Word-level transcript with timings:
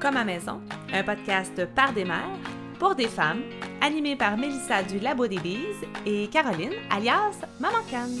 Comme 0.00 0.16
à 0.16 0.24
maison, 0.24 0.62
un 0.94 1.02
podcast 1.02 1.62
par 1.74 1.92
des 1.92 2.06
mères, 2.06 2.38
pour 2.78 2.94
des 2.94 3.06
femmes, 3.06 3.42
animé 3.82 4.16
par 4.16 4.38
Mélissa 4.38 4.82
du 4.82 4.98
Labo 4.98 5.26
des 5.26 5.38
Bises 5.38 5.84
et 6.06 6.26
Caroline, 6.28 6.72
alias 6.90 7.44
Maman 7.60 7.82
Canne. 7.90 8.18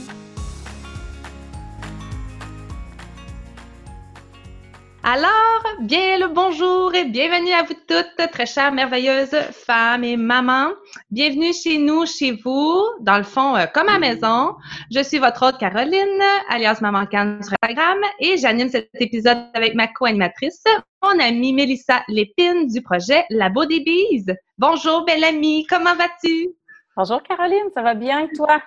Alors, 5.02 5.64
bien 5.80 6.18
le 6.18 6.28
bonjour 6.28 6.94
et 6.94 7.06
bienvenue 7.06 7.52
à 7.52 7.62
vous 7.62 7.74
toutes, 7.88 8.30
très 8.30 8.44
chères, 8.44 8.72
merveilleuses 8.72 9.34
femmes 9.50 10.04
et 10.04 10.18
mamans. 10.18 10.72
Bienvenue 11.10 11.52
chez 11.52 11.78
nous, 11.78 12.06
chez 12.06 12.30
vous, 12.30 12.84
dans 13.00 13.18
le 13.18 13.24
fond, 13.24 13.56
euh, 13.56 13.66
comme 13.66 13.88
à 13.88 13.98
maison. 13.98 14.54
Je 14.94 15.02
suis 15.02 15.18
votre 15.18 15.44
hôte 15.44 15.58
Caroline, 15.58 16.22
alias 16.48 16.78
Maman 16.80 17.04
Canne 17.06 17.42
sur 17.42 17.52
Instagram, 17.60 17.98
et 18.20 18.36
j'anime 18.36 18.68
cet 18.68 18.90
épisode 18.94 19.38
avec 19.54 19.74
ma 19.74 19.88
co-animatrice, 19.88 20.62
mon 21.02 21.18
amie 21.18 21.52
Mélissa 21.52 22.04
Lépine 22.06 22.68
du 22.68 22.80
projet 22.80 23.24
Labo 23.28 23.64
des 23.64 23.80
Bises. 23.80 24.32
Bonjour, 24.56 25.04
belle 25.04 25.24
amie, 25.24 25.66
comment 25.68 25.96
vas-tu? 25.96 26.50
Bonjour 26.96 27.20
Caroline, 27.24 27.70
ça 27.74 27.82
va 27.82 27.94
bien 27.94 28.20
et 28.20 28.28
toi? 28.36 28.62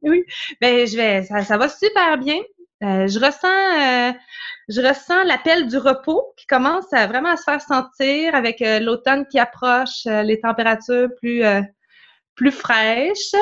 Oui, 0.00 0.24
ben 0.62 0.86
je 0.86 0.96
vais, 0.96 1.24
ça, 1.24 1.42
ça 1.42 1.58
va 1.58 1.68
super 1.68 2.16
bien. 2.16 2.40
Euh, 2.82 3.06
je 3.06 3.18
ressens, 3.18 3.46
euh, 3.46 4.12
je 4.68 4.80
ressens 4.80 5.22
l'appel 5.24 5.68
du 5.68 5.78
repos 5.78 6.34
qui 6.36 6.46
commence 6.46 6.92
à 6.92 7.06
vraiment 7.06 7.30
à 7.30 7.36
se 7.36 7.44
faire 7.44 7.60
sentir 7.60 8.34
avec 8.34 8.60
euh, 8.62 8.80
l'automne 8.80 9.26
qui 9.26 9.38
approche, 9.38 10.04
les 10.04 10.40
températures 10.40 11.08
plus, 11.20 11.42
plus 12.34 12.50
fraîches, 12.50 13.34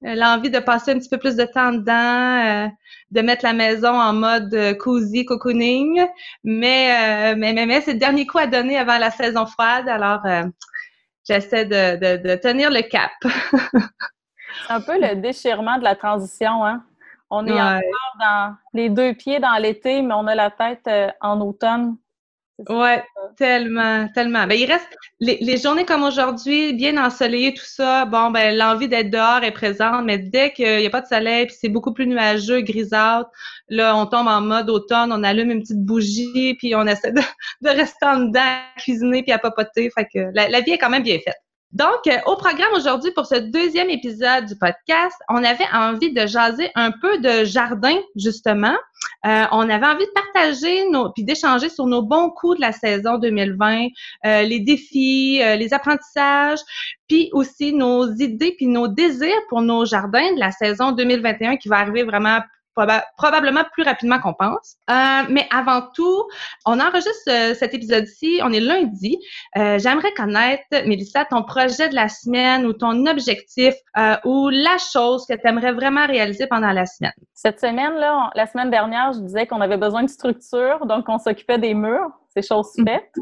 l'envie 0.00 0.50
de 0.50 0.58
passer 0.60 0.92
un 0.92 0.98
petit 0.98 1.10
peu 1.10 1.18
plus 1.18 1.36
de 1.36 1.44
temps 1.44 1.72
dedans, 1.72 2.70
de 3.10 3.20
mettre 3.20 3.44
la 3.44 3.52
maison 3.52 3.92
en 4.00 4.14
mode 4.14 4.76
cozy 4.78 5.26
cocooning, 5.26 6.06
mais, 6.42 7.34
mais, 7.36 7.52
mais, 7.52 7.66
mais 7.66 7.80
c'est 7.82 7.92
le 7.92 7.98
dernier 7.98 8.26
coup 8.26 8.38
à 8.38 8.46
donner 8.46 8.78
avant 8.78 8.98
la 8.98 9.10
saison 9.10 9.44
froide, 9.44 9.88
alors 9.88 10.22
j'essaie 11.28 11.66
de, 11.66 11.96
de, 11.96 12.28
de 12.28 12.34
tenir 12.36 12.70
le 12.70 12.80
cap. 12.82 13.10
c'est 14.66 14.72
un 14.72 14.80
peu 14.80 14.98
le 14.98 15.16
déchirement 15.16 15.78
de 15.78 15.84
la 15.84 15.96
transition, 15.96 16.64
hein? 16.64 16.82
On 17.30 17.46
est 17.46 17.52
encore 17.52 18.16
dans 18.18 18.56
les 18.74 18.90
deux 18.90 19.14
pieds 19.14 19.38
dans 19.38 19.56
l'été, 19.56 20.02
mais 20.02 20.14
on 20.14 20.26
a 20.26 20.34
la 20.34 20.50
tête 20.50 20.86
euh, 20.88 21.08
en 21.20 21.40
automne. 21.40 21.96
Ouais, 22.68 23.02
tellement, 23.38 24.08
tellement. 24.14 24.46
Ben, 24.46 24.54
il 24.54 24.66
reste 24.66 24.88
les, 25.20 25.56
journées 25.56 25.86
comme 25.86 26.02
aujourd'hui, 26.02 26.74
bien 26.74 27.02
ensoleillées, 27.02 27.54
tout 27.54 27.64
ça. 27.64 28.04
Bon, 28.04 28.30
ben, 28.30 28.54
l'envie 28.54 28.88
d'être 28.88 29.10
dehors 29.10 29.42
est 29.44 29.52
présente, 29.52 30.04
mais 30.04 30.18
dès 30.18 30.52
qu'il 30.52 30.78
n'y 30.78 30.86
a 30.86 30.90
pas 30.90 31.00
de 31.00 31.06
soleil, 31.06 31.46
puis 31.46 31.56
c'est 31.58 31.70
beaucoup 31.70 31.94
plus 31.94 32.06
nuageux, 32.06 32.60
grisâtre, 32.60 33.30
là, 33.68 33.96
on 33.96 34.04
tombe 34.04 34.26
en 34.26 34.42
mode 34.42 34.68
automne, 34.68 35.10
on 35.10 35.22
allume 35.22 35.52
une 35.52 35.60
petite 35.60 35.82
bougie, 35.82 36.54
puis 36.58 36.74
on 36.74 36.86
essaie 36.86 37.12
de, 37.12 37.22
rester 37.64 38.06
en 38.06 38.18
dedans, 38.18 38.40
à 38.40 38.78
cuisiner, 38.78 39.22
puis 39.22 39.32
à 39.32 39.38
papoter. 39.38 39.88
Fait 39.90 40.04
que 40.04 40.18
la 40.34 40.60
vie 40.60 40.72
est 40.72 40.78
quand 40.78 40.90
même 40.90 41.04
bien 41.04 41.18
faite. 41.24 41.40
Donc, 41.72 42.08
euh, 42.08 42.16
au 42.26 42.34
programme 42.34 42.72
aujourd'hui 42.74 43.12
pour 43.12 43.26
ce 43.26 43.36
deuxième 43.36 43.90
épisode 43.90 44.46
du 44.46 44.56
podcast, 44.56 45.16
on 45.28 45.44
avait 45.44 45.68
envie 45.72 46.12
de 46.12 46.26
jaser 46.26 46.68
un 46.74 46.90
peu 46.90 47.18
de 47.18 47.44
jardin, 47.44 47.96
justement. 48.16 48.74
Euh, 49.24 49.44
on 49.52 49.70
avait 49.70 49.86
envie 49.86 50.04
de 50.04 50.10
partager 50.12 50.88
nos, 50.90 51.12
puis 51.12 51.22
d'échanger 51.22 51.68
sur 51.68 51.86
nos 51.86 52.02
bons 52.02 52.30
coups 52.30 52.56
de 52.56 52.60
la 52.60 52.72
saison 52.72 53.18
2020, 53.18 53.86
euh, 54.26 54.42
les 54.42 54.58
défis, 54.58 55.38
les 55.38 55.72
apprentissages, 55.72 56.58
puis 57.06 57.30
aussi 57.32 57.72
nos 57.72 58.10
idées 58.14 58.54
puis 58.56 58.66
nos 58.66 58.88
désirs 58.88 59.40
pour 59.48 59.62
nos 59.62 59.84
jardins 59.84 60.34
de 60.34 60.40
la 60.40 60.50
saison 60.50 60.90
2021 60.90 61.56
qui 61.56 61.68
va 61.68 61.78
arriver 61.78 62.02
vraiment 62.02 62.40
probablement 62.74 63.62
plus 63.72 63.82
rapidement 63.82 64.18
qu'on 64.18 64.34
pense. 64.34 64.76
Euh, 64.90 65.22
mais 65.28 65.46
avant 65.50 65.82
tout, 65.94 66.24
on 66.66 66.80
enregistre 66.80 67.30
euh, 67.30 67.54
cet 67.54 67.74
épisode-ci, 67.74 68.40
on 68.42 68.52
est 68.52 68.60
lundi. 68.60 69.18
Euh, 69.56 69.78
j'aimerais 69.78 70.12
connaître, 70.12 70.64
Mélissa, 70.86 71.24
ton 71.24 71.42
projet 71.42 71.88
de 71.88 71.94
la 71.94 72.08
semaine 72.08 72.66
ou 72.66 72.72
ton 72.72 73.06
objectif 73.06 73.74
ou 74.24 74.48
la 74.48 74.76
chose 74.92 75.26
que 75.26 75.34
tu 75.34 75.46
aimerais 75.46 75.72
vraiment 75.72 76.06
réaliser 76.06 76.46
pendant 76.46 76.72
la 76.72 76.86
semaine. 76.86 77.12
Cette 77.34 77.60
semaine-là, 77.60 78.30
la 78.34 78.46
semaine 78.46 78.70
dernière, 78.70 79.12
je 79.12 79.20
disais 79.20 79.46
qu'on 79.46 79.60
avait 79.60 79.76
besoin 79.76 80.02
de 80.02 80.08
structure, 80.08 80.86
donc 80.86 81.04
on 81.08 81.18
s'occupait 81.18 81.58
des 81.58 81.74
murs. 81.74 82.10
C'est 82.34 82.46
chose 82.46 82.70
mm. 82.78 82.86
faite. 82.86 83.12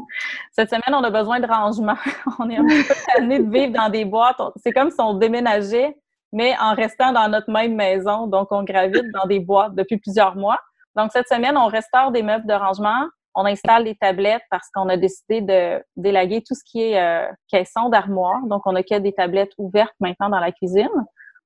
Cette 0.51 0.69
semaine, 0.69 0.93
on 0.93 1.03
a 1.03 1.09
besoin 1.09 1.39
de 1.39 1.47
rangement. 1.47 1.95
on 2.39 2.49
est 2.49 2.57
un 2.57 2.65
peu 2.65 2.83
tanné 3.15 3.39
de 3.39 3.51
vivre 3.51 3.73
dans 3.73 3.89
des 3.89 4.05
boîtes. 4.05 4.39
C'est 4.57 4.71
comme 4.71 4.91
si 4.91 4.97
on 4.99 5.15
déménageait 5.15 5.97
mais 6.31 6.55
en 6.59 6.73
restant 6.75 7.11
dans 7.11 7.27
notre 7.29 7.51
même 7.51 7.75
maison. 7.75 8.27
Donc, 8.27 8.47
on 8.51 8.63
gravite 8.63 9.11
dans 9.13 9.25
des 9.25 9.39
boîtes 9.39 9.75
depuis 9.75 9.97
plusieurs 9.97 10.35
mois. 10.35 10.59
Donc, 10.95 11.11
cette 11.11 11.27
semaine, 11.27 11.57
on 11.57 11.67
restaure 11.67 12.11
des 12.11 12.23
meubles 12.23 12.47
de 12.47 12.53
rangement. 12.53 13.07
On 13.35 13.45
installe 13.45 13.83
des 13.83 13.95
tablettes 13.95 14.41
parce 14.49 14.67
qu'on 14.73 14.89
a 14.89 14.97
décidé 14.97 15.41
de 15.41 15.83
délaguer 15.95 16.41
tout 16.45 16.55
ce 16.55 16.63
qui 16.65 16.81
est 16.81 16.99
euh, 16.99 17.27
caisson 17.47 17.89
d'armoire. 17.89 18.39
Donc, 18.45 18.63
on 18.65 18.75
a 18.75 18.83
que 18.83 18.97
des 18.97 19.13
tablettes 19.13 19.53
ouvertes 19.57 19.95
maintenant 19.99 20.29
dans 20.29 20.39
la 20.39 20.51
cuisine. 20.51 20.89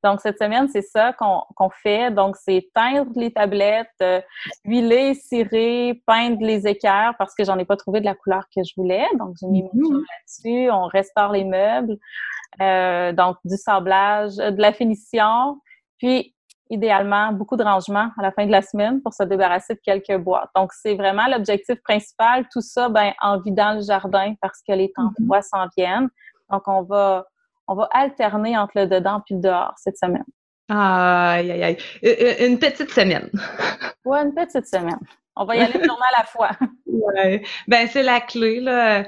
Donc, 0.03 0.19
cette 0.19 0.38
semaine, 0.38 0.68
c'est 0.68 0.81
ça 0.81 1.14
qu'on 1.14 1.69
fait. 1.69 2.12
Donc, 2.12 2.36
c'est 2.36 2.69
teindre 2.75 3.12
les 3.16 3.31
tablettes, 3.31 3.88
euh, 4.02 4.22
huiler, 4.66 5.14
cirer, 5.14 6.02
peindre 6.06 6.41
les 6.41 6.68
équerres 6.68 7.14
parce 7.18 7.34
que 7.34 7.44
j'en 7.46 7.58
ai 7.58 7.66
pas 7.66 7.78
trouvé 7.78 8.02
de 8.02 8.06
la 8.06 8.14
couleur 8.14 8.44
que 8.53 8.62
je 8.64 8.74
voulais. 8.75 9.06
Donc, 9.18 9.36
j'ai 9.40 9.47
mis 9.47 9.64
mon 9.64 9.69
mmh. 9.74 9.94
là-dessus. 9.94 10.72
On 10.72 10.86
restaure 10.88 11.31
les 11.31 11.46
meubles. 11.46 11.97
Euh, 12.62 13.14
donc, 13.14 13.38
du 13.46 13.56
sablage, 13.56 14.36
de 14.36 14.62
la 14.62 14.74
finition. 14.74 15.59
Puis, 15.97 16.35
idéalement, 16.70 17.31
beaucoup 17.31 17.56
de 17.56 17.64
rangement 17.64 18.09
à 18.18 18.22
la 18.22 18.31
fin 18.31 18.46
de 18.46 18.52
la 18.52 18.62
semaine 18.62 19.02
pour 19.02 19.14
se 19.14 19.24
débarrasser 19.24 19.75
de 19.75 19.80
quelques 19.84 20.18
boîtes. 20.18 20.50
Donc, 20.56 20.74
c'est 20.74 20.96
vraiment 20.96 21.28
l'objectif 21.28 21.81
principal. 21.81 22.46
Tout 22.52 22.62
ça, 22.62 22.90
ben, 22.90 23.14
en 23.22 23.40
vidant 23.40 23.74
le 23.75 23.81
jardin 23.81 24.34
parce 24.41 24.62
que 24.68 24.74
les 24.74 24.91
temps 24.91 25.12
mmh. 25.18 25.25
froids 25.25 25.41
s'en 25.41 25.68
viennent. 25.78 26.09
Donc, 26.52 26.68
on 26.68 26.84
va 26.84 27.25
on 27.68 27.75
va 27.75 27.90
alterner 27.94 28.57
entre 28.57 28.74
le 28.75 28.88
dedans 28.88 29.22
puis 29.25 29.35
le 29.35 29.41
dehors 29.41 29.74
cette 29.78 29.97
semaine. 29.97 30.25
Aïe, 30.69 31.51
aïe, 31.51 31.63
aïe. 31.63 31.78
Une 32.46 32.59
petite 32.59 32.91
semaine. 32.91 33.29
Oui, 34.06 34.18
une 34.18 34.34
petite 34.34 34.68
semaine. 34.68 35.00
On 35.38 35.46
va 35.46 35.56
y 35.56 35.62
aller 35.62 35.75
une 35.75 35.85
journée 35.85 36.06
à 36.13 36.19
la 36.19 36.25
fois. 36.25 36.52
Oui. 36.85 37.41
Ben, 37.68 37.88
c'est 37.88 38.03
la 38.03 38.22
clé, 38.22 38.59
là. 38.59 39.06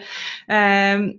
Euh, 0.50 1.14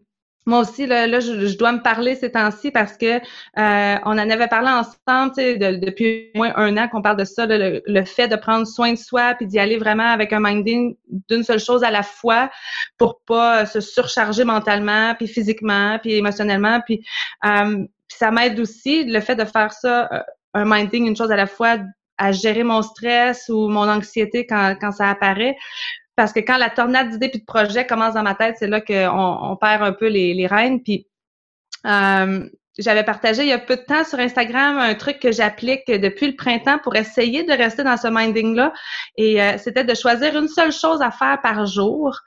moi 0.46 0.60
aussi, 0.60 0.86
là, 0.86 1.08
là 1.08 1.18
je, 1.18 1.56
dois 1.56 1.72
me 1.72 1.82
parler 1.82 2.14
ces 2.14 2.30
temps-ci 2.30 2.70
parce 2.70 2.96
que 2.96 3.16
euh, 3.16 3.98
on 4.04 4.12
en 4.12 4.30
avait 4.30 4.46
parlé 4.46 4.68
ensemble 4.68 5.34
de, 5.36 5.84
depuis 5.84 6.30
au 6.34 6.38
moins 6.38 6.52
un 6.56 6.76
an 6.76 6.88
qu'on 6.88 7.02
parle 7.02 7.16
de 7.16 7.24
ça, 7.24 7.46
le, 7.46 7.82
le, 7.84 8.04
fait 8.04 8.28
de 8.28 8.36
prendre 8.36 8.64
soin 8.64 8.92
de 8.92 8.98
soi 8.98 9.34
puis 9.34 9.46
d'y 9.46 9.58
aller 9.58 9.76
vraiment 9.76 10.08
avec 10.08 10.32
un 10.32 10.40
minding 10.40 10.96
d'une 11.28 11.42
seule 11.42 11.58
chose 11.58 11.82
à 11.82 11.90
la 11.90 12.04
fois 12.04 12.48
pour 12.96 13.20
pas 13.26 13.66
se 13.66 13.80
surcharger 13.80 14.44
mentalement 14.44 15.14
puis 15.16 15.26
physiquement 15.26 15.98
puis 16.00 16.14
émotionnellement 16.14 16.80
puis, 16.80 17.04
euh, 17.44 17.84
ça 18.08 18.30
m'aide 18.30 18.58
aussi 18.60 19.04
le 19.04 19.20
fait 19.20 19.34
de 19.34 19.44
faire 19.44 19.72
ça 19.72 20.08
euh, 20.12 20.20
un 20.54 20.64
minding 20.64 21.08
une 21.08 21.16
chose 21.16 21.32
à 21.32 21.36
la 21.36 21.48
fois 21.48 21.78
à 22.18 22.30
gérer 22.30 22.62
mon 22.62 22.82
stress 22.82 23.48
ou 23.48 23.68
mon 23.68 23.88
anxiété 23.88 24.46
quand, 24.46 24.76
quand 24.80 24.92
ça 24.92 25.10
apparaît 25.10 25.56
parce 26.16 26.32
que 26.32 26.40
quand 26.40 26.56
la 26.56 26.70
tornade 26.70 27.10
d'idées 27.10 27.28
puis 27.28 27.40
de 27.40 27.44
projets 27.44 27.86
commence 27.86 28.14
dans 28.14 28.22
ma 28.22 28.34
tête, 28.34 28.56
c'est 28.58 28.66
là 28.66 28.80
qu'on 28.80 29.38
on 29.50 29.56
perd 29.56 29.82
un 29.82 29.92
peu 29.92 30.08
les, 30.08 30.34
les 30.34 30.46
rênes. 30.46 30.82
Puis 30.82 31.06
euh, 31.86 32.48
j'avais 32.78 33.04
partagé 33.04 33.42
il 33.42 33.48
y 33.48 33.52
a 33.52 33.58
peu 33.58 33.76
de 33.76 33.82
temps 33.82 34.04
sur 34.04 34.18
Instagram 34.18 34.78
un 34.78 34.94
truc 34.94 35.18
que 35.18 35.30
j'applique 35.30 35.86
depuis 35.86 36.26
le 36.26 36.36
printemps 36.36 36.78
pour 36.78 36.96
essayer 36.96 37.44
de 37.44 37.52
rester 37.52 37.84
dans 37.84 37.96
ce 37.96 38.08
minding-là. 38.08 38.72
Et 39.16 39.42
euh, 39.42 39.58
c'était 39.58 39.84
de 39.84 39.94
choisir 39.94 40.36
une 40.36 40.48
seule 40.48 40.72
chose 40.72 41.02
à 41.02 41.10
faire 41.10 41.40
par 41.42 41.66
jour. 41.66 42.18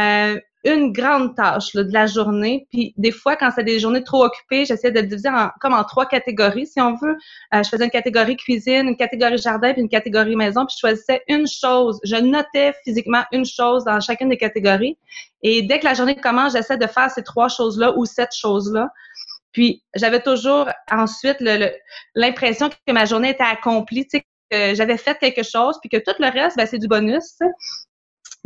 Euh, 0.00 0.38
une 0.66 0.92
grande 0.92 1.36
tâche 1.36 1.74
de 1.74 1.92
la 1.92 2.06
journée. 2.06 2.66
Puis 2.72 2.92
des 2.96 3.12
fois, 3.12 3.36
quand 3.36 3.50
c'est 3.54 3.64
des 3.64 3.78
journées 3.78 4.02
trop 4.02 4.24
occupées, 4.24 4.64
j'essaie 4.64 4.90
de 4.90 5.00
le 5.00 5.06
diviser 5.06 5.28
en, 5.28 5.50
comme 5.60 5.72
en 5.72 5.84
trois 5.84 6.06
catégories, 6.06 6.66
si 6.66 6.80
on 6.80 6.96
veut. 6.96 7.16
Euh, 7.54 7.62
je 7.62 7.68
faisais 7.68 7.84
une 7.84 7.90
catégorie 7.90 8.36
cuisine, 8.36 8.88
une 8.88 8.96
catégorie 8.96 9.38
jardin, 9.38 9.72
puis 9.72 9.82
une 9.82 9.88
catégorie 9.88 10.34
maison, 10.34 10.66
puis 10.66 10.74
je 10.76 10.80
choisissais 10.80 11.22
une 11.28 11.46
chose. 11.46 12.00
Je 12.04 12.16
notais 12.16 12.74
physiquement 12.84 13.24
une 13.32 13.46
chose 13.46 13.84
dans 13.84 14.00
chacune 14.00 14.28
des 14.28 14.36
catégories. 14.36 14.98
Et 15.42 15.62
dès 15.62 15.78
que 15.78 15.84
la 15.84 15.94
journée 15.94 16.16
commence, 16.16 16.52
j'essaie 16.52 16.78
de 16.78 16.86
faire 16.86 17.10
ces 17.10 17.22
trois 17.22 17.48
choses-là 17.48 17.92
ou 17.96 18.04
cette 18.04 18.34
chose-là. 18.34 18.90
Puis 19.52 19.82
j'avais 19.94 20.20
toujours 20.20 20.68
ensuite 20.90 21.38
l'impression 22.14 22.68
que 22.68 22.92
ma 22.92 23.04
journée 23.04 23.30
était 23.30 23.44
accomplie, 23.44 24.06
que 24.06 24.74
j'avais 24.74 24.98
fait 24.98 25.16
quelque 25.18 25.42
chose, 25.42 25.78
puis 25.80 25.88
que 25.88 25.96
tout 25.96 26.16
le 26.18 26.28
reste, 26.30 26.56
ben, 26.56 26.66
c'est 26.66 26.78
du 26.78 26.88
bonus. 26.88 27.38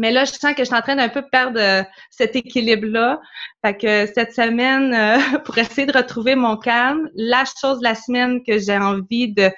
Mais 0.00 0.10
là, 0.10 0.24
je 0.24 0.32
sens 0.32 0.54
que 0.54 0.60
je 0.60 0.64
suis 0.64 0.74
en 0.74 0.80
train 0.80 0.96
d'un 0.96 1.10
peu 1.10 1.20
perdre 1.20 1.60
euh, 1.60 1.82
cet 2.10 2.34
équilibre-là. 2.34 3.20
Fait 3.62 3.76
que 3.76 4.06
cette 4.06 4.32
semaine, 4.32 4.94
euh, 4.94 5.38
pour 5.44 5.58
essayer 5.58 5.86
de 5.86 5.92
retrouver 5.96 6.34
mon 6.36 6.56
calme, 6.56 7.10
la 7.14 7.44
chose 7.44 7.80
de 7.80 7.84
la 7.84 7.94
semaine 7.94 8.42
que 8.42 8.58
j'ai 8.58 8.78
envie 8.78 9.32
de 9.32 9.50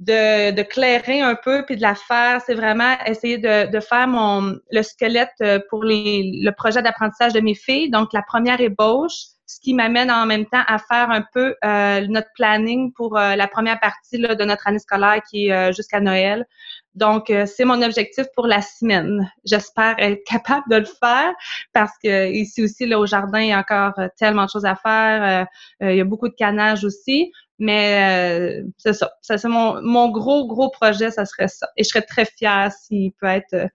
de, 0.00 0.62
clairer 0.62 1.20
un 1.20 1.34
peu 1.34 1.62
puis 1.66 1.76
de 1.76 1.82
la 1.82 1.94
faire, 1.94 2.40
c'est 2.44 2.54
vraiment 2.54 2.96
essayer 3.06 3.36
de, 3.38 3.80
faire 3.80 4.08
mon 4.08 4.58
le 4.70 4.82
squelette 4.82 5.34
euh, 5.42 5.58
pour 5.70 5.84
le 5.84 6.50
projet 6.52 6.82
d'apprentissage 6.82 7.32
de 7.32 7.40
mes 7.40 7.54
filles. 7.54 7.90
Donc, 7.90 8.12
la 8.12 8.22
première 8.22 8.60
ébauche, 8.60 9.24
ce 9.50 9.58
qui 9.58 9.74
m'amène 9.74 10.12
en 10.12 10.26
même 10.26 10.46
temps 10.46 10.62
à 10.68 10.78
faire 10.78 11.10
un 11.10 11.24
peu 11.34 11.56
euh, 11.64 12.06
notre 12.08 12.28
planning 12.34 12.92
pour 12.92 13.18
euh, 13.18 13.34
la 13.34 13.48
première 13.48 13.80
partie 13.80 14.18
de 14.18 14.44
notre 14.44 14.68
année 14.68 14.78
scolaire 14.78 15.20
qui 15.28 15.48
est 15.48 15.72
jusqu'à 15.72 15.98
Noël. 15.98 16.46
Donc, 16.94 17.32
c'est 17.46 17.64
mon 17.64 17.82
objectif 17.82 18.26
pour 18.34 18.46
la 18.46 18.62
semaine. 18.62 19.30
J'espère 19.44 19.94
être 19.98 20.22
capable 20.24 20.64
de 20.70 20.76
le 20.76 20.84
faire 20.84 21.32
parce 21.72 21.92
que 22.02 22.30
ici 22.30 22.64
aussi, 22.64 22.86
là, 22.86 22.98
au 22.98 23.06
jardin, 23.06 23.40
il 23.40 23.48
y 23.48 23.52
a 23.52 23.58
encore 23.58 23.94
tellement 24.16 24.44
de 24.44 24.50
choses 24.50 24.64
à 24.64 24.74
faire. 24.74 25.46
il 25.80 25.94
y 25.94 26.00
a 26.00 26.04
beaucoup 26.04 26.28
de 26.28 26.34
canage 26.34 26.84
aussi. 26.84 27.32
Mais 27.58 28.62
c'est 28.78 28.92
ça. 28.92 29.12
ça 29.20 29.38
c'est 29.38 29.48
mon, 29.48 29.80
mon 29.82 30.10
gros, 30.10 30.46
gros 30.46 30.70
projet, 30.70 31.10
ça 31.10 31.24
serait 31.26 31.48
ça. 31.48 31.68
Et 31.76 31.84
je 31.84 31.88
serais 31.88 32.02
très 32.02 32.24
fière 32.24 32.72
s'il 32.72 33.12
peut 33.12 33.26
être 33.26 33.68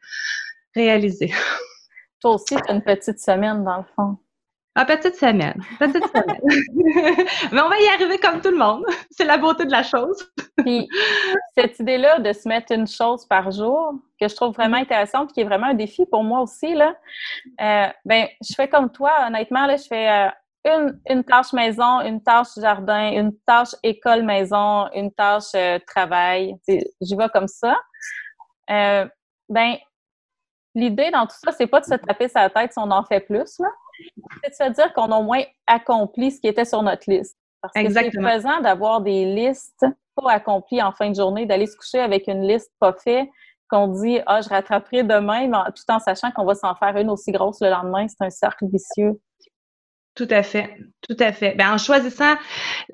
réalisé. 0.76 1.34
Toi 2.20 2.36
aussi, 2.36 2.56
tu 2.56 2.72
as 2.72 2.74
une 2.74 2.82
petite 2.82 3.20
semaine, 3.20 3.64
dans 3.64 3.78
le 3.78 3.84
fond. 3.96 4.18
Ah, 4.78 4.84
petite 4.84 5.16
semaine. 5.16 5.56
Petite 5.80 6.04
semaine. 6.08 6.42
Mais 7.54 7.62
on 7.62 7.70
va 7.70 7.80
y 7.80 7.88
arriver 7.88 8.18
comme 8.18 8.42
tout 8.42 8.52
le 8.52 8.58
monde. 8.58 8.84
C'est 9.10 9.24
la 9.24 9.38
beauté 9.38 9.64
de 9.64 9.72
la 9.72 9.84
chose. 9.84 10.30
Puis, 10.58 10.90
cette 11.58 11.80
idée-là 11.80 12.20
de 12.20 12.34
se 12.34 12.46
mettre 12.50 12.74
une 12.74 12.86
chose 12.86 13.26
par 13.26 13.52
jour, 13.52 13.94
que 14.20 14.28
je 14.28 14.36
trouve 14.36 14.54
vraiment 14.54 14.76
intéressante, 14.76 15.32
qui 15.32 15.40
est 15.40 15.46
vraiment 15.46 15.68
un 15.68 15.76
défi 15.76 16.06
pour 16.06 16.26
moi 16.26 16.42
aussi, 16.42 16.74
là, 16.74 16.94
euh, 17.62 17.88
ben, 18.04 18.28
je 18.46 18.54
fais 18.54 18.68
comme 18.68 18.92
toi, 18.92 19.14
honnêtement, 19.26 19.66
là, 19.66 19.78
je 19.78 19.88
fais 19.88 20.10
euh, 20.10 20.30
une, 20.66 21.00
une, 21.10 21.24
tâche 21.24 21.54
maison, 21.54 22.02
une 22.02 22.22
tâche 22.22 22.56
jardin, 22.58 23.12
une 23.14 23.32
tâche 23.46 23.76
école-maison, 23.82 24.90
une 24.94 25.12
tâche 25.14 25.56
euh, 25.56 25.80
travail. 25.88 26.54
J'y 26.68 27.16
vais 27.16 27.30
comme 27.30 27.48
ça. 27.48 27.78
ben, 28.68 29.78
l'idée 30.74 31.12
dans 31.12 31.26
tout 31.28 31.38
ça, 31.42 31.54
c'est 31.54 31.68
pas 31.68 31.80
de 31.80 31.86
se 31.86 31.96
taper 31.96 32.28
sa 32.28 32.50
tête 32.50 32.74
si 32.74 32.80
on 32.80 32.92
en 32.92 33.06
fait 33.06 33.22
plus, 33.22 33.58
là. 33.60 33.70
C'est 34.44 34.70
de 34.70 34.76
se 34.76 34.82
dire 34.82 34.94
qu'on 34.94 35.12
a 35.12 35.18
au 35.18 35.24
moins 35.24 35.44
accompli 35.68 36.32
ce 36.32 36.40
qui 36.40 36.48
était 36.48 36.66
sur 36.66 36.82
notre 36.84 37.10
liste. 37.10 37.38
Parce 37.62 37.74
que 37.74 37.92
c'est 37.92 38.12
pesant 38.12 38.62
d'avoir 38.62 39.02
des 39.02 39.26
listes 39.26 39.86
pas 40.16 40.32
accomplies 40.32 40.82
en 40.82 40.92
fin 40.92 41.10
de 41.10 41.16
journée, 41.16 41.46
d'aller 41.46 41.68
se 41.68 41.76
coucher 41.76 42.00
avec 42.00 42.28
une 42.28 42.48
liste 42.48 42.72
pas 42.80 42.94
faite, 42.94 43.28
qu'on 43.70 43.88
dit 43.88 44.20
Ah, 44.26 44.42
je 44.42 44.50
rattraperai 44.50 45.04
demain, 45.04 45.50
tout 45.76 45.92
en 45.92 46.00
sachant 46.00 46.32
qu'on 46.32 46.46
va 46.46 46.56
s'en 46.56 46.76
faire 46.76 46.96
une 46.98 47.10
aussi 47.10 47.32
grosse 47.32 47.60
le 47.62 47.70
lendemain. 47.70 48.08
C'est 48.08 48.24
un 48.24 48.30
cercle 48.30 48.66
vicieux. 48.68 49.20
Tout 50.16 50.28
à 50.30 50.44
fait, 50.44 50.78
tout 51.02 51.18
à 51.20 51.34
fait. 51.34 51.56
Ben, 51.56 51.74
en 51.74 51.78
choisissant 51.78 52.36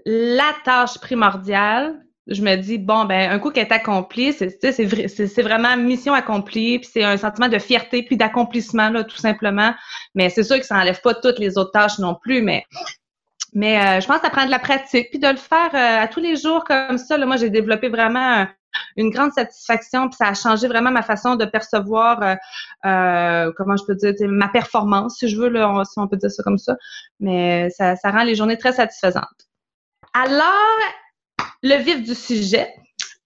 la 0.05 0.51
tâche 0.65 0.99
primordiale, 0.99 2.01
je 2.27 2.41
me 2.41 2.55
dis 2.55 2.77
bon 2.77 3.05
ben 3.05 3.31
un 3.31 3.39
coup 3.39 3.51
qu'elle 3.51 3.67
est 3.67 3.73
accomplie, 3.73 4.33
c'est 4.33 5.41
vraiment 5.41 5.75
mission 5.77 6.13
accomplie, 6.13 6.79
puis 6.79 6.89
c'est 6.91 7.03
un 7.03 7.17
sentiment 7.17 7.49
de 7.49 7.57
fierté 7.57 8.03
puis 8.03 8.17
d'accomplissement 8.17 8.91
tout 9.03 9.17
simplement. 9.17 9.73
Mais 10.15 10.29
c'est 10.29 10.43
sûr 10.43 10.59
que 10.59 10.65
ça 10.65 10.75
n'enlève 10.75 11.01
pas 11.01 11.13
toutes 11.15 11.39
les 11.39 11.57
autres 11.57 11.71
tâches 11.71 11.99
non 11.99 12.15
plus, 12.15 12.41
mais 12.41 12.65
mais 13.53 13.79
euh, 13.79 13.99
je 13.99 14.07
pense 14.07 14.17
que 14.17 14.23
ça 14.23 14.29
prend 14.29 14.45
de 14.45 14.51
la 14.51 14.59
pratique 14.59 15.09
puis 15.09 15.19
de 15.19 15.27
le 15.27 15.35
faire 15.35 15.73
euh, 15.73 16.03
à 16.03 16.07
tous 16.07 16.21
les 16.21 16.37
jours 16.37 16.63
comme 16.63 16.97
ça. 16.97 17.17
Là, 17.17 17.25
moi 17.25 17.37
j'ai 17.37 17.49
développé 17.49 17.89
vraiment 17.89 18.47
une 18.95 19.09
grande 19.09 19.33
satisfaction 19.33 20.07
puis 20.07 20.15
ça 20.15 20.27
a 20.27 20.33
changé 20.33 20.67
vraiment 20.67 20.91
ma 20.91 21.01
façon 21.01 21.35
de 21.35 21.43
percevoir 21.43 22.37
euh, 22.85 23.51
comment 23.57 23.75
je 23.75 23.83
peux 23.85 23.95
dire 23.95 24.13
ma 24.29 24.47
performance 24.47 25.17
si 25.17 25.27
je 25.27 25.37
veux 25.37 25.49
là, 25.49 25.83
si 25.83 25.99
on 25.99 26.07
peut 26.07 26.17
dire 26.17 26.31
ça 26.31 26.43
comme 26.43 26.59
ça. 26.59 26.77
Mais 27.19 27.69
ça 27.71 27.95
ça 27.95 28.11
rend 28.11 28.23
les 28.23 28.35
journées 28.35 28.57
très 28.57 28.73
satisfaisantes. 28.73 29.25
Alors, 30.13 30.79
le 31.63 31.75
vif 31.77 32.03
du 32.03 32.15
sujet. 32.15 32.73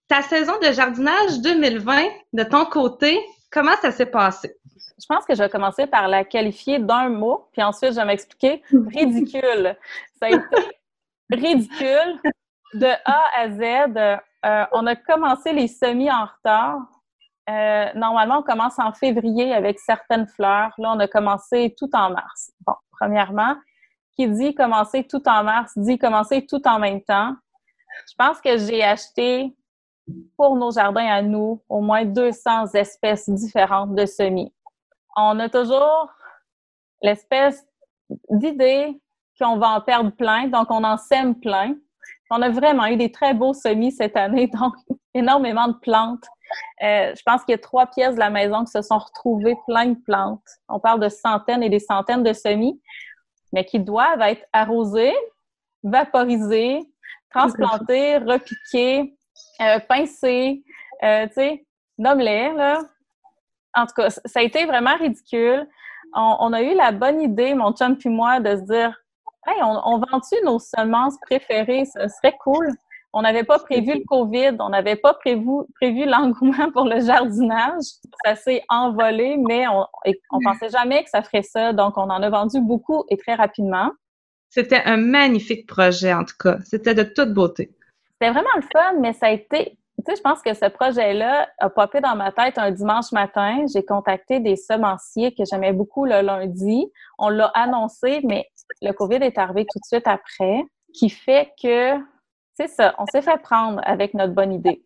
Ta 0.07 0.21
saison 0.21 0.53
de 0.61 0.71
jardinage 0.71 1.39
2020, 1.41 2.03
de 2.33 2.43
ton 2.43 2.65
côté, 2.65 3.19
comment 3.51 3.75
ça 3.81 3.91
s'est 3.91 4.05
passé? 4.05 4.55
Je 4.99 5.05
pense 5.07 5.25
que 5.25 5.35
je 5.35 5.43
vais 5.43 5.49
commencer 5.49 5.87
par 5.87 6.07
la 6.07 6.23
qualifier 6.23 6.79
d'un 6.79 7.09
mot, 7.09 7.47
puis 7.51 7.63
ensuite 7.63 7.91
je 7.91 7.95
vais 7.95 8.05
m'expliquer. 8.05 8.61
Ridicule. 8.71 9.75
Ça 10.19 10.27
a 10.27 10.29
été 10.29 10.39
ridicule. 11.31 12.19
De 12.73 12.87
A 13.05 13.23
à 13.37 13.49
Z, 13.49 14.19
euh, 14.45 14.65
on 14.73 14.85
a 14.85 14.95
commencé 14.95 15.53
les 15.53 15.67
semis 15.67 16.11
en 16.11 16.25
retard. 16.25 16.81
Euh, 17.49 17.85
normalement, 17.95 18.39
on 18.39 18.43
commence 18.43 18.79
en 18.79 18.91
février 18.91 19.53
avec 19.53 19.79
certaines 19.79 20.27
fleurs. 20.27 20.73
Là, 20.77 20.93
on 20.95 20.99
a 20.99 21.07
commencé 21.07 21.73
tout 21.77 21.89
en 21.93 22.09
mars. 22.09 22.51
Bon, 22.65 22.73
premièrement, 22.91 23.55
qui 24.15 24.27
dit 24.27 24.55
commencer 24.55 25.05
tout 25.05 25.27
en 25.27 25.43
mars 25.43 25.73
dit 25.75 25.97
commencer 25.97 26.45
tout 26.45 26.61
en 26.67 26.79
même 26.79 27.01
temps. 27.01 27.35
Je 28.09 28.15
pense 28.17 28.39
que 28.41 28.57
j'ai 28.57 28.83
acheté 28.83 29.55
pour 30.37 30.55
nos 30.55 30.71
jardins 30.71 31.07
à 31.07 31.21
nous 31.21 31.61
au 31.69 31.81
moins 31.81 32.05
200 32.05 32.73
espèces 32.73 33.29
différentes 33.29 33.95
de 33.95 34.05
semis. 34.05 34.53
On 35.15 35.39
a 35.39 35.49
toujours 35.49 36.09
l'espèce 37.01 37.65
d'idée 38.29 38.99
qu'on 39.39 39.57
va 39.57 39.69
en 39.69 39.81
perdre 39.81 40.11
plein, 40.11 40.47
donc 40.47 40.67
on 40.69 40.83
en 40.83 40.97
sème 40.97 41.39
plein. 41.39 41.75
On 42.29 42.41
a 42.41 42.49
vraiment 42.49 42.85
eu 42.87 42.97
des 42.97 43.11
très 43.11 43.33
beaux 43.33 43.53
semis 43.53 43.91
cette 43.91 44.15
année, 44.15 44.47
donc 44.59 44.73
énormément 45.13 45.67
de 45.67 45.73
plantes. 45.73 46.25
Euh, 46.83 47.13
je 47.15 47.21
pense 47.25 47.43
qu'il 47.43 47.53
y 47.53 47.55
a 47.55 47.59
trois 47.59 47.87
pièces 47.87 48.15
de 48.15 48.19
la 48.19 48.29
maison 48.29 48.63
qui 48.63 48.71
se 48.71 48.81
sont 48.81 48.97
retrouvées 48.97 49.57
plein 49.67 49.87
de 49.87 49.99
plantes. 50.05 50.47
On 50.69 50.79
parle 50.79 50.99
de 50.99 51.09
centaines 51.09 51.63
et 51.63 51.69
des 51.69 51.79
centaines 51.79 52.23
de 52.23 52.33
semis, 52.33 52.79
mais 53.51 53.65
qui 53.65 53.79
doivent 53.79 54.21
être 54.21 54.45
arrosés, 54.53 55.15
vaporisés, 55.83 56.81
transplanter, 57.29 58.17
repiquer, 58.17 59.15
euh, 59.61 59.79
pincer, 59.87 60.63
euh, 61.03 61.27
tu 61.27 61.33
sais, 61.33 61.65
là. 61.97 62.79
En 63.73 63.85
tout 63.85 63.93
cas, 63.95 64.09
ça 64.09 64.39
a 64.39 64.41
été 64.41 64.65
vraiment 64.65 64.95
ridicule. 64.95 65.67
On, 66.13 66.53
a 66.53 66.61
eu 66.61 66.75
la 66.75 66.93
bonne 66.93 67.21
idée, 67.21 67.53
mon 67.55 67.73
chum 67.73 67.97
puis 67.97 68.09
moi, 68.09 68.39
de 68.39 68.55
se 68.55 68.61
dire 68.61 68.95
Hey, 69.45 69.61
on, 69.61 69.81
on 69.85 69.97
vend-tu 69.97 70.35
nos 70.45 70.59
semences 70.59 71.17
préférées? 71.27 71.85
Ce 71.85 72.07
serait 72.07 72.37
cool. 72.41 72.73
On 73.17 73.21
n'avait 73.21 73.45
pas 73.45 73.59
prévu 73.59 73.93
le 73.93 74.03
COVID, 74.05 74.57
on 74.59 74.67
n'avait 74.67 74.97
pas 74.97 75.13
prévu, 75.13 75.63
prévu 75.79 76.05
l'engouement 76.05 76.69
pour 76.73 76.83
le 76.83 76.99
jardinage. 76.99 77.83
Ça 78.25 78.35
s'est 78.35 78.61
envolé, 78.67 79.37
mais 79.37 79.65
on 79.69 79.87
ne 80.05 80.43
pensait 80.43 80.67
jamais 80.67 81.01
que 81.01 81.09
ça 81.09 81.21
ferait 81.21 81.41
ça. 81.41 81.71
Donc, 81.71 81.97
on 81.97 82.09
en 82.09 82.21
a 82.21 82.29
vendu 82.29 82.59
beaucoup 82.59 83.05
et 83.09 83.15
très 83.15 83.35
rapidement. 83.35 83.89
C'était 84.49 84.81
un 84.85 84.97
magnifique 84.97 85.67
projet, 85.67 86.13
en 86.13 86.23
tout 86.23 86.37
cas. 86.39 86.57
C'était 86.63 86.93
de 86.93 87.03
toute 87.03 87.33
beauté. 87.33 87.71
C'était 88.13 88.31
vraiment 88.31 88.55
le 88.55 88.61
fun, 88.61 88.99
mais 89.01 89.13
ça 89.13 89.27
a 89.27 89.31
été. 89.31 89.77
Tu 89.97 90.03
sais, 90.07 90.15
je 90.17 90.21
pense 90.21 90.41
que 90.41 90.53
ce 90.53 90.65
projet-là 90.65 91.49
a 91.57 91.69
popé 91.69 92.01
dans 92.01 92.15
ma 92.15 92.31
tête 92.31 92.57
un 92.57 92.71
dimanche 92.71 93.11
matin. 93.11 93.65
J'ai 93.73 93.83
contacté 93.83 94.39
des 94.39 94.55
semenciers 94.55 95.33
que 95.33 95.43
j'aimais 95.49 95.73
beaucoup 95.73 96.05
le 96.05 96.21
lundi. 96.21 96.85
On 97.17 97.29
l'a 97.29 97.47
annoncé, 97.47 98.21
mais 98.23 98.45
le 98.81 98.91
COVID 98.91 99.15
est 99.15 99.37
arrivé 99.37 99.65
tout 99.65 99.79
de 99.79 99.85
suite 99.85 100.07
après, 100.07 100.63
qui 100.93 101.09
fait 101.09 101.51
que, 101.61 101.93
c'est 102.53 102.67
ça, 102.67 102.93
on 102.97 103.05
s'est 103.05 103.21
fait 103.21 103.41
prendre 103.41 103.81
avec 103.83 104.13
notre 104.13 104.33
bonne 104.33 104.53
idée. 104.53 104.83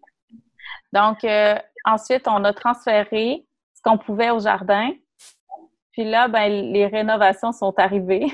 Donc, 0.94 1.24
euh, 1.24 1.56
ensuite, 1.86 2.28
on 2.28 2.44
a 2.44 2.54
transféré 2.54 3.46
ce 3.76 3.82
qu'on 3.84 3.98
pouvait 3.98 4.32
au 4.32 4.40
jardin. 4.40 4.92
Puis 5.92 6.06
là, 6.06 6.28
ben, 6.28 6.50
les 6.50 6.88
rénovations 6.88 7.52
sont 7.52 7.74
arrivées. 7.78 8.28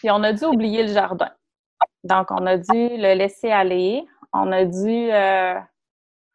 Puis 0.00 0.10
on 0.10 0.22
a 0.22 0.32
dû 0.32 0.44
oublier 0.46 0.82
le 0.82 0.94
jardin. 0.94 1.28
Donc, 2.04 2.30
on 2.30 2.46
a 2.46 2.56
dû 2.56 2.72
le 2.72 3.14
laisser 3.14 3.50
aller. 3.50 4.02
On 4.32 4.50
a 4.50 4.64
dû 4.64 5.12
euh, 5.12 5.60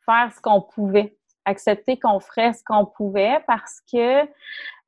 faire 0.06 0.32
ce 0.36 0.40
qu'on 0.40 0.62
pouvait, 0.62 1.18
accepter 1.46 1.98
qu'on 1.98 2.20
ferait 2.20 2.54
ce 2.54 2.64
qu'on 2.64 2.86
pouvait 2.86 3.40
parce 3.48 3.82
que 3.92 4.24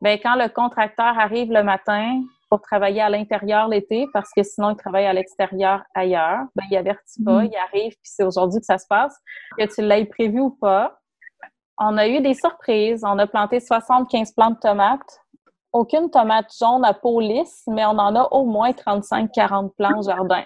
ben, 0.02 0.20
quand 0.22 0.36
le 0.36 0.48
contracteur 0.48 1.18
arrive 1.18 1.52
le 1.52 1.64
matin 1.64 2.22
pour 2.52 2.62
travailler 2.62 3.02
à 3.02 3.10
l'intérieur 3.10 3.68
l'été, 3.68 4.06
parce 4.14 4.30
que 4.32 4.44
sinon 4.44 4.70
il 4.70 4.76
travaille 4.76 5.08
à 5.08 5.14
l'extérieur 5.14 5.82
ailleurs, 5.96 6.46
ben, 6.56 6.64
il 6.70 6.78
avertit 6.78 7.24
pas, 7.24 7.42
mm. 7.42 7.46
il 7.46 7.58
arrive, 7.58 7.94
puis 7.94 8.12
c'est 8.12 8.24
aujourd'hui 8.24 8.60
que 8.60 8.66
ça 8.68 8.78
se 8.78 8.86
passe, 8.88 9.18
que 9.58 9.66
tu 9.66 9.82
l'aies 9.82 10.06
prévu 10.06 10.40
ou 10.40 10.52
pas. 10.52 11.00
On 11.80 11.98
a 11.98 12.08
eu 12.08 12.22
des 12.22 12.36
surprises. 12.36 13.04
On 13.04 13.18
a 13.18 13.28
planté 13.28 13.60
75 13.60 14.34
plantes 14.34 14.56
de 14.56 14.60
tomates 14.60 15.22
aucune 15.72 16.10
tomate 16.10 16.52
jaune 16.58 16.86
à 16.86 16.94
peau 16.94 17.20
lisse, 17.20 17.64
mais 17.68 17.86
on 17.86 17.98
en 17.98 18.16
a 18.16 18.24
au 18.32 18.46
moins 18.46 18.72
35-40 18.72 19.72
plants 19.76 20.00
au 20.00 20.04
jardin. 20.04 20.44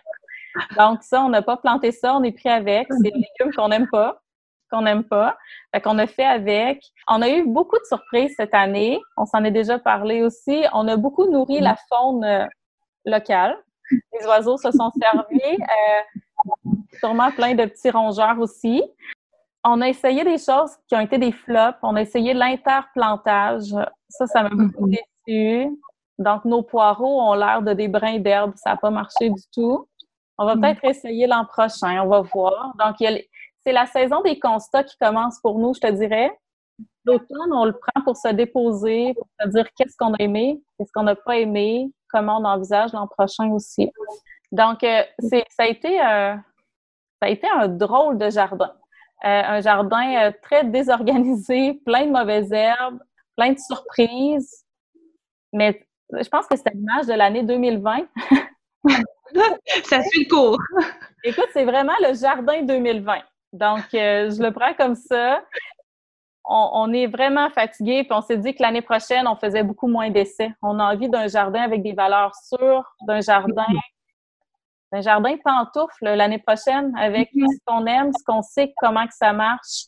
Donc, 0.78 1.04
ça, 1.04 1.22
on 1.24 1.30
n'a 1.30 1.42
pas 1.42 1.58
planté 1.58 1.92
ça, 1.92 2.16
on 2.16 2.24
est 2.24 2.32
pris 2.32 2.50
avec. 2.50 2.88
C'est 2.90 3.04
des 3.04 3.12
légumes 3.12 3.54
qu'on 3.56 3.70
n'aime 3.70 3.88
pas, 3.90 4.22
qu'on 4.70 4.82
n'aime 4.82 5.04
pas. 5.04 5.38
Fait 5.74 5.82
qu'on 5.82 5.98
a 5.98 6.08
fait 6.08 6.26
avec. 6.26 6.84
On 7.08 7.22
a 7.22 7.30
eu 7.30 7.46
beaucoup 7.46 7.78
de 7.78 7.86
surprises 7.86 8.34
cette 8.36 8.54
année. 8.54 9.00
On 9.18 9.26
s'en 9.26 9.44
est 9.44 9.52
déjà 9.52 9.80
parlé 9.80 10.24
aussi. 10.24 10.64
On 10.74 10.88
a 10.88 10.98
beaucoup 10.98 11.30
nourri 11.30 11.60
la 11.60 11.76
faune 11.90 12.24
euh, 12.24 12.46
locale. 13.06 13.58
Les 13.92 14.26
oiseaux 14.26 14.58
se 14.58 14.72
sont 14.72 14.92
servis. 15.00 15.58
Euh, 15.62 16.72
sûrement 17.00 17.32
plein 17.32 17.56
de 17.56 17.66
petits 17.66 17.92
rongeurs 17.92 18.40
aussi. 18.40 18.84
On 19.64 19.82
a 19.82 19.90
essayé 19.90 20.24
des 20.24 20.38
choses 20.38 20.72
qui 20.88 20.96
ont 20.96 21.00
été 21.00 21.18
des 21.18 21.32
flops. 21.32 21.78
On 21.84 21.96
a 21.96 22.02
essayé 22.02 22.34
l'interplantage. 22.34 23.76
Ça, 24.10 24.28
ça 24.28 24.44
m'a 24.44 24.50
beaucoup 24.50 24.88
mm-hmm. 24.88 25.76
Donc, 26.20 26.46
nos 26.46 26.62
poireaux 26.64 27.22
ont 27.22 27.34
l'air 27.34 27.62
de 27.62 27.74
des 27.74 27.88
brins 27.88 28.20
d'herbe. 28.20 28.54
Ça 28.56 28.72
n'a 28.72 28.78
pas 28.78 28.90
marché 28.90 29.30
du 29.30 29.42
tout. 29.54 29.88
On 30.38 30.46
va 30.46 30.56
mm. 30.56 30.62
peut-être 30.62 30.86
essayer 30.86 31.28
l'an 31.28 31.46
prochain. 31.46 32.02
On 32.04 32.08
va 32.08 32.22
voir. 32.22 32.74
Donc, 32.80 32.96
c'est 33.64 33.72
la 33.72 33.86
saison 33.86 34.22
des 34.22 34.40
constats 34.40 34.84
qui 34.84 34.98
commence 34.98 35.40
pour 35.42 35.60
nous, 35.60 35.74
je 35.74 35.80
te 35.80 35.92
dirais. 35.92 36.32
L'automne, 37.06 37.52
on 37.54 37.66
le 37.66 37.74
prend 37.74 38.04
pour 38.04 38.18
se 38.18 38.30
déposer, 38.30 39.14
pour 39.14 39.28
se 39.40 39.50
dire 39.50 39.68
qu'est-ce 39.76 39.96
qu'on 39.98 40.14
a 40.14 40.18
aimé, 40.20 40.62
qu'est-ce 40.78 40.92
qu'on 40.94 41.04
n'a 41.04 41.16
pas 41.16 41.38
aimé, 41.38 41.92
comment 42.12 42.38
on 42.40 42.46
envisage 42.46 42.94
l'an 42.94 43.08
prochain 43.08 43.50
aussi. 43.52 43.92
Donc, 44.52 44.84
euh, 44.84 45.04
c'est, 45.20 45.46
ça, 45.50 45.64
a 45.64 45.68
été, 45.68 46.00
euh, 46.00 46.36
ça 46.36 47.28
a 47.28 47.30
été 47.30 47.48
un 47.50 47.68
drôle 47.68 48.18
de 48.18 48.30
jardin. 48.30 48.72
Euh, 49.24 49.42
un 49.46 49.62
jardin 49.62 50.32
très 50.42 50.64
désorganisé, 50.64 51.74
plein 51.86 52.06
de 52.06 52.12
mauvaises 52.12 52.52
herbes, 52.52 53.00
plein 53.36 53.54
de 53.54 53.60
surprises. 53.60 54.66
Mais 55.54 55.86
je 56.12 56.28
pense 56.28 56.48
que 56.48 56.56
c'est 56.56 56.74
l'image 56.74 57.08
de 57.08 57.14
l'année 57.14 57.44
2020. 57.44 58.08
ça 59.84 60.04
suit 60.04 60.26
le 60.26 60.30
cours. 60.30 60.58
Écoute, 61.24 61.48
c'est 61.54 61.66
vraiment 61.66 61.94
le 62.02 62.14
jardin 62.16 62.62
2020. 62.64 63.20
Donc, 63.54 63.84
je 63.92 64.42
le 64.42 64.52
prends 64.52 64.74
comme 64.74 64.96
ça 64.96 65.42
on, 66.46 66.94
est 66.94 67.08
vraiment 67.08 67.50
fatigué, 67.50 68.04
puis 68.04 68.14
on 68.14 68.22
s'est 68.22 68.38
dit 68.38 68.54
que 68.54 68.62
l'année 68.62 68.82
prochaine, 68.82 69.28
on 69.28 69.36
faisait 69.36 69.64
beaucoup 69.64 69.88
moins 69.88 70.10
d'essais. 70.10 70.52
On 70.62 70.80
a 70.80 70.94
envie 70.94 71.10
d'un 71.10 71.28
jardin 71.28 71.62
avec 71.62 71.84
des 71.84 71.94
valeurs 71.94 72.34
sûres, 72.36 72.96
d'un 73.08 73.22
jardin, 73.22 73.66
d'un 74.92 75.02
jardin 75.02 75.36
pantoufle 75.44 76.04
l'année 76.04 76.40
prochaine 76.40 76.94
avec 76.98 77.34
mm-hmm. 77.34 77.48
ce 77.52 77.58
qu'on 77.66 77.86
aime, 77.86 78.12
ce 78.18 78.24
qu'on 78.24 78.42
sait, 78.42 78.74
comment 78.78 79.06
que 79.06 79.14
ça 79.14 79.34
marche, 79.34 79.86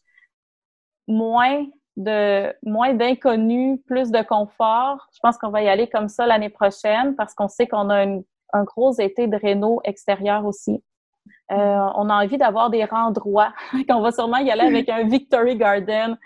moins 1.07 1.65
de 1.95 2.51
moins 2.63 2.93
d'inconnus, 2.93 3.79
plus 3.85 4.09
de 4.09 4.23
confort. 4.23 5.07
Je 5.13 5.19
pense 5.21 5.37
qu'on 5.37 5.49
va 5.49 5.61
y 5.61 5.69
aller 5.69 5.87
comme 5.87 6.09
ça 6.09 6.25
l'année 6.25 6.49
prochaine 6.49 7.15
parce 7.15 7.35
qu'on 7.35 7.47
sait 7.47 7.67
qu'on 7.67 7.89
a 7.89 8.05
un 8.53 8.63
gros 8.63 8.93
été 8.99 9.27
de 9.27 9.37
réno 9.37 9.81
extérieur 9.83 10.45
aussi. 10.45 10.81
Euh, 11.51 11.89
on 11.95 12.09
a 12.09 12.23
envie 12.23 12.37
d'avoir 12.37 12.69
des 12.69 12.85
rendroits, 12.85 13.53
qu'on 13.89 14.01
va 14.01 14.11
sûrement 14.11 14.37
y 14.37 14.49
aller 14.49 14.61
avec 14.61 14.89
un 14.89 15.03
Victory 15.07 15.55
Garden. 15.57 16.17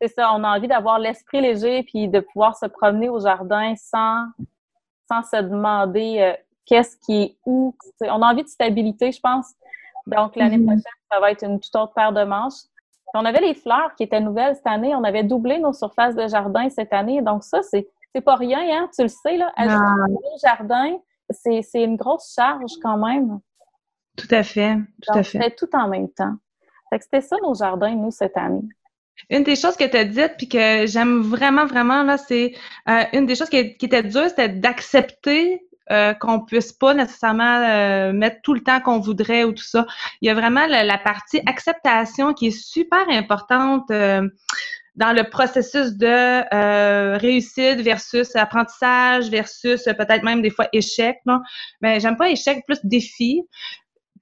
C'est 0.00 0.08
ça, 0.08 0.32
on 0.34 0.42
a 0.44 0.56
envie 0.56 0.68
d'avoir 0.68 0.98
l'esprit 0.98 1.40
léger 1.40 1.82
puis 1.84 2.08
de 2.08 2.20
pouvoir 2.20 2.56
se 2.56 2.66
promener 2.66 3.08
au 3.08 3.20
jardin 3.20 3.74
sans, 3.76 4.26
sans 5.10 5.22
se 5.22 5.36
demander 5.42 6.18
euh, 6.20 6.34
qu'est-ce 6.66 6.96
qui 7.04 7.22
est 7.22 7.36
où. 7.46 7.76
On 8.00 8.22
a 8.22 8.32
envie 8.32 8.42
de 8.42 8.48
stabilité, 8.48 9.12
je 9.12 9.20
pense. 9.20 9.46
Donc, 10.06 10.36
l'année 10.36 10.58
mm-hmm. 10.58 10.64
prochaine, 10.64 10.82
ça 11.10 11.20
va 11.20 11.30
être 11.30 11.44
une 11.44 11.60
toute 11.60 11.74
autre 11.76 11.92
paire 11.94 12.12
de 12.12 12.24
manches. 12.24 12.62
on 13.14 13.24
avait 13.24 13.40
les 13.40 13.54
fleurs 13.54 13.94
qui 13.96 14.04
étaient 14.04 14.20
nouvelles 14.20 14.56
cette 14.56 14.66
année. 14.66 14.94
On 14.94 15.04
avait 15.04 15.24
doublé 15.24 15.58
nos 15.58 15.72
surfaces 15.72 16.14
de 16.14 16.26
jardin 16.28 16.68
cette 16.70 16.92
année. 16.92 17.22
Donc, 17.22 17.44
ça, 17.44 17.62
c'est, 17.62 17.88
pas 18.24 18.36
rien, 18.36 18.60
hein? 18.70 18.90
Tu 18.94 19.02
le 19.02 19.08
sais, 19.08 19.36
là. 19.36 19.52
Ajouter 19.56 19.74
un 19.76 20.48
jardin, 20.48 20.98
c'est, 21.30 21.62
c'est 21.62 21.82
une 21.82 21.96
grosse 21.96 22.34
charge 22.34 22.72
quand 22.82 22.98
même. 22.98 23.38
Tout 24.16 24.28
à 24.30 24.42
fait, 24.42 24.76
tout 25.00 25.18
à 25.18 25.22
fait. 25.22 25.56
tout 25.56 25.68
en 25.72 25.88
même 25.88 26.10
temps. 26.10 26.34
c'était 26.92 27.22
ça 27.22 27.36
nos 27.42 27.54
jardins, 27.54 27.94
nous, 27.94 28.10
cette 28.10 28.36
année. 28.36 28.68
Une 29.30 29.44
des 29.44 29.56
choses 29.56 29.76
que 29.76 29.84
tu 29.84 29.96
as 29.96 30.04
dites, 30.04 30.34
puis 30.36 30.48
que 30.48 30.86
j'aime 30.86 31.20
vraiment, 31.22 31.64
vraiment, 31.64 32.02
là, 32.02 32.18
c'est 32.18 32.54
euh, 32.88 33.04
une 33.12 33.26
des 33.26 33.34
choses 33.34 33.48
qui, 33.48 33.56
était 33.56 34.02
dure, 34.02 34.28
c'était 34.28 34.48
d'accepter 34.48 35.66
euh, 35.92 36.14
qu'on 36.14 36.40
puisse 36.40 36.72
pas 36.72 36.94
nécessairement 36.94 37.62
euh, 37.62 38.12
mettre 38.12 38.38
tout 38.42 38.54
le 38.54 38.60
temps 38.60 38.80
qu'on 38.80 38.98
voudrait 38.98 39.44
ou 39.44 39.52
tout 39.52 39.64
ça. 39.64 39.86
Il 40.20 40.26
y 40.26 40.30
a 40.30 40.34
vraiment 40.34 40.66
la, 40.66 40.98
partie 40.98 41.40
acceptation 41.46 42.34
qui 42.34 42.48
est 42.48 42.50
super 42.50 43.08
importante 43.08 43.88
dans 43.88 45.12
le 45.12 45.28
processus 45.30 45.92
de 45.94 47.16
réussite 47.18 47.80
versus 47.80 48.34
apprentissage 48.36 49.30
versus 49.30 49.84
peut-être 49.84 50.22
même 50.22 50.42
des 50.42 50.50
fois 50.50 50.68
échec. 50.72 51.18
Mais 51.80 52.00
j'aime 52.00 52.16
pas 52.16 52.28
échec, 52.28 52.64
plus 52.66 52.80
défi 52.84 53.42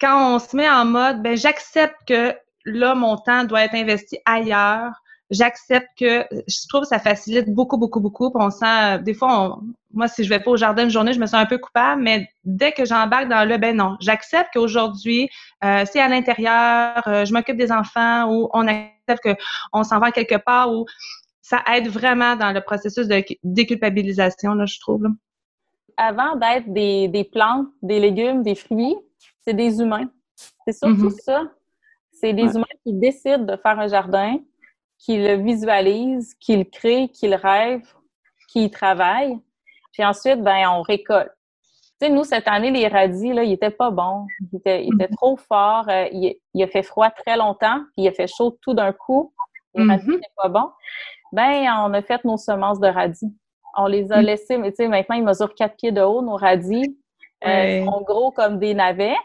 quand 0.01 0.35
on 0.35 0.39
se 0.39 0.57
met 0.57 0.69
en 0.69 0.85
mode, 0.85 1.23
ben 1.23 1.37
j'accepte 1.37 1.97
que 2.07 2.35
là, 2.65 2.95
mon 2.95 3.17
temps 3.17 3.45
doit 3.45 3.65
être 3.65 3.75
investi 3.75 4.19
ailleurs. 4.25 4.93
J'accepte 5.31 5.89
que 5.99 6.25
je 6.49 6.69
trouve 6.69 6.83
que 6.83 6.89
ça 6.89 6.99
facilite 6.99 7.49
beaucoup, 7.49 7.77
beaucoup, 7.77 8.01
beaucoup. 8.01 8.31
Puis 8.31 8.43
on 8.45 8.51
sent, 8.51 8.99
des 9.03 9.15
fois, 9.15 9.61
moi, 9.93 10.09
si 10.09 10.25
je 10.25 10.29
vais 10.29 10.41
pas 10.41 10.51
au 10.51 10.57
jardin 10.57 10.85
une 10.85 10.91
journée, 10.91 11.13
je 11.13 11.21
me 11.21 11.27
sens 11.27 11.35
un 11.41 11.47
peu 11.47 11.59
coupable, 11.59 12.03
mais 12.03 12.29
dès 12.45 12.73
que 12.73 12.85
j'embarque 12.85 13.29
dans 13.29 13.49
le, 13.49 13.57
ben 13.59 13.77
non, 13.77 13.97
j'accepte 14.01 14.51
qu'aujourd'hui, 14.53 15.29
euh, 15.65 15.85
c'est 15.91 16.01
à 16.01 16.09
l'intérieur, 16.09 17.03
euh, 17.07 17.25
je 17.25 17.33
m'occupe 17.33 17.57
des 17.57 17.71
enfants 17.71 18.33
ou 18.33 18.49
on 18.53 18.67
accepte 18.67 19.37
qu'on 19.71 19.83
s'en 19.85 19.99
va 19.99 20.11
quelque 20.11 20.37
part 20.37 20.73
ou 20.73 20.87
ça 21.43 21.63
aide 21.73 21.89
vraiment 21.89 22.37
dans 22.37 22.53
le 22.53 22.61
processus 22.61 23.09
de 23.09 23.25
déculpabilisation, 23.43 24.55
là, 24.55 24.67
je 24.67 24.79
trouve. 24.79 25.07
Avant 25.97 26.37
d'être 26.37 26.73
des, 26.73 27.09
des 27.09 27.25
plantes, 27.25 27.67
des 27.83 27.99
légumes, 27.99 28.43
des 28.43 28.55
fruits, 28.55 28.97
c'est 29.45 29.55
des 29.55 29.81
humains. 29.81 30.09
C'est 30.65 30.73
surtout 30.73 31.09
mm-hmm. 31.09 31.23
ça. 31.23 31.43
C'est 32.13 32.33
des 32.33 32.55
humains 32.55 32.65
qui 32.85 32.93
décident 32.93 33.45
de 33.45 33.57
faire 33.57 33.79
un 33.79 33.89
jardin, 33.89 34.39
qui 35.01 35.17
le 35.17 35.35
visualisent, 35.37 36.35
qui 36.35 36.57
le 36.57 36.65
créent, 36.65 37.09
qui 37.09 37.29
le 37.29 37.37
rêvent, 37.37 37.95
qui 38.49 38.65
y 38.65 38.71
travaillent. 38.71 39.39
Puis 39.93 40.05
ensuite, 40.05 40.43
ben, 40.43 40.69
on 40.69 40.83
récolte. 40.83 41.33
Tu 42.01 42.07
sais, 42.07 42.13
nous, 42.13 42.25
cette 42.25 42.49
année, 42.49 42.71
les 42.71 42.87
radis, 42.87 43.33
là, 43.33 43.43
ils 43.43 43.53
étaient 43.53 43.71
pas 43.71 43.91
bons. 43.91 44.27
Ils 44.53 44.59
étaient, 44.59 44.85
mm-hmm. 44.85 45.17
trop 45.17 45.37
forts. 45.37 45.89
Euh, 45.89 46.07
il, 46.13 46.63
a 46.63 46.67
fait 46.67 46.83
froid 46.83 47.11
très 47.11 47.37
longtemps, 47.37 47.81
puis 47.93 48.05
il 48.05 48.09
a 48.09 48.13
fait 48.13 48.27
chaud 48.27 48.57
tout 48.63 48.75
d'un 48.75 48.93
coup. 48.93 49.33
Les 49.75 49.85
radis 49.85 50.09
n'étaient 50.09 50.33
pas 50.37 50.49
bons. 50.49 50.71
Ben, 51.33 51.67
on 51.85 51.93
a 51.95 52.03
fait 52.03 52.25
nos 52.25 52.37
semences 52.37 52.81
de 52.81 52.89
radis. 52.89 53.33
On 53.77 53.87
les 53.87 54.11
a 54.13 54.21
laissés, 54.21 54.59
mais 54.59 54.71
tu 54.71 54.77
sais, 54.77 54.89
maintenant, 54.89 55.17
ils 55.17 55.25
mesurent 55.25 55.55
quatre 55.55 55.77
pieds 55.77 55.93
de 55.93 56.01
haut, 56.01 56.23
nos 56.23 56.37
radis. 56.37 56.97
Euh, 57.47 57.79
ils 57.79 57.85
sont 57.85 58.03
gros 58.03 58.33
comme 58.33 58.59
des 58.59 58.75
navets. 58.75 59.17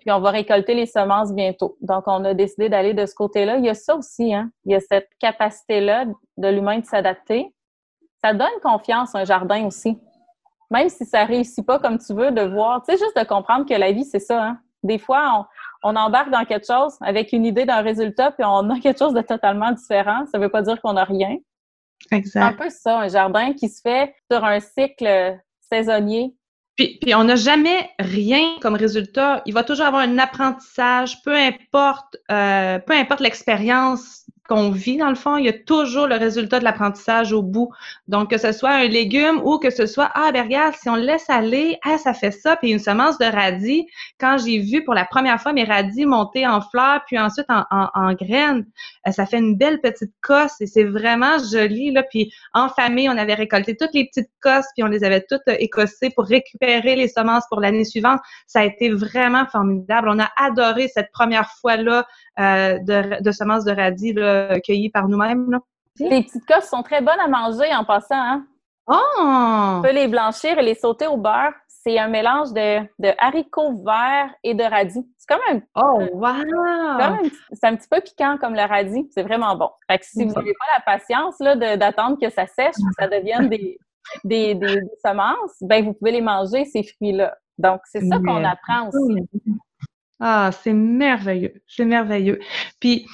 Puis 0.00 0.10
on 0.10 0.20
va 0.20 0.30
récolter 0.30 0.74
les 0.74 0.86
semences 0.86 1.32
bientôt. 1.32 1.76
Donc, 1.80 2.04
on 2.06 2.24
a 2.24 2.34
décidé 2.34 2.68
d'aller 2.68 2.94
de 2.94 3.06
ce 3.06 3.14
côté-là. 3.14 3.56
Il 3.56 3.64
y 3.64 3.68
a 3.68 3.74
ça 3.74 3.96
aussi, 3.96 4.34
hein? 4.34 4.50
Il 4.64 4.72
y 4.72 4.74
a 4.74 4.80
cette 4.80 5.08
capacité-là 5.18 6.06
de 6.36 6.48
l'humain 6.48 6.78
de 6.78 6.84
s'adapter. 6.84 7.54
Ça 8.22 8.34
donne 8.34 8.48
confiance 8.62 9.14
un 9.14 9.24
jardin 9.24 9.66
aussi. 9.66 9.98
Même 10.70 10.88
si 10.88 11.04
ça 11.04 11.24
réussit 11.24 11.64
pas 11.64 11.78
comme 11.78 11.98
tu 11.98 12.12
veux, 12.14 12.30
de 12.30 12.42
voir, 12.42 12.82
tu 12.82 12.92
sais, 12.92 12.98
juste 12.98 13.16
de 13.16 13.24
comprendre 13.24 13.66
que 13.66 13.74
la 13.74 13.92
vie, 13.92 14.04
c'est 14.04 14.20
ça, 14.20 14.42
hein? 14.42 14.58
Des 14.82 14.98
fois, 14.98 15.48
on, 15.82 15.96
embarque 15.96 16.30
dans 16.30 16.44
quelque 16.44 16.66
chose 16.66 16.96
avec 17.00 17.32
une 17.32 17.44
idée 17.44 17.64
d'un 17.64 17.80
résultat, 17.80 18.30
puis 18.30 18.44
on 18.44 18.70
a 18.70 18.78
quelque 18.78 18.98
chose 18.98 19.14
de 19.14 19.22
totalement 19.22 19.72
différent. 19.72 20.24
Ça 20.30 20.38
veut 20.38 20.50
pas 20.50 20.62
dire 20.62 20.80
qu'on 20.80 20.96
a 20.96 21.04
rien. 21.04 21.36
Exact. 22.12 22.42
Un 22.42 22.52
peu 22.52 22.70
ça, 22.70 23.00
un 23.00 23.08
jardin 23.08 23.54
qui 23.54 23.68
se 23.68 23.80
fait 23.80 24.14
sur 24.30 24.44
un 24.44 24.60
cycle 24.60 25.38
saisonnier 25.60 26.32
puis, 26.78 27.14
on 27.14 27.24
n'a 27.24 27.34
jamais 27.34 27.90
rien 27.98 28.56
comme 28.60 28.76
résultat. 28.76 29.42
Il 29.46 29.52
va 29.52 29.64
toujours 29.64 29.86
avoir 29.86 30.02
un 30.02 30.16
apprentissage, 30.18 31.20
peu 31.22 31.34
importe, 31.34 32.16
euh, 32.30 32.78
peu 32.78 32.92
importe 32.92 33.20
l'expérience 33.20 34.26
qu'on 34.48 34.70
vit, 34.70 34.96
dans 34.96 35.10
le 35.10 35.14
fond, 35.14 35.36
il 35.36 35.44
y 35.44 35.48
a 35.48 35.52
toujours 35.52 36.06
le 36.06 36.16
résultat 36.16 36.58
de 36.58 36.64
l'apprentissage 36.64 37.32
au 37.32 37.42
bout. 37.42 37.70
Donc, 38.08 38.30
que 38.30 38.38
ce 38.38 38.52
soit 38.52 38.70
un 38.70 38.88
légume 38.88 39.40
ou 39.44 39.58
que 39.58 39.68
ce 39.68 39.86
soit, 39.86 40.10
ah, 40.14 40.30
ben 40.32 40.44
regarde, 40.44 40.74
si 40.74 40.88
on 40.88 40.96
le 40.96 41.02
laisse 41.02 41.28
aller, 41.28 41.78
ah, 41.84 41.98
ça 41.98 42.14
fait 42.14 42.30
ça, 42.30 42.56
puis 42.56 42.70
une 42.70 42.78
semence 42.78 43.18
de 43.18 43.26
radis, 43.26 43.86
quand 44.18 44.38
j'ai 44.38 44.58
vu 44.58 44.82
pour 44.84 44.94
la 44.94 45.04
première 45.04 45.40
fois 45.40 45.52
mes 45.52 45.64
radis 45.64 46.06
monter 46.06 46.46
en 46.46 46.62
fleurs, 46.62 47.02
puis 47.06 47.18
ensuite 47.18 47.46
en, 47.50 48.12
graines, 48.14 48.64
euh, 49.06 49.12
ça 49.12 49.26
fait 49.26 49.38
une 49.38 49.56
belle 49.56 49.80
petite 49.82 50.12
cosse 50.22 50.60
et 50.60 50.66
c'est 50.66 50.84
vraiment 50.84 51.36
joli, 51.52 51.90
là. 51.90 52.02
Puis 52.02 52.32
en 52.54 52.70
famille, 52.70 53.08
on 53.10 53.18
avait 53.18 53.34
récolté 53.34 53.76
toutes 53.76 53.92
les 53.92 54.06
petites 54.06 54.30
cosses, 54.40 54.66
puis 54.74 54.82
on 54.82 54.88
les 54.88 55.04
avait 55.04 55.24
toutes 55.28 55.46
euh, 55.48 55.56
écossées 55.58 56.08
pour 56.10 56.24
récupérer 56.24 56.96
les 56.96 57.08
semences 57.08 57.44
pour 57.50 57.60
l'année 57.60 57.84
suivante. 57.84 58.20
Ça 58.46 58.60
a 58.60 58.64
été 58.64 58.90
vraiment 58.90 59.44
formidable. 59.46 60.08
On 60.08 60.18
a 60.18 60.30
adoré 60.36 60.88
cette 60.88 61.10
première 61.12 61.50
fois-là 61.60 62.06
euh, 62.38 62.78
de, 62.78 63.20
de, 63.22 63.30
semences 63.32 63.64
de 63.64 63.72
radis 63.72 64.12
là, 64.12 64.37
cueillies 64.64 64.90
par 64.90 65.08
nous-mêmes. 65.08 65.58
Les 65.98 66.22
petites 66.22 66.46
cosses 66.46 66.68
sont 66.68 66.82
très 66.82 67.00
bonnes 67.00 67.20
à 67.20 67.28
manger 67.28 67.74
en 67.74 67.84
passant. 67.84 68.20
Hein? 68.20 68.46
Oh! 68.86 69.20
On 69.20 69.82
peut 69.82 69.92
les 69.92 70.08
blanchir 70.08 70.58
et 70.58 70.62
les 70.62 70.74
sauter 70.74 71.06
au 71.06 71.16
beurre. 71.16 71.52
C'est 71.66 71.98
un 71.98 72.08
mélange 72.08 72.52
de, 72.52 72.80
de, 72.98 73.12
haricots 73.18 73.82
verts 73.84 74.34
et 74.42 74.54
de 74.54 74.62
radis. 74.62 75.06
C'est 75.18 75.28
comme 75.28 75.40
un. 75.50 75.60
Oh, 75.76 76.00
wow! 76.14 77.28
C'est 77.52 77.66
un 77.66 77.76
petit 77.76 77.88
peu 77.88 78.00
piquant 78.00 78.36
comme 78.40 78.54
le 78.54 78.62
radis. 78.62 79.08
C'est 79.12 79.22
vraiment 79.22 79.56
bon. 79.56 79.70
Fait 79.90 79.98
que 79.98 80.06
si 80.06 80.24
vous 80.24 80.32
n'avez 80.32 80.54
pas 80.54 80.66
la 80.76 80.80
patience 80.96 81.38
d'attendre 81.38 82.18
que 82.20 82.30
ça 82.30 82.46
sèche, 82.46 82.74
que 82.74 82.94
ça 82.98 83.08
devienne 83.08 83.48
des, 83.48 83.78
des, 84.24 84.54
des, 84.54 84.80
semences, 85.04 85.56
ben 85.60 85.84
vous 85.84 85.92
pouvez 85.92 86.12
les 86.12 86.20
manger, 86.20 86.64
ces 86.64 86.82
fruits-là. 86.82 87.36
Donc, 87.58 87.80
c'est 87.84 88.04
ça 88.06 88.18
qu'on 88.18 88.44
apprend 88.44 88.88
aussi. 88.88 89.28
Ah, 90.20 90.50
c'est 90.52 90.72
merveilleux, 90.72 91.62
c'est 91.66 91.84
merveilleux. 91.84 92.40
Puis, 92.80 93.06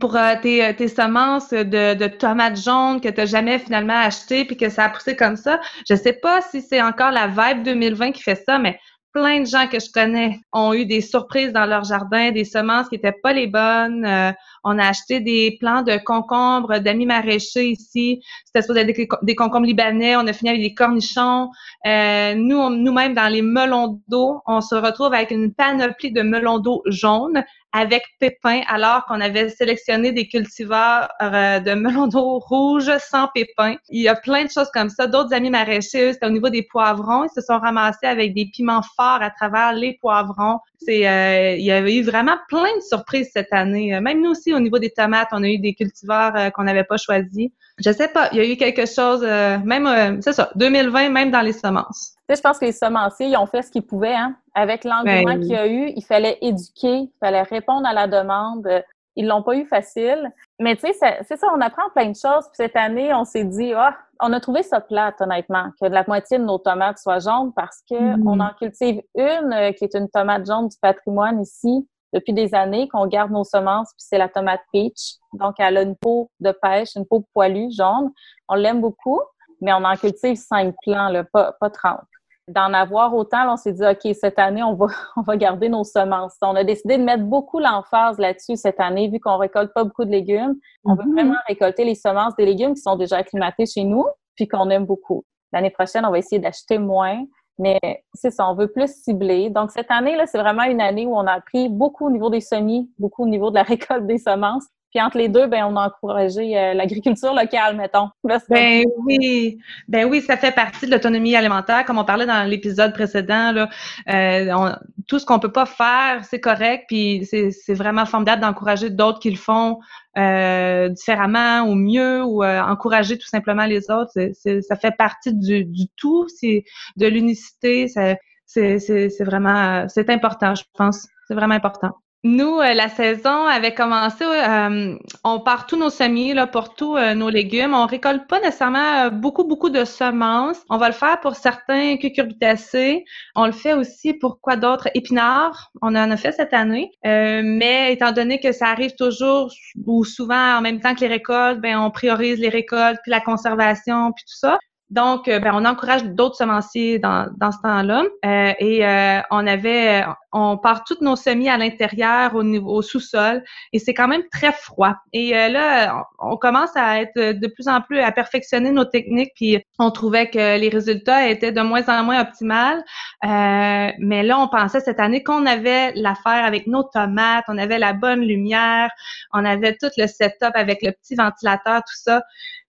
pour 0.00 0.16
euh, 0.16 0.34
tes, 0.40 0.64
euh, 0.64 0.72
tes, 0.72 0.88
semences 0.88 1.50
de, 1.50 1.94
de, 1.94 2.06
tomates 2.06 2.60
jaunes 2.60 3.00
que 3.00 3.08
tu 3.08 3.20
n'as 3.20 3.26
jamais 3.26 3.58
finalement 3.58 3.98
achetées 3.98 4.44
puis 4.44 4.56
que 4.56 4.68
ça 4.68 4.84
a 4.84 4.88
poussé 4.90 5.16
comme 5.16 5.36
ça, 5.36 5.60
je 5.88 5.94
sais 5.94 6.14
pas 6.14 6.40
si 6.40 6.62
c'est 6.62 6.82
encore 6.82 7.10
la 7.10 7.26
vibe 7.26 7.62
2020 7.64 8.12
qui 8.12 8.22
fait 8.22 8.42
ça, 8.46 8.58
mais 8.58 8.78
plein 9.12 9.40
de 9.40 9.46
gens 9.46 9.66
que 9.68 9.78
je 9.78 9.90
connais 9.92 10.40
ont 10.52 10.72
eu 10.72 10.86
des 10.86 11.00
surprises 11.00 11.52
dans 11.52 11.66
leur 11.66 11.84
jardin, 11.84 12.30
des 12.30 12.44
semences 12.44 12.88
qui 12.88 12.96
étaient 12.96 13.14
pas 13.22 13.32
les 13.32 13.46
bonnes. 13.46 14.04
Euh, 14.04 14.32
on 14.64 14.78
a 14.78 14.88
acheté 14.88 15.20
des 15.20 15.56
plants 15.60 15.82
de 15.82 15.98
concombres, 16.02 16.78
d'amis 16.80 17.06
maraîchers 17.06 17.68
ici. 17.68 18.22
C'était 18.46 18.62
supposé 18.62 18.80
être 18.80 19.18
des, 19.22 19.34
concombres 19.34 19.66
libanais. 19.66 20.16
On 20.16 20.26
a 20.26 20.32
fini 20.32 20.50
avec 20.50 20.62
des 20.62 20.74
cornichons. 20.74 21.50
Euh, 21.86 22.34
nous, 22.34 22.70
nous-mêmes, 22.70 23.14
dans 23.14 23.28
les 23.28 23.42
melons 23.42 24.00
d'eau, 24.08 24.40
on 24.46 24.60
se 24.60 24.74
retrouve 24.74 25.12
avec 25.12 25.30
une 25.30 25.52
panoplie 25.52 26.12
de 26.12 26.22
melons 26.22 26.58
d'eau 26.58 26.82
jaunes 26.86 27.44
avec 27.72 28.02
pépins, 28.20 28.60
alors 28.68 29.06
qu'on 29.06 29.20
avait 29.20 29.48
sélectionné 29.48 30.12
des 30.12 30.28
cultivars 30.28 31.08
euh, 31.22 31.58
de 31.58 31.72
melons 31.74 32.06
d'eau 32.06 32.38
rouges 32.38 32.92
sans 32.98 33.28
pépins. 33.28 33.76
Il 33.88 34.02
y 34.02 34.08
a 34.08 34.14
plein 34.14 34.44
de 34.44 34.50
choses 34.50 34.70
comme 34.72 34.90
ça. 34.90 35.06
D'autres 35.06 35.32
amis 35.32 35.50
maraîchers, 35.50 36.12
c'était 36.12 36.26
au 36.26 36.30
niveau 36.30 36.50
des 36.50 36.62
poivrons. 36.62 37.24
Ils 37.24 37.30
se 37.34 37.40
sont 37.40 37.58
ramassés 37.58 38.06
avec 38.06 38.34
des 38.34 38.46
piments 38.46 38.82
forts 38.96 39.22
à 39.22 39.30
travers 39.30 39.72
les 39.72 39.96
poivrons. 40.00 40.58
C'est, 40.78 41.08
euh, 41.08 41.54
il 41.56 41.64
y 41.64 41.72
avait 41.72 41.96
eu 41.96 42.02
vraiment 42.02 42.36
plein 42.48 42.76
de 42.76 42.82
surprises 42.82 43.30
cette 43.32 43.52
année. 43.52 43.98
Même 44.00 44.20
nous 44.20 44.30
aussi, 44.30 44.52
au 44.52 44.60
niveau 44.60 44.78
des 44.78 44.90
tomates, 44.90 45.28
on 45.32 45.42
a 45.42 45.48
eu 45.48 45.58
des 45.58 45.74
cultivars 45.74 46.36
euh, 46.36 46.50
qu'on 46.50 46.64
n'avait 46.64 46.84
pas 46.84 46.98
choisis. 46.98 47.48
Je 47.82 47.90
sais 47.90 48.08
pas, 48.08 48.28
il 48.32 48.38
y 48.38 48.40
a 48.40 48.44
eu 48.44 48.56
quelque 48.56 48.84
chose, 48.86 49.22
même, 49.22 50.20
c'est 50.20 50.34
ça, 50.34 50.50
2020, 50.56 51.08
même 51.08 51.30
dans 51.30 51.40
les 51.40 51.54
semences 51.54 52.16
je 52.36 52.40
pense 52.40 52.58
que 52.58 52.64
les 52.64 52.72
semenciers, 52.72 53.28
ils 53.28 53.36
ont 53.36 53.46
fait 53.46 53.62
ce 53.62 53.70
qu'ils 53.70 53.86
pouvaient. 53.86 54.14
Hein? 54.14 54.36
Avec 54.54 54.84
l'engouement 54.84 55.34
ben 55.34 55.40
qu'il 55.40 55.52
y 55.52 55.56
a 55.56 55.66
eu, 55.66 55.92
il 55.94 56.04
fallait 56.04 56.38
éduquer, 56.40 56.96
il 56.98 57.12
fallait 57.20 57.42
répondre 57.42 57.86
à 57.86 57.92
la 57.92 58.06
demande. 58.06 58.68
Ils 59.16 59.26
l'ont 59.26 59.42
pas 59.42 59.56
eu 59.56 59.66
facile. 59.66 60.30
Mais 60.58 60.76
tu 60.76 60.86
sais, 60.92 61.18
c'est 61.22 61.36
ça, 61.36 61.46
on 61.54 61.60
apprend 61.60 61.90
plein 61.94 62.10
de 62.10 62.16
choses. 62.16 62.46
Puis 62.46 62.56
cette 62.56 62.76
année, 62.76 63.12
on 63.12 63.24
s'est 63.24 63.44
dit, 63.44 63.72
ah, 63.74 63.96
on 64.20 64.32
a 64.32 64.40
trouvé 64.40 64.62
ça 64.62 64.80
plate, 64.80 65.20
honnêtement, 65.20 65.70
que 65.80 65.86
la 65.86 66.04
moitié 66.06 66.38
de 66.38 66.44
nos 66.44 66.58
tomates 66.58 66.98
soient 66.98 67.18
jaunes 67.18 67.52
parce 67.54 67.82
que 67.88 67.94
mm-hmm. 67.94 68.22
on 68.26 68.40
en 68.40 68.50
cultive 68.58 69.02
une 69.16 69.52
euh, 69.52 69.72
qui 69.72 69.84
est 69.84 69.94
une 69.94 70.08
tomate 70.08 70.46
jaune 70.46 70.68
du 70.68 70.76
patrimoine 70.80 71.42
ici 71.42 71.86
depuis 72.12 72.32
des 72.32 72.54
années, 72.54 72.88
qu'on 72.88 73.06
garde 73.06 73.30
nos 73.30 73.44
semences, 73.44 73.88
puis 73.92 74.04
c'est 74.06 74.18
la 74.18 74.28
tomate 74.28 74.60
peach. 74.70 75.14
Donc, 75.32 75.54
elle 75.58 75.78
a 75.78 75.82
une 75.82 75.96
peau 75.96 76.30
de 76.40 76.52
pêche, 76.52 76.94
une 76.94 77.06
peau 77.06 77.24
poilue 77.32 77.70
jaune. 77.70 78.12
On 78.48 78.54
l'aime 78.54 78.80
beaucoup, 78.82 79.20
mais 79.62 79.72
on 79.72 79.82
en 79.84 79.96
cultive 79.96 80.36
cinq 80.36 80.74
plants, 80.82 81.08
là, 81.08 81.24
pas, 81.24 81.52
pas 81.58 81.70
30 81.70 82.00
d'en 82.48 82.72
avoir 82.72 83.14
autant, 83.14 83.52
on 83.52 83.56
s'est 83.56 83.72
dit, 83.72 83.84
OK, 83.84 84.14
cette 84.14 84.38
année, 84.38 84.62
on 84.62 84.74
va, 84.74 84.86
on 85.16 85.22
va 85.22 85.36
garder 85.36 85.68
nos 85.68 85.84
semences. 85.84 86.36
On 86.42 86.56
a 86.56 86.64
décidé 86.64 86.98
de 86.98 87.02
mettre 87.02 87.24
beaucoup 87.24 87.58
l'emphase 87.58 88.18
là-dessus 88.18 88.56
cette 88.56 88.80
année, 88.80 89.08
vu 89.08 89.20
qu'on 89.20 89.36
récolte 89.36 89.72
pas 89.72 89.84
beaucoup 89.84 90.04
de 90.04 90.10
légumes. 90.10 90.56
On 90.84 90.94
veut 90.94 91.04
mm-hmm. 91.04 91.12
vraiment 91.12 91.38
récolter 91.46 91.84
les 91.84 91.94
semences 91.94 92.34
des 92.36 92.46
légumes 92.46 92.74
qui 92.74 92.82
sont 92.82 92.96
déjà 92.96 93.16
acclimatés 93.16 93.66
chez 93.66 93.84
nous, 93.84 94.06
puis 94.34 94.48
qu'on 94.48 94.70
aime 94.70 94.86
beaucoup. 94.86 95.24
L'année 95.52 95.70
prochaine, 95.70 96.04
on 96.04 96.10
va 96.10 96.18
essayer 96.18 96.40
d'acheter 96.40 96.78
moins, 96.78 97.22
mais 97.58 97.78
c'est 98.14 98.30
ça, 98.30 98.48
on 98.48 98.54
veut 98.54 98.68
plus 98.68 98.92
cibler. 98.92 99.50
Donc, 99.50 99.70
cette 99.70 99.90
année, 99.90 100.16
là, 100.16 100.26
c'est 100.26 100.38
vraiment 100.38 100.64
une 100.64 100.80
année 100.80 101.06
où 101.06 101.14
on 101.14 101.26
a 101.26 101.32
appris 101.32 101.68
beaucoup 101.68 102.06
au 102.06 102.10
niveau 102.10 102.30
des 102.30 102.40
semis, 102.40 102.90
beaucoup 102.98 103.24
au 103.24 103.28
niveau 103.28 103.50
de 103.50 103.56
la 103.56 103.62
récolte 103.62 104.06
des 104.06 104.18
semences. 104.18 104.66
Puis 104.92 105.00
entre 105.00 105.16
les 105.16 105.30
deux, 105.30 105.46
ben 105.46 105.64
on 105.64 105.76
a 105.76 105.86
encouragé 105.86 106.58
euh, 106.58 106.74
l'agriculture 106.74 107.32
locale, 107.32 107.76
mettons. 107.76 108.10
Ben 108.50 108.84
oui, 109.06 109.58
ben 109.88 110.06
oui, 110.06 110.20
ça 110.20 110.36
fait 110.36 110.54
partie 110.54 110.84
de 110.86 110.90
l'autonomie 110.90 111.34
alimentaire, 111.34 111.86
comme 111.86 111.96
on 111.96 112.04
parlait 112.04 112.26
dans 112.26 112.46
l'épisode 112.46 112.92
précédent. 112.92 113.52
Là, 113.52 113.70
euh, 114.10 114.70
tout 115.08 115.18
ce 115.18 115.24
qu'on 115.24 115.38
peut 115.38 115.50
pas 115.50 115.64
faire, 115.64 116.22
c'est 116.24 116.40
correct, 116.40 116.84
puis 116.88 117.26
c'est 117.26 117.74
vraiment 117.74 118.04
formidable 118.04 118.42
d'encourager 118.42 118.90
d'autres 118.90 119.18
qui 119.18 119.30
le 119.30 119.36
font 119.36 119.78
euh, 120.18 120.90
différemment 120.90 121.62
ou 121.62 121.74
mieux, 121.74 122.22
ou 122.22 122.44
encourager 122.44 123.16
tout 123.16 123.28
simplement 123.28 123.64
les 123.64 123.90
autres. 123.90 124.12
ça 124.12 124.76
fait 124.76 124.94
partie 124.98 125.32
du, 125.32 125.64
du 125.64 125.88
tout, 125.96 126.28
c'est 126.28 126.64
de 126.96 127.06
l'unicité. 127.06 127.88
C'est 127.88 129.24
vraiment, 129.24 129.88
c'est 129.88 130.10
important, 130.10 130.54
je 130.54 130.64
pense. 130.76 131.08
C'est 131.26 131.34
vraiment 131.34 131.54
important. 131.54 131.92
Nous, 132.24 132.60
euh, 132.60 132.72
la 132.72 132.88
saison 132.88 133.46
avait 133.46 133.74
commencé, 133.74 134.22
euh, 134.22 134.96
on 135.24 135.40
part 135.40 135.66
tous 135.66 135.76
nos 135.76 135.90
semis 135.90 136.34
là, 136.34 136.46
pour 136.46 136.74
tous 136.76 136.96
euh, 136.96 137.14
nos 137.14 137.28
légumes. 137.28 137.74
On 137.74 137.84
récolte 137.84 138.28
pas 138.28 138.38
nécessairement 138.38 139.10
beaucoup, 139.10 139.42
beaucoup 139.42 139.70
de 139.70 139.84
semences. 139.84 140.58
On 140.70 140.78
va 140.78 140.86
le 140.86 140.94
faire 140.94 141.18
pour 141.20 141.34
certains 141.34 141.96
cucurbitacées. 141.96 143.04
On 143.34 143.46
le 143.46 143.52
fait 143.52 143.74
aussi 143.74 144.14
pour 144.14 144.40
quoi 144.40 144.54
d'autre? 144.54 144.88
Épinards, 144.94 145.72
on 145.82 145.96
en 145.96 146.10
a 146.12 146.16
fait 146.16 146.30
cette 146.30 146.54
année. 146.54 146.92
mais 147.02 147.92
étant 147.92 148.12
donné 148.12 148.38
que 148.38 148.52
ça 148.52 148.68
arrive 148.68 148.94
toujours 148.94 149.50
ou 149.84 150.04
souvent 150.04 150.58
en 150.58 150.60
même 150.60 150.80
temps 150.80 150.94
que 150.94 151.00
les 151.00 151.08
récoltes, 151.08 151.60
ben 151.60 151.76
on 151.76 151.90
priorise 151.90 152.38
les 152.38 152.50
récoltes, 152.50 153.00
puis 153.02 153.10
la 153.10 153.20
conservation, 153.20 154.12
puis 154.12 154.24
tout 154.24 154.36
ça. 154.36 154.58
Donc, 154.92 155.26
euh, 155.26 155.38
ben, 155.38 155.52
on 155.54 155.64
encourage 155.64 156.04
d'autres 156.04 156.36
semenciers 156.36 156.98
dans, 156.98 157.26
dans 157.38 157.50
ce 157.50 157.56
temps-là. 157.62 158.02
Euh, 158.26 158.52
et 158.58 158.86
euh, 158.86 159.20
on 159.30 159.46
avait, 159.46 160.04
on 160.32 160.58
part 160.58 160.84
toutes 160.84 161.00
nos 161.00 161.16
semis 161.16 161.48
à 161.48 161.56
l'intérieur, 161.56 162.34
au 162.34 162.42
niveau 162.42 162.74
au 162.74 162.82
sous-sol, 162.82 163.42
et 163.72 163.78
c'est 163.78 163.94
quand 163.94 164.06
même 164.06 164.24
très 164.30 164.52
froid. 164.52 164.94
Et 165.14 165.30
là, 165.30 166.04
on 166.18 166.36
commence 166.36 166.76
à 166.76 167.00
être 167.00 167.38
de 167.38 167.46
plus 167.46 167.68
en 167.68 167.80
plus 167.80 168.00
à 168.00 168.12
perfectionner 168.12 168.70
nos 168.70 168.84
techniques, 168.84 169.32
puis 169.34 169.64
on 169.78 169.90
trouvait 169.90 170.28
que 170.28 170.58
les 170.58 170.68
résultats 170.68 171.26
étaient 171.26 171.52
de 171.52 171.62
moins 171.62 171.88
en 171.88 172.04
moins 172.04 172.20
optimales. 172.20 172.82
mais 173.22 174.22
là, 174.22 174.38
on 174.38 174.48
pensait 174.48 174.80
cette 174.80 175.00
année 175.00 175.22
qu'on 175.22 175.46
avait 175.46 175.92
l'affaire 175.94 176.44
avec 176.44 176.66
nos 176.66 176.82
tomates, 176.82 177.44
on 177.48 177.56
avait 177.56 177.78
la 177.78 177.94
bonne 177.94 178.20
lumière, 178.20 178.90
on 179.32 179.44
avait 179.44 179.74
tout 179.80 179.90
le 179.96 180.06
setup 180.06 180.52
avec 180.54 180.82
le 180.82 180.92
petit 180.92 181.14
ventilateur, 181.14 181.78
tout 181.78 181.96
ça. 181.96 182.22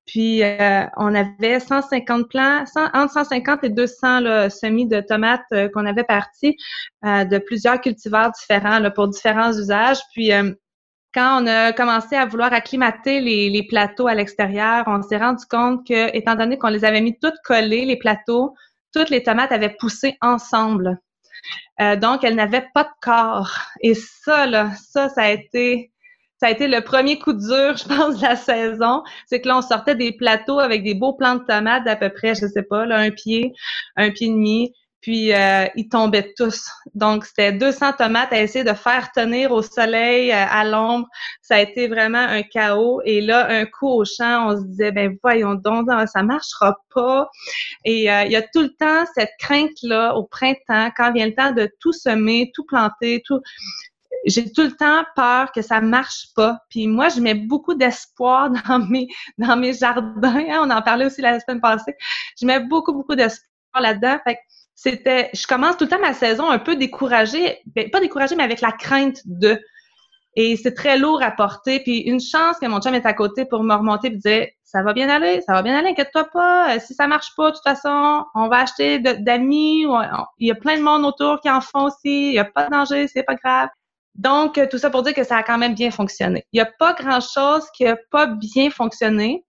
Puis, 0.05 0.43
euh, 0.43 0.85
on 0.97 1.15
avait 1.15 1.59
150 1.59 2.27
plants, 2.29 2.65
entre 2.93 3.13
150 3.13 3.63
et 3.63 3.69
200 3.69 4.19
là, 4.19 4.49
semis 4.49 4.85
de 4.85 4.99
tomates 4.99 5.41
euh, 5.53 5.69
qu'on 5.69 5.85
avait 5.85 6.03
partis 6.03 6.57
euh, 7.05 7.23
de 7.23 7.37
plusieurs 7.37 7.79
cultivars 7.79 8.31
différents 8.31 8.81
pour 8.91 9.07
différents 9.07 9.57
usages. 9.57 9.99
Puis, 10.13 10.31
quand 11.13 11.41
on 11.41 11.47
a 11.47 11.71
commencé 11.73 12.15
à 12.15 12.25
vouloir 12.25 12.51
acclimater 12.53 13.21
les, 13.21 13.49
les 13.49 13.63
plateaux 13.65 14.07
à 14.07 14.15
l'extérieur, 14.15 14.83
on 14.87 15.01
s'est 15.03 15.17
rendu 15.17 15.45
compte 15.49 15.87
que, 15.87 16.15
étant 16.15 16.35
donné 16.35 16.57
qu'on 16.57 16.69
les 16.69 16.85
avait 16.85 17.01
mis 17.01 17.17
toutes 17.19 17.39
collées, 17.45 17.85
les 17.85 17.97
plateaux, 17.97 18.55
toutes 18.93 19.09
les 19.09 19.23
tomates 19.23 19.51
avaient 19.51 19.75
poussé 19.79 20.17
ensemble. 20.21 20.97
donc, 22.01 22.23
elles 22.23 22.35
n'avaient 22.35 22.67
pas 22.73 22.83
de 22.83 22.89
corps. 23.01 23.57
Et 23.81 23.93
ça, 23.93 24.47
là, 24.47 24.71
ça, 24.75 25.09
ça 25.09 25.21
a 25.21 25.29
été 25.29 25.92
ça 26.43 26.47
a 26.47 26.51
été 26.51 26.67
le 26.67 26.81
premier 26.81 27.19
coup 27.19 27.31
dur, 27.31 27.77
je 27.77 27.87
pense, 27.87 28.17
de 28.17 28.21
la 28.21 28.35
saison. 28.35 29.01
C'est 29.27 29.39
que 29.39 29.47
là, 29.47 29.59
on 29.59 29.61
sortait 29.61 29.95
des 29.95 30.11
plateaux 30.11 30.59
avec 30.59 30.83
des 30.83 30.93
beaux 30.93 31.13
plants 31.13 31.35
de 31.35 31.45
tomates 31.45 31.85
d'à 31.85 31.95
peu 31.95 32.09
près, 32.09 32.35
je 32.35 32.47
sais 32.47 32.63
pas, 32.63 32.85
là, 32.85 32.97
un 32.97 33.11
pied, 33.11 33.53
un 33.95 34.11
pied 34.11 34.27
et 34.27 34.31
demi. 34.31 34.73
Puis 34.99 35.33
euh, 35.33 35.67
ils 35.75 35.87
tombaient 35.87 36.33
tous. 36.35 36.65
Donc, 36.95 37.25
c'était 37.25 37.53
200 37.53 37.93
tomates 37.93 38.33
à 38.33 38.41
essayer 38.41 38.65
de 38.65 38.73
faire 38.73 39.11
tenir 39.13 39.53
au 39.53 39.61
soleil, 39.61 40.31
euh, 40.31 40.45
à 40.49 40.65
l'ombre. 40.65 41.07
Ça 41.41 41.55
a 41.55 41.59
été 41.61 41.87
vraiment 41.87 42.19
un 42.19 42.41
chaos. 42.41 43.01
Et 43.05 43.21
là, 43.21 43.47
un 43.49 43.65
coup 43.65 43.87
au 43.87 44.03
champ, 44.03 44.49
on 44.49 44.57
se 44.57 44.65
disait, 44.65 44.91
ben 44.91 45.17
voyons 45.23 45.55
donc, 45.55 45.89
ça 46.07 46.23
marchera 46.23 46.77
pas. 46.93 47.29
Et 47.85 48.11
euh, 48.11 48.23
il 48.23 48.31
y 48.31 48.35
a 48.35 48.41
tout 48.41 48.61
le 48.61 48.73
temps 48.77 49.05
cette 49.15 49.31
crainte-là 49.39 50.15
au 50.15 50.23
printemps, 50.25 50.89
quand 50.95 51.13
vient 51.13 51.27
le 51.27 51.35
temps 51.35 51.51
de 51.51 51.69
tout 51.79 51.93
semer, 51.93 52.51
tout 52.53 52.65
planter, 52.65 53.21
tout 53.25 53.41
j'ai 54.25 54.51
tout 54.51 54.63
le 54.63 54.71
temps 54.71 55.03
peur 55.15 55.51
que 55.51 55.61
ça 55.61 55.81
marche 55.81 56.27
pas. 56.35 56.59
Puis 56.69 56.87
moi, 56.87 57.09
je 57.09 57.19
mets 57.19 57.33
beaucoup 57.33 57.73
d'espoir 57.73 58.49
dans 58.67 58.79
mes 58.79 59.07
dans 59.37 59.57
mes 59.57 59.73
jardins. 59.73 60.45
Hein. 60.49 60.61
On 60.63 60.69
en 60.69 60.81
parlait 60.81 61.05
aussi 61.05 61.21
la 61.21 61.39
semaine 61.39 61.61
passée. 61.61 61.95
Je 62.39 62.45
mets 62.45 62.59
beaucoup 62.59 62.93
beaucoup 62.93 63.15
d'espoir 63.15 63.81
là-dedans. 63.81 64.17
Fait 64.23 64.37
c'était, 64.75 65.29
je 65.33 65.47
commence 65.47 65.77
tout 65.77 65.85
le 65.85 65.89
temps 65.89 65.99
ma 65.99 66.13
saison 66.13 66.49
un 66.49 66.59
peu 66.59 66.75
découragée, 66.75 67.59
ben, 67.67 67.89
pas 67.89 67.99
découragée, 67.99 68.35
mais 68.35 68.43
avec 68.43 68.61
la 68.61 68.71
crainte 68.71 69.21
de. 69.25 69.59
Et 70.35 70.57
c'est 70.57 70.73
très 70.73 70.97
lourd 70.97 71.21
à 71.21 71.29
porter. 71.29 71.79
Puis 71.79 71.99
une 71.99 72.19
chance 72.19 72.57
que 72.59 72.65
mon 72.65 72.81
chum 72.81 72.95
est 72.95 73.05
à 73.05 73.13
côté 73.13 73.45
pour 73.45 73.63
me 73.63 73.75
remonter 73.75 74.07
et 74.07 74.17
dire 74.17 74.47
ça 74.63 74.81
va 74.81 74.93
bien 74.93 75.07
aller, 75.07 75.41
ça 75.41 75.53
va 75.53 75.61
bien 75.61 75.77
aller, 75.77 75.89
inquiète-toi 75.89 76.25
pas. 76.33 76.75
Euh, 76.75 76.79
si 76.79 76.95
ça 76.95 77.07
marche 77.07 77.35
pas, 77.37 77.51
de 77.51 77.55
toute 77.55 77.63
façon, 77.63 78.25
on 78.33 78.47
va 78.47 78.61
acheter 78.61 78.99
d'amis. 78.99 79.85
Il 80.39 80.47
y 80.47 80.51
a 80.51 80.55
plein 80.55 80.77
de 80.77 80.81
monde 80.81 81.05
autour 81.05 81.39
qui 81.39 81.49
en 81.49 81.61
font 81.61 81.85
aussi. 81.85 82.29
Il 82.29 82.31
n'y 82.31 82.39
a 82.39 82.45
pas 82.45 82.65
de 82.65 82.71
danger, 82.71 83.07
c'est 83.07 83.21
pas 83.21 83.35
grave. 83.35 83.69
Donc, 84.15 84.59
tout 84.69 84.77
ça 84.77 84.89
pour 84.89 85.03
dire 85.03 85.13
que 85.13 85.23
ça 85.23 85.37
a 85.37 85.43
quand 85.43 85.57
même 85.57 85.73
bien 85.73 85.91
fonctionné. 85.91 86.45
Il 86.53 86.57
n'y 86.57 86.61
a 86.61 86.71
pas 86.79 86.93
grand-chose 86.93 87.65
qui 87.75 87.83
n'a 87.85 87.97
pas 88.11 88.27
bien 88.27 88.69
fonctionné. 88.69 89.43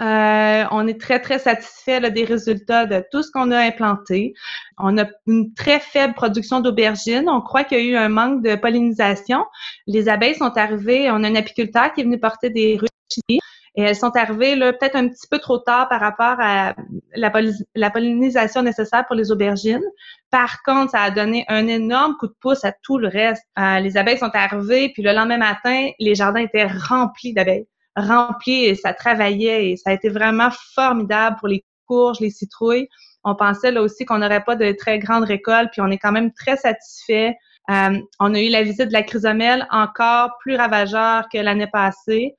Euh, 0.00 0.64
on 0.70 0.86
est 0.86 1.00
très, 1.00 1.20
très 1.20 1.40
satisfait 1.40 2.08
des 2.12 2.24
résultats 2.24 2.86
de 2.86 3.04
tout 3.10 3.24
ce 3.24 3.32
qu'on 3.32 3.50
a 3.50 3.58
implanté. 3.58 4.34
On 4.78 4.96
a 4.96 5.06
une 5.26 5.52
très 5.54 5.80
faible 5.80 6.14
production 6.14 6.60
d'aubergines. 6.60 7.28
On 7.28 7.40
croit 7.40 7.64
qu'il 7.64 7.78
y 7.78 7.80
a 7.80 7.84
eu 7.84 7.96
un 7.96 8.08
manque 8.08 8.42
de 8.44 8.54
pollinisation. 8.54 9.44
Les 9.88 10.08
abeilles 10.08 10.36
sont 10.36 10.56
arrivées. 10.56 11.10
On 11.10 11.24
a 11.24 11.28
un 11.28 11.34
apiculteur 11.34 11.92
qui 11.92 12.02
est 12.02 12.04
venu 12.04 12.20
porter 12.20 12.50
des 12.50 12.76
ruches 12.76 13.40
et 13.78 13.82
elles 13.82 13.94
sont 13.94 14.10
arrivées 14.16 14.58
peut-être 14.58 14.96
un 14.96 15.06
petit 15.06 15.28
peu 15.30 15.38
trop 15.38 15.58
tard 15.58 15.88
par 15.88 16.00
rapport 16.00 16.34
à 16.40 16.74
la, 17.14 17.32
la, 17.76 17.90
pollinisation 17.90 18.60
nécessaire 18.60 19.06
pour 19.06 19.14
les 19.14 19.30
aubergines. 19.30 19.84
Par 20.32 20.64
contre, 20.64 20.90
ça 20.90 21.02
a 21.02 21.12
donné 21.12 21.44
un 21.46 21.68
énorme 21.68 22.16
coup 22.18 22.26
de 22.26 22.34
pouce 22.40 22.64
à 22.64 22.72
tout 22.82 22.98
le 22.98 23.06
reste. 23.06 23.44
Euh, 23.56 23.78
les 23.78 23.96
abeilles 23.96 24.18
sont 24.18 24.34
arrivées, 24.34 24.90
puis 24.92 25.04
le 25.04 25.12
lendemain 25.12 25.38
matin, 25.38 25.90
les 26.00 26.16
jardins 26.16 26.40
étaient 26.40 26.66
remplis 26.66 27.32
d'abeilles, 27.34 27.68
remplis 27.94 28.64
et 28.64 28.74
ça 28.74 28.92
travaillait 28.92 29.70
et 29.70 29.76
ça 29.76 29.90
a 29.90 29.92
été 29.92 30.08
vraiment 30.08 30.48
formidable 30.74 31.36
pour 31.38 31.46
les 31.46 31.64
courges, 31.86 32.18
les 32.18 32.30
citrouilles. 32.30 32.88
On 33.22 33.36
pensait 33.36 33.70
là 33.70 33.80
aussi 33.80 34.04
qu'on 34.04 34.18
n'aurait 34.18 34.42
pas 34.42 34.56
de 34.56 34.72
très 34.72 34.98
grandes 34.98 35.24
récoltes, 35.24 35.70
puis 35.70 35.82
on 35.82 35.90
est 35.92 35.98
quand 35.98 36.12
même 36.12 36.32
très 36.32 36.56
satisfait. 36.56 37.36
Euh, 37.70 38.00
on 38.18 38.34
a 38.34 38.40
eu 38.40 38.48
la 38.48 38.64
visite 38.64 38.88
de 38.88 38.92
la 38.92 39.04
chrysomèle 39.04 39.68
encore 39.70 40.30
plus 40.40 40.56
ravageur 40.56 41.28
que 41.32 41.38
l'année 41.38 41.68
passée. 41.68 42.34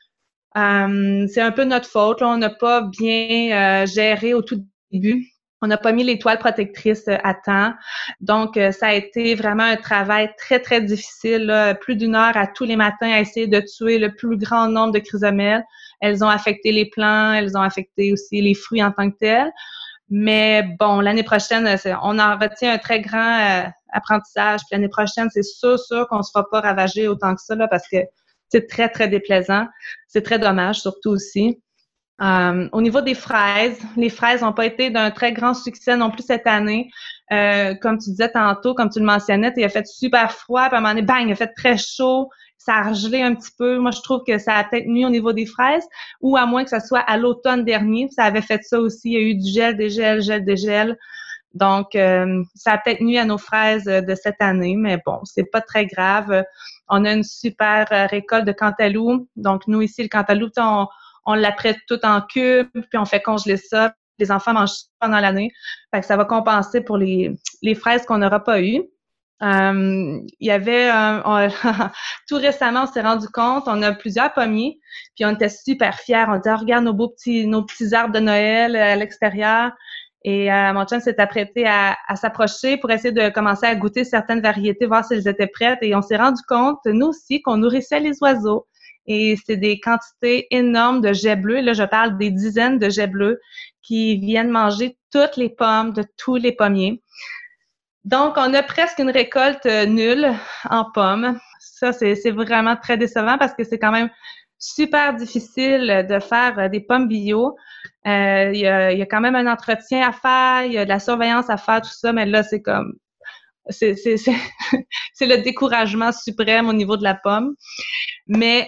Euh, 0.58 1.28
c'est 1.28 1.42
un 1.42 1.52
peu 1.52 1.64
notre 1.64 1.88
faute. 1.88 2.22
On 2.22 2.38
n'a 2.38 2.50
pas 2.50 2.82
bien 2.82 3.84
euh, 3.84 3.86
géré 3.86 4.34
au 4.34 4.42
tout 4.42 4.66
début. 4.92 5.26
On 5.62 5.68
n'a 5.68 5.78
pas 5.78 5.92
mis 5.92 6.06
les 6.06 6.18
toiles 6.20 6.40
protectrices 6.40 7.10
à 7.10 7.34
temps. 7.34 7.74
Donc, 8.22 8.58
ça 8.72 8.88
a 8.88 8.94
été 8.94 9.36
vraiment 9.36 9.64
un 9.64 9.76
travail 9.76 10.32
très, 10.38 10.62
très 10.62 10.80
difficile. 10.80 11.78
Plus 11.82 11.98
d'une 11.98 12.16
heure 12.16 12.38
à 12.38 12.48
tous 12.48 12.64
les 12.64 12.78
matins 12.78 13.12
à 13.12 13.20
essayer 13.20 13.46
de 13.46 13.60
tuer 13.60 13.98
le 13.98 14.16
plus 14.16 14.38
grand 14.38 14.70
nombre 14.70 14.94
de 14.94 15.00
chrysomèles. 15.00 15.66
Elles 16.00 16.24
ont 16.24 16.30
affecté 16.30 16.72
les 16.72 16.86
plants, 16.86 17.34
elles 17.34 17.58
ont 17.58 17.62
affecté 17.62 18.14
aussi 18.14 18.42
les 18.42 18.54
fruits 18.54 18.82
en 18.82 18.94
tant 18.94 19.12
que 19.12 19.18
tels. 19.18 19.52
Mais 20.10 20.64
bon, 20.80 21.02
l'année 21.02 21.24
prochaine, 21.24 21.68
on 22.02 22.18
en 22.20 22.38
retient 22.38 22.74
un 22.74 22.78
très 22.80 23.00
grand 23.00 23.20
euh, 23.20 23.70
apprentissage. 23.94 24.62
Puis 24.62 24.70
l'année 24.72 24.90
prochaine, 24.90 25.30
c'est 25.32 25.44
sûr, 25.44 25.78
sûr 25.78 26.08
qu'on 26.08 26.18
ne 26.18 26.24
se 26.24 26.32
fera 26.32 26.50
pas 26.50 26.62
ravager 26.62 27.08
autant 27.08 27.36
que 27.36 27.42
ça, 27.42 27.56
là, 27.56 27.68
parce 27.68 27.88
que 27.88 27.98
c'est 28.50 28.68
très, 28.68 28.90
très 28.90 29.08
déplaisant. 29.08 29.66
C'est 30.08 30.22
très 30.22 30.40
dommage, 30.40 30.82
surtout 30.82 31.10
aussi. 31.10 31.62
Euh, 32.22 32.68
au 32.74 32.82
niveau 32.82 33.00
des 33.00 33.14
fraises, 33.14 33.80
les 33.96 34.10
fraises 34.10 34.42
n'ont 34.42 34.52
pas 34.52 34.66
été 34.66 34.90
d'un 34.90 35.10
très 35.10 35.32
grand 35.32 35.54
succès 35.54 35.96
non 35.96 36.12
plus 36.12 36.24
cette 36.24 36.48
année. 36.48 36.90
Euh, 37.32 37.76
comme 37.76 37.98
tu 37.98 38.10
disais 38.10 38.30
tantôt, 38.30 38.74
comme 38.74 38.90
tu 38.90 39.00
le 39.00 39.06
mentionnais, 39.06 39.54
il 39.56 39.64
a 39.64 39.70
fait 39.70 39.88
super 39.88 40.32
froid, 40.34 40.68
puis 40.68 40.76
à 40.76 40.80
un 40.80 40.82
moment 40.82 40.94
donné, 40.94 41.06
bang, 41.06 41.28
il 41.28 41.32
a 41.32 41.36
fait 41.36 41.54
très 41.56 41.78
chaud 41.78 42.30
ça 42.60 42.76
a 42.76 42.94
gelé 42.94 43.22
un 43.22 43.34
petit 43.34 43.52
peu. 43.58 43.80
Moi, 43.80 43.92
je 43.92 44.02
trouve 44.02 44.22
que 44.28 44.38
ça 44.38 44.56
a 44.56 44.64
peut-être 44.64 44.86
nuit 44.86 45.06
au 45.06 45.10
niveau 45.10 45.34
des 45.34 45.46
fraises, 45.46 45.88
ou 46.22 46.38
à 46.38 46.46
moins 46.46 46.64
que 46.64 46.70
ce 46.70 46.86
soit 46.86 47.00
à 47.00 47.18
l'automne 47.18 47.64
dernier. 47.64 48.10
Ça 48.12 48.26
avait 48.26 48.42
fait 48.42 48.62
ça 48.64 48.80
aussi. 48.80 49.10
Il 49.10 49.14
y 49.14 49.18
a 49.18 49.22
eu 49.22 49.36
du 49.36 49.50
gel, 49.50 49.78
des 49.78 49.90
gels, 49.90 50.22
gel, 50.22 50.46
des 50.46 50.58
gels. 50.58 50.98
Donc, 51.54 51.96
euh, 51.96 52.44
ça 52.56 52.74
a 52.74 52.78
peut-être 52.78 53.02
nuit 53.02 53.18
à 53.18 53.26
nos 53.26 53.38
fraises 53.38 53.88
euh, 53.88 54.02
de 54.02 54.14
cette 54.16 54.40
année, 54.40 54.76
mais 54.78 55.02
bon, 55.06 55.20
c'est 55.24 55.50
pas 55.50 55.62
très 55.62 55.86
grave. 55.88 56.44
On 56.90 57.06
a 57.06 57.14
une 57.14 57.24
super 57.24 57.88
euh, 57.92 58.06
récolte 58.06 58.46
de 58.46 58.52
cantaloupe. 58.52 59.28
Donc, 59.36 59.68
nous, 59.68 59.82
ici, 59.82 60.04
le 60.04 60.10
cantaloupe, 60.10 60.54
on, 60.58 60.88
on 61.26 61.34
l'apprête 61.34 61.78
tout 61.88 62.00
en 62.06 62.22
cubes, 62.22 62.70
puis 62.74 62.98
on 62.98 63.06
fait 63.06 63.22
congeler 63.22 63.58
ça. 63.58 63.94
Les 64.20 64.32
enfants 64.32 64.54
mangent 64.54 64.70
ça 64.70 64.86
pendant 65.00 65.20
l'année. 65.20 65.50
Fait 65.94 66.02
que 66.02 66.06
ça 66.06 66.18
va 66.18 66.26
compenser 66.26 66.82
pour 66.82 66.98
les, 66.98 67.36
les 67.62 67.76
fraises 67.76 68.06
qu'on 68.06 68.20
n'aura 68.20 68.44
pas 68.44 68.62
eues. 68.62 68.84
Euh, 69.42 70.20
il 70.40 70.48
y 70.48 70.52
avait 70.52 70.92
tout 72.28 72.36
récemment, 72.36 72.84
on 72.84 72.92
s'est 72.92 73.02
rendu 73.02 73.28
compte, 73.30 73.64
on 73.68 73.82
a 73.82 73.94
plusieurs 73.94 74.34
pommiers, 74.34 74.80
puis 75.16 75.24
on 75.24 75.32
était 75.32 75.50
super 75.50 75.98
fiers. 75.98 76.26
On 76.28 76.38
disait, 76.38 76.54
regarde 76.54 76.84
nos 76.84 76.94
beaux 76.94 77.10
petits, 77.10 77.48
nos 77.48 77.64
petits 77.64 77.96
arbres 77.96 78.14
de 78.14 78.20
Noël 78.20 78.76
à 78.76 78.96
l'extérieur. 78.98 79.72
Et 80.24 80.52
euh, 80.52 80.74
mon 80.74 80.86
chum 80.86 81.00
s'est 81.00 81.20
apprêté 81.20 81.66
à, 81.66 81.98
à 82.08 82.16
s'approcher 82.16 82.78
pour 82.78 82.92
essayer 82.92 83.14
de 83.14 83.30
commencer 83.30 83.66
à 83.66 83.76
goûter 83.76 84.04
certaines 84.04 84.42
variétés, 84.42 84.86
voir 84.86 85.06
si 85.06 85.14
elles 85.14 85.28
étaient 85.28 85.48
prêtes. 85.48 85.80
Et 85.82 85.96
on 85.96 86.02
s'est 86.02 86.18
rendu 86.18 86.42
compte, 86.48 86.80
nous 86.86 87.08
aussi, 87.08 87.42
qu'on 87.42 87.58
nourrissait 87.58 88.00
les 88.00 88.22
oiseaux. 88.22 88.68
Et 89.06 89.38
c'est 89.46 89.58
des 89.58 89.80
quantités 89.80 90.48
énormes 90.52 91.02
de 91.02 91.14
jets 91.14 91.36
bleus. 91.36 91.62
Là, 91.62 91.74
je 91.74 91.84
parle 91.84 92.18
des 92.18 92.32
dizaines 92.32 92.78
de 92.78 92.90
jets 92.90 93.08
bleus 93.08 93.40
qui 93.82 94.18
viennent 94.18 94.52
manger 94.52 94.98
toutes 95.12 95.38
les 95.38 95.50
pommes 95.50 95.94
de 95.94 96.04
tous 96.18 96.36
les 96.36 96.52
pommiers. 96.52 97.02
Donc, 98.06 98.36
on 98.38 98.54
a 98.54 98.64
presque 98.64 99.00
une 99.00 99.10
récolte 99.10 99.66
euh, 99.66 99.86
nulle 99.86 100.32
en 100.70 100.86
pommes. 100.92 101.40
Ça, 101.60 101.92
c'est 101.94 102.32
vraiment 102.32 102.76
très 102.76 102.98
décevant 102.98 103.38
parce 103.38 103.54
que 103.54 103.64
c'est 103.64 103.80
quand 103.80 103.92
même 103.92 104.10
super 104.60 105.16
difficile 105.16 106.06
de 106.08 106.20
faire 106.20 106.60
euh, 106.60 106.70
des 106.70 106.82
pommes 106.82 107.08
bio. 107.08 107.56
Euh, 108.06 108.52
il, 108.54 108.60
y 108.60 108.68
a, 108.68 109.06
quand 109.06 109.22
même 109.22 109.36
un 109.36 109.52
entretien 109.52 110.08
à 110.08 110.12
faire, 110.12 110.66
il 110.66 110.74
y 110.74 110.78
a 110.78 110.84
de 110.84 110.90
la 110.90 111.00
surveillance 111.00 111.50
à 111.50 111.58
faire, 111.58 111.82
tout 111.82 111.90
ça, 111.92 112.14
mais 112.14 112.26
là, 112.26 112.44
c'est 112.44 112.62
comme 112.62 112.94
c'est 113.70 113.94
le 115.22 115.44
découragement 115.44 116.12
suprême 116.12 116.70
au 116.70 116.74
niveau 116.74 116.98
de 116.98 117.04
la 117.04 117.14
pomme. 117.14 117.56
Mais 118.28 118.68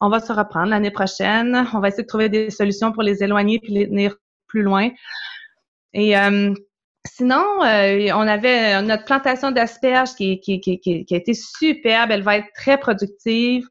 on 0.00 0.08
va 0.08 0.20
se 0.20 0.32
reprendre 0.32 0.68
l'année 0.68 0.90
prochaine. 0.90 1.66
On 1.74 1.80
va 1.80 1.88
essayer 1.88 2.04
de 2.04 2.08
trouver 2.08 2.30
des 2.30 2.48
solutions 2.48 2.92
pour 2.92 3.02
les 3.02 3.22
éloigner 3.22 3.58
puis 3.58 3.74
les 3.74 3.86
tenir 3.86 4.16
plus 4.46 4.62
loin. 4.62 4.88
Et 5.92 6.16
Sinon, 7.06 7.64
euh, 7.64 8.10
on 8.14 8.28
avait 8.28 8.82
notre 8.82 9.06
plantation 9.06 9.50
d'asperges 9.50 10.14
qui, 10.14 10.40
a 11.10 11.16
été 11.16 11.34
superbe. 11.34 12.10
Elle 12.10 12.22
va 12.22 12.36
être 12.36 12.52
très 12.54 12.78
productive. 12.78 13.66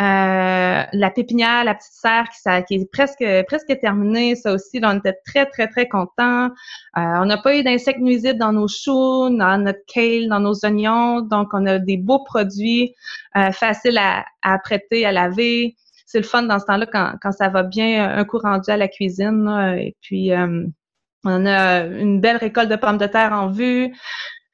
Euh, 0.00 0.82
la 0.92 1.10
pépinière, 1.10 1.62
la 1.64 1.74
petite 1.74 1.92
serre 1.92 2.28
qui, 2.66 2.74
est 2.74 2.90
presque 2.90 3.24
presque 3.46 3.78
terminée, 3.80 4.34
ça 4.34 4.52
aussi, 4.52 4.80
là, 4.80 4.90
on 4.92 4.98
était 4.98 5.16
très, 5.24 5.46
très, 5.46 5.68
très 5.68 5.88
contents. 5.88 6.46
Euh, 6.46 6.50
on 6.96 7.26
n'a 7.26 7.38
pas 7.38 7.56
eu 7.56 7.62
d'insectes 7.62 8.00
nuisibles 8.00 8.38
dans 8.38 8.52
nos 8.52 8.66
choux, 8.66 9.28
dans 9.30 9.62
notre 9.62 9.84
kale, 9.86 10.28
dans 10.28 10.40
nos 10.40 10.54
oignons. 10.64 11.20
Donc, 11.20 11.50
on 11.52 11.64
a 11.66 11.78
des 11.78 11.96
beaux 11.96 12.24
produits 12.24 12.94
faciles 13.52 13.98
à, 13.98 14.24
à 14.42 14.58
prêter, 14.58 15.06
à 15.06 15.12
laver. 15.12 15.76
C'est 16.06 16.18
le 16.18 16.24
fun 16.24 16.42
dans 16.42 16.58
ce 16.58 16.66
temps-là 16.66 16.86
quand, 16.86 17.14
quand 17.22 17.32
ça 17.32 17.48
va 17.48 17.62
bien, 17.62 18.16
un 18.16 18.24
coup 18.24 18.38
rendu 18.38 18.70
à 18.70 18.76
la 18.76 18.88
cuisine. 18.88 19.48
et 19.78 19.96
puis, 20.00 20.32
on 21.24 21.46
a 21.46 21.84
une 21.84 22.20
belle 22.20 22.36
récolte 22.36 22.68
de 22.68 22.76
pommes 22.76 22.98
de 22.98 23.06
terre 23.06 23.32
en 23.32 23.48
vue. 23.48 23.94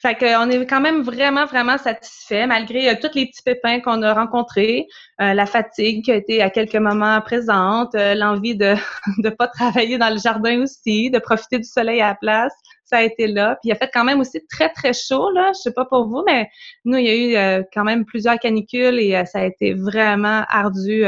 Fait 0.03 0.15
qu'on 0.15 0.49
est 0.49 0.67
quand 0.67 0.81
même 0.81 1.03
vraiment, 1.03 1.45
vraiment 1.45 1.77
satisfait, 1.77 2.47
malgré 2.47 2.89
euh, 2.89 2.95
tous 2.99 3.15
les 3.15 3.27
petits 3.27 3.43
pépins 3.45 3.81
qu'on 3.81 4.01
a 4.01 4.15
rencontrés, 4.15 4.87
euh, 5.21 5.35
la 5.35 5.45
fatigue 5.45 6.03
qui 6.03 6.11
a 6.11 6.15
été 6.15 6.41
à 6.41 6.49
quelques 6.49 6.77
moments 6.77 7.21
présente, 7.21 7.95
euh, 7.95 8.15
l'envie 8.15 8.57
de 8.57 8.75
ne 9.19 9.29
pas 9.29 9.47
travailler 9.49 9.99
dans 9.99 10.09
le 10.09 10.19
jardin 10.19 10.63
aussi, 10.63 11.11
de 11.11 11.19
profiter 11.19 11.59
du 11.59 11.69
soleil 11.69 12.01
à 12.01 12.09
la 12.09 12.15
place. 12.15 12.55
Ça 12.87 12.97
a 12.97 13.03
été 13.03 13.27
là. 13.27 13.59
Puis 13.61 13.69
il 13.69 13.73
a 13.73 13.75
fait 13.75 13.91
quand 13.93 14.05
même 14.05 14.21
aussi 14.21 14.41
très, 14.51 14.71
très 14.71 14.95
chaud, 14.95 15.31
là. 15.33 15.53
Je 15.55 15.61
sais 15.61 15.73
pas 15.73 15.85
pour 15.85 16.09
vous, 16.09 16.25
mais 16.27 16.49
nous, 16.87 16.97
il 16.97 17.05
y 17.05 17.37
a 17.37 17.59
eu 17.59 17.65
quand 17.75 17.85
même 17.85 18.07
plusieurs 18.07 18.39
canicules 18.39 18.99
et 18.99 19.23
ça 19.27 19.41
a 19.41 19.45
été 19.45 19.75
vraiment 19.75 20.45
ardu 20.49 21.05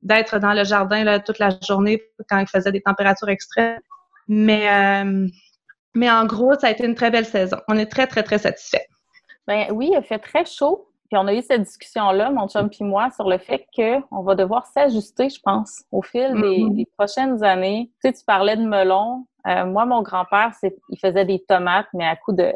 d'être 0.00 0.38
dans 0.38 0.54
le 0.54 0.64
jardin 0.64 1.18
toute 1.18 1.38
la 1.38 1.50
journée 1.66 2.00
quand 2.30 2.38
il 2.38 2.46
faisait 2.46 2.72
des 2.72 2.80
températures 2.80 3.28
extrêmes. 3.28 3.80
Mais, 4.28 5.04
mais 5.98 6.10
en 6.10 6.24
gros, 6.24 6.54
ça 6.54 6.68
a 6.68 6.70
été 6.70 6.84
une 6.84 6.94
très 6.94 7.10
belle 7.10 7.26
saison. 7.26 7.56
On 7.68 7.76
est 7.76 7.90
très, 7.90 8.06
très, 8.06 8.22
très 8.22 8.38
satisfaits. 8.38 8.86
Ben 9.46 9.66
oui, 9.72 9.90
il 9.92 10.02
fait 10.02 10.18
très 10.18 10.44
chaud. 10.44 10.86
Puis 11.10 11.18
on 11.18 11.26
a 11.26 11.34
eu 11.34 11.42
cette 11.42 11.62
discussion-là, 11.62 12.30
mon 12.30 12.48
chum 12.48 12.68
et 12.78 12.84
moi, 12.84 13.08
sur 13.14 13.28
le 13.28 13.38
fait 13.38 13.66
qu'on 13.74 14.22
va 14.22 14.34
devoir 14.34 14.66
s'ajuster, 14.66 15.30
je 15.30 15.40
pense, 15.42 15.82
au 15.90 16.02
fil 16.02 16.34
des, 16.34 16.60
mm-hmm. 16.60 16.86
prochaines 16.98 17.42
années. 17.42 17.90
Tu 18.04 18.10
sais, 18.10 18.12
tu 18.12 18.24
parlais 18.26 18.56
de 18.56 18.62
melon. 18.62 19.26
Euh, 19.46 19.64
moi, 19.64 19.86
mon 19.86 20.02
grand-père, 20.02 20.52
il 20.62 20.98
faisait 21.00 21.24
des 21.24 21.42
tomates, 21.48 21.88
mais 21.94 22.06
à 22.06 22.14
coup 22.14 22.32
de, 22.32 22.52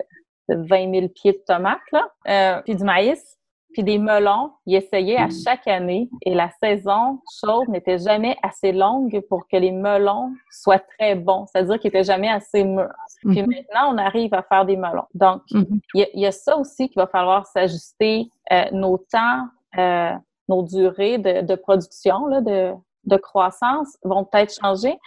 de 0.51 0.69
20 0.69 0.93
000 0.93 1.09
pieds 1.09 1.33
de 1.33 1.43
tomates, 1.47 1.81
là. 1.93 2.11
Euh, 2.29 2.63
puis 2.63 2.77
du 2.77 2.85
maïs 2.85 3.39
puis 3.73 3.83
des 3.83 3.99
melons. 3.99 4.53
Il 4.67 4.75
essayait 4.75 5.17
à 5.17 5.27
mm. 5.27 5.33
chaque 5.45 5.67
année 5.67 6.09
et 6.23 6.35
la 6.35 6.51
saison 6.63 7.21
chaude 7.41 7.69
n'était 7.69 7.99
jamais 7.99 8.37
assez 8.43 8.73
longue 8.73 9.21
pour 9.29 9.47
que 9.49 9.57
les 9.57 9.73
melons 9.73 10.33
soient 10.51 10.83
très 10.99 11.15
bons, 11.15 11.47
c'est-à-dire 11.47 11.79
qu'ils 11.79 11.89
n'étaient 11.89 12.05
jamais 12.05 12.29
assez 12.29 12.65
mûrs. 12.65 12.89
Puis 13.21 13.43
mm-hmm. 13.43 13.47
maintenant, 13.47 13.95
on 13.95 13.99
arrive 13.99 14.35
à 14.35 14.43
faire 14.43 14.65
des 14.65 14.77
melons. 14.77 15.07
Donc, 15.15 15.43
mm-hmm. 15.51 15.81
il 15.95 16.21
y, 16.21 16.27
a 16.27 16.33
ça 16.33 16.57
aussi 16.57 16.89
qu'il 16.89 17.01
va 17.01 17.07
falloir 17.07 17.47
s'ajuster. 17.47 18.29
Euh, 18.53 18.65
nos 18.73 18.99
temps, 18.99 19.47
euh, 19.79 20.13
nos 20.49 20.63
durées 20.63 21.19
de, 21.19 21.43
de 21.43 21.55
production, 21.55 22.27
là, 22.27 22.41
de, 22.41 22.73
de 23.05 23.17
croissance 23.17 23.97
vont 24.03 24.25
peut-être 24.25 24.55
changer. 24.61 24.99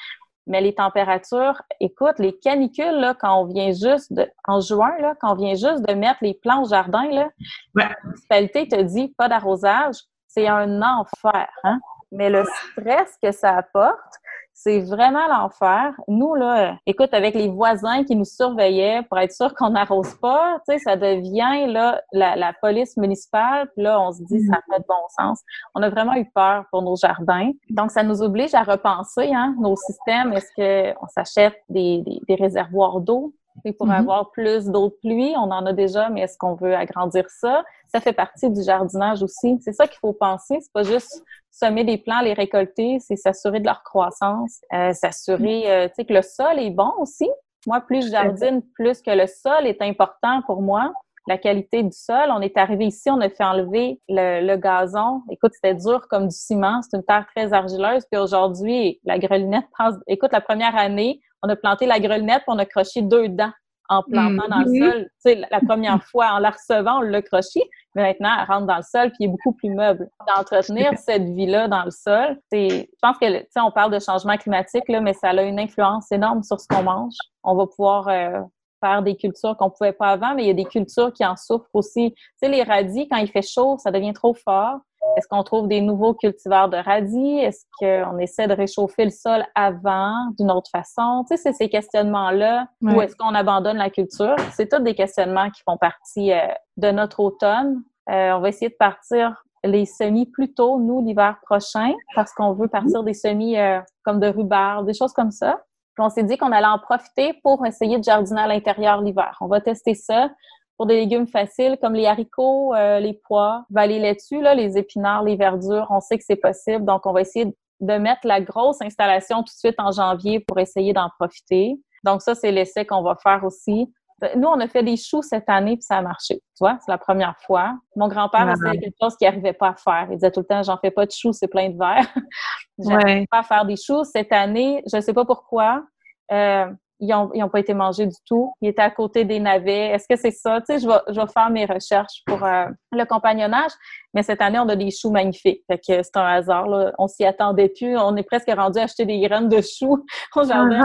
Mais 0.48 0.62
les 0.62 0.76
températures, 0.76 1.62
écoute, 1.80 2.20
les 2.20 2.38
canicules, 2.38 3.00
là, 3.00 3.16
quand 3.20 3.42
on 3.42 3.46
vient 3.46 3.72
juste 3.72 4.14
de, 4.14 4.30
en 4.48 4.60
juin, 4.60 4.94
là, 5.00 5.16
quand 5.20 5.34
on 5.34 5.36
vient 5.36 5.56
juste 5.56 5.82
de 5.88 5.94
mettre 5.94 6.20
les 6.22 6.34
plants 6.36 6.64
au 6.64 6.68
jardin, 6.68 7.10
là, 7.10 7.30
la 7.74 7.96
municipalité 8.04 8.68
te 8.68 8.82
dit 8.82 9.14
pas 9.18 9.28
d'arrosage, 9.28 9.96
c'est 10.28 10.48
un 10.48 10.82
enfer. 10.82 11.50
Hein? 11.64 11.80
Mais 12.12 12.30
le 12.30 12.44
stress 12.72 13.18
que 13.22 13.32
ça 13.32 13.58
apporte, 13.58 14.20
c'est 14.58 14.80
vraiment 14.80 15.28
l'enfer. 15.28 15.94
Nous, 16.08 16.34
là, 16.34 16.78
écoute, 16.86 17.14
avec 17.14 17.36
les 17.36 17.50
voisins 17.50 18.06
qui 18.06 18.16
nous 18.16 18.24
surveillaient 18.24 19.04
pour 19.04 19.20
être 19.20 19.34
sûr 19.34 19.54
qu'on 19.54 19.72
n'arrose 19.72 20.16
pas, 20.16 20.60
tu 20.68 20.74
sais, 20.74 20.80
ça 20.80 20.96
devient, 20.96 21.72
là, 21.72 22.02
la, 22.14 22.54
police 22.62 22.96
municipale. 22.96 23.70
Puis 23.76 23.84
là, 23.84 24.00
on 24.00 24.14
se 24.14 24.24
dit, 24.24 24.40
ça 24.46 24.62
fait 24.72 24.80
de 24.80 24.86
bon 24.88 24.96
sens. 25.20 25.42
On 25.76 25.84
a 25.84 25.90
vraiment 25.90 26.16
eu 26.16 26.26
peur 26.34 26.64
pour 26.72 26.82
nos 26.84 26.96
jardins. 26.96 27.52
Donc, 27.70 27.92
ça 27.92 28.02
nous 28.02 28.22
oblige 28.22 28.54
à 28.54 28.64
repenser, 28.64 29.34
hein, 29.34 29.54
nos 29.60 29.76
systèmes. 29.76 30.32
Est-ce 30.32 30.94
qu'on 30.96 31.08
s'achète 31.08 31.58
des, 31.68 32.02
des, 32.26 32.36
réservoirs 32.36 33.02
d'eau? 33.02 33.34
Pour 33.78 33.88
mm-hmm. 33.88 34.00
avoir 34.00 34.32
plus 34.32 34.66
d'eau 34.66 34.90
de 34.90 34.96
pluie, 35.02 35.34
on 35.38 35.52
en 35.52 35.66
a 35.66 35.74
déjà, 35.74 36.10
mais 36.10 36.22
est-ce 36.22 36.38
qu'on 36.38 36.56
veut 36.56 36.76
agrandir 36.76 37.30
ça? 37.30 37.64
Ça 37.88 38.00
fait 38.00 38.14
partie 38.14 38.50
du 38.50 38.64
jardinage 38.64 39.24
aussi. 39.24 39.58
C'est 39.62 39.74
ça 39.74 39.88
qu'il 39.88 40.00
faut 40.00 40.14
penser. 40.14 40.58
C'est 40.62 40.74
pas 40.74 40.84
juste 40.84 41.24
semer 41.52 41.84
des 41.84 41.98
plants, 41.98 42.22
les 42.22 42.34
récolter, 42.34 42.98
c'est 43.00 43.16
s'assurer 43.16 43.60
de 43.60 43.66
leur 43.66 43.84
croissance, 43.84 44.62
euh, 44.74 44.94
s'assurer 44.94 45.72
euh, 45.72 45.88
que 45.88 46.14
le 46.14 46.22
sol 46.22 46.60
est 46.60 46.72
bon 46.72 46.92
aussi. 47.00 47.30
Moi, 47.68 47.82
plus 47.82 48.06
je 48.06 48.12
jardine, 48.12 48.62
plus 48.76 49.02
que 49.02 49.12
le 49.12 49.28
sol 49.28 49.66
est 49.66 49.82
important 49.82 50.42
pour 50.46 50.62
moi. 50.62 50.94
La 51.28 51.40
qualité 51.40 51.82
du 51.82 51.92
sol. 51.92 52.30
On 52.30 52.42
est 52.42 52.56
arrivé 52.56 52.86
ici, 52.86 53.10
on 53.10 53.20
a 53.20 53.30
fait 53.30 53.44
enlever 53.44 54.00
le, 54.08 54.56
gazon. 54.58 55.24
Écoute, 55.32 55.54
c'était 55.56 55.74
dur 55.74 56.08
comme 56.08 56.28
du 56.28 56.36
ciment. 56.36 56.82
C'est 56.84 56.98
une 56.98 57.04
terre 57.04 57.26
très 57.36 57.52
argileuse. 57.52 58.06
Puis 58.12 58.22
aujourd'hui, 58.22 59.00
la 59.06 59.18
grelinette 59.18 59.66
passe. 59.76 59.96
Écoute, 60.06 60.32
la 60.34 60.42
première 60.42 60.76
année, 60.76 61.22
on 61.46 61.50
a 61.50 61.56
planté 61.56 61.86
la 61.86 62.00
grelinette, 62.00 62.44
puis 62.44 62.56
on 62.56 62.60
a 62.60 62.66
croché 62.66 63.02
deux 63.02 63.30
dents 63.30 63.52
en 63.88 64.02
plantant 64.02 64.48
dans 64.50 64.60
le 64.60 64.72
mm-hmm. 64.72 64.92
sol. 64.92 65.04
Tu 65.04 65.10
sais, 65.20 65.42
la 65.52 65.60
première 65.60 66.04
fois, 66.12 66.32
en 66.34 66.40
la 66.40 66.52
recevant, 66.52 67.00
on 67.00 67.02
l'a 67.02 67.22
croché, 67.22 67.62
mais 67.94 68.04
maintenant, 68.04 68.32
elle 68.40 68.48
rentre 68.48 68.68
dans 68.68 68.78
le 68.78 68.84
sol, 68.84 69.10
puis 69.10 69.18
il 69.22 69.26
est 69.26 69.30
beaucoup 69.30 69.54
plus 69.54 69.70
meuble. 69.70 70.10
D'entretenir 70.28 70.92
cette 70.98 71.24
vie-là 71.24 71.68
dans 71.68 71.84
le 71.84 71.92
sol, 71.92 72.40
je 72.52 72.86
pense 73.02 73.18
que, 73.20 73.40
tu 73.40 73.46
sais, 73.50 73.60
on 73.62 73.72
parle 73.72 73.92
de 73.92 74.00
changement 74.00 74.38
climatique, 74.38 74.88
là, 74.88 75.02
mais 75.02 75.14
ça 75.14 75.30
a 75.30 75.44
une 75.44 75.60
influence 75.60 76.12
énorme 76.12 76.42
sur 76.42 76.60
ce 76.60 76.68
qu'on 76.68 76.84
mange. 76.84 77.14
On 77.44 77.56
va 77.56 77.68
pouvoir 77.68 78.08
euh, 78.08 78.42
faire 78.84 79.04
des 79.04 79.16
cultures 79.16 79.56
qu'on 79.58 79.70
pouvait 79.70 79.94
pas 79.94 80.10
avant, 80.10 80.34
mais 80.34 80.44
il 80.44 80.48
y 80.48 80.52
a 80.52 80.56
des 80.56 80.66
cultures 80.66 81.14
qui 81.14 81.26
en 81.26 81.36
souffrent 81.36 81.70
aussi. 81.74 82.14
Tu 82.14 82.24
sais, 82.38 82.50
les 82.50 82.64
radis, 82.64 83.08
quand 83.08 83.18
il 83.18 83.30
fait 83.30 83.48
chaud, 83.48 83.78
ça 83.78 83.92
devient 83.92 84.14
trop 84.14 84.34
fort. 84.34 84.80
Est-ce 85.18 85.28
qu'on 85.28 85.44
trouve 85.44 85.68
des 85.68 85.82
nouveaux 85.82 86.14
cultivars 86.14 86.70
de 86.70 86.78
radis? 86.78 87.40
Est-ce 87.40 87.66
qu'on 87.80 88.18
essaie 88.18 88.48
de 88.48 88.54
réchauffer 88.54 89.06
le 89.06 89.12
sol 89.12 89.46
avant 89.56 90.30
d'une 90.38 90.52
autre 90.52 90.70
façon? 90.72 91.24
Tu 91.30 91.36
sais, 91.36 91.44
c'est 91.44 91.54
ces 91.54 91.70
questionnements-là. 91.70 92.68
Ou 92.82 93.02
est-ce 93.02 93.16
qu'on 93.16 93.34
abandonne 93.34 93.78
la 93.78 93.90
culture? 93.90 94.36
C'est 94.54 94.70
tous 94.70 94.82
des 94.82 94.96
questionnements 94.96 95.50
qui 95.50 95.62
font 95.64 95.78
partie 95.78 96.34
euh, 96.34 96.48
de 96.78 96.92
notre 96.92 97.20
automne. 97.22 97.82
Euh, 98.10 98.34
on 98.34 98.40
va 98.40 98.50
essayer 98.50 98.70
de 98.70 98.76
partir 98.78 99.44
les 99.64 99.86
semis 99.86 100.28
plus 100.28 100.54
tôt, 100.54 100.80
nous, 100.80 101.04
l'hiver 101.04 101.38
prochain, 101.44 101.94
parce 102.14 102.34
qu'on 102.34 102.54
veut 102.54 102.68
partir 102.68 103.04
des 103.04 103.14
semis 103.16 103.58
euh, 103.58 103.80
comme 104.04 104.20
de 104.20 104.28
rhubarbe, 104.28 104.86
des 104.86 104.94
choses 104.94 105.14
comme 105.14 105.32
ça. 105.32 105.62
Puis 105.96 106.06
on 106.06 106.10
s'est 106.10 106.24
dit 106.24 106.38
qu'on 106.38 106.52
allait 106.52 106.68
en 106.68 106.78
profiter 106.78 107.34
pour 107.42 107.66
essayer 107.66 107.98
de 107.98 108.04
jardiner 108.04 108.42
à 108.42 108.48
l'intérieur 108.48 109.02
l'hiver. 109.02 109.38
On 109.42 109.48
va 109.48 109.62
tester 109.62 109.96
ça 109.96 110.30
pour 110.78 110.86
des 110.86 110.96
légumes 110.96 111.28
faciles 111.28 111.78
comme 111.82 111.94
les 111.94 112.06
haricots, 112.06 112.74
euh, 112.74 113.00
les 113.00 113.14
pois, 113.14 113.66
ben, 113.70 113.86
les 113.86 114.00
laitues, 114.00 114.42
là, 114.42 114.54
les 114.56 114.78
épinards, 114.78 115.24
les 115.24 115.36
verdures, 115.36 115.88
on 115.90 116.02
sait 116.02 116.18
que 116.18 116.24
c'est 116.26 116.36
possible. 116.36 116.86
Donc, 116.86 117.06
on 117.06 117.14
va 117.14 117.22
essayer 117.22 117.46
de 117.80 117.94
mettre 117.98 118.26
la 118.26 118.42
grosse 118.42 118.82
installation 118.82 119.38
tout 119.40 119.54
de 119.54 119.58
suite 119.58 119.80
en 119.80 119.92
janvier 119.92 120.40
pour 120.40 120.60
essayer 120.60 120.94
d'en 120.94 121.10
profiter. 121.20 121.76
Donc, 122.04 122.22
ça, 122.22 122.36
c'est 122.36 122.52
l'essai 122.52 122.86
qu'on 122.86 123.02
va 123.02 123.16
faire 123.16 123.44
aussi. 123.44 123.92
Nous, 124.38 124.48
on 124.48 124.60
a 124.62 124.68
fait 124.68 124.84
des 124.84 124.96
choux 124.96 125.22
cette 125.22 125.50
année, 125.50 125.76
puis 125.76 125.84
ça 125.84 125.98
a 125.98 126.02
marché. 126.02 126.36
Tu 126.36 126.60
vois, 126.62 126.78
c'est 126.86 126.92
la 126.92 126.98
première 126.98 127.36
fois. 127.46 127.78
Mon 127.98 128.08
grand-père 128.08 128.50
essayait 128.50 128.80
quelque 128.80 128.96
chose 129.02 129.16
qu'il 129.18 129.28
n'arrivait 129.28 129.54
pas 129.54 129.70
à 129.70 129.76
faire. 129.76 130.08
Il 130.10 130.16
disait 130.16 130.32
tout 130.32 130.40
le 130.40 130.46
temps, 130.46 130.64
j'en 130.64 130.78
fais 130.78 130.92
pas 130.92 131.06
de 131.06 131.12
choux, 131.12 131.34
c'est 131.34 131.50
plein 131.50 131.70
de 131.70 131.78
verre. 131.78 132.08
J'arrive 132.80 133.28
pas 133.30 133.40
à 133.40 133.44
faire 133.44 133.66
des 133.66 133.76
choux. 133.76 134.04
Cette 134.06 134.32
année, 134.32 134.82
je 134.90 134.98
ne 134.98 135.02
sais 135.02 135.14
pas 135.14 135.26
pourquoi, 135.26 135.84
euh, 136.32 136.66
ils 137.00 137.10
n'ont 137.10 137.50
pas 137.50 137.60
été 137.60 137.74
mangés 137.74 138.06
du 138.06 138.16
tout. 138.26 138.54
Ils 138.62 138.70
étaient 138.70 138.82
à 138.82 138.90
côté 138.90 139.26
des 139.26 139.40
navets. 139.40 139.90
Est-ce 139.90 140.08
que 140.08 140.16
c'est 140.16 140.32
ça? 140.32 140.62
Tu 140.62 140.66
sais, 140.68 140.80
je 140.80 140.88
vais, 140.88 141.00
je 141.10 141.20
vais 141.20 141.28
faire 141.28 141.50
mes 141.50 141.66
recherches 141.66 142.24
pour 142.26 142.44
euh, 142.44 142.66
le 142.92 143.06
compagnonnage. 143.06 143.72
Mais 144.14 144.24
cette 144.24 144.42
année, 144.42 144.60
on 144.60 144.70
a 144.70 144.76
des 144.76 144.92
choux 144.92 145.12
magnifiques. 145.12 145.64
Fait 145.68 145.78
que 145.78 146.04
c'est 146.04 146.18
un 146.18 146.26
hasard. 146.26 146.68
Là. 146.68 146.94
On 146.98 147.08
s'y 147.08 147.26
attendait 147.26 147.70
plus. 147.70 147.98
On 147.98 148.16
est 148.16 148.24
presque 148.24 148.50
rendu 148.56 148.80
à 148.80 148.84
acheter 148.84 149.06
des 149.06 149.20
graines 149.20 149.50
de 149.50 149.62
choux 149.62 150.06
au 150.36 150.44
jardin. 150.44 150.82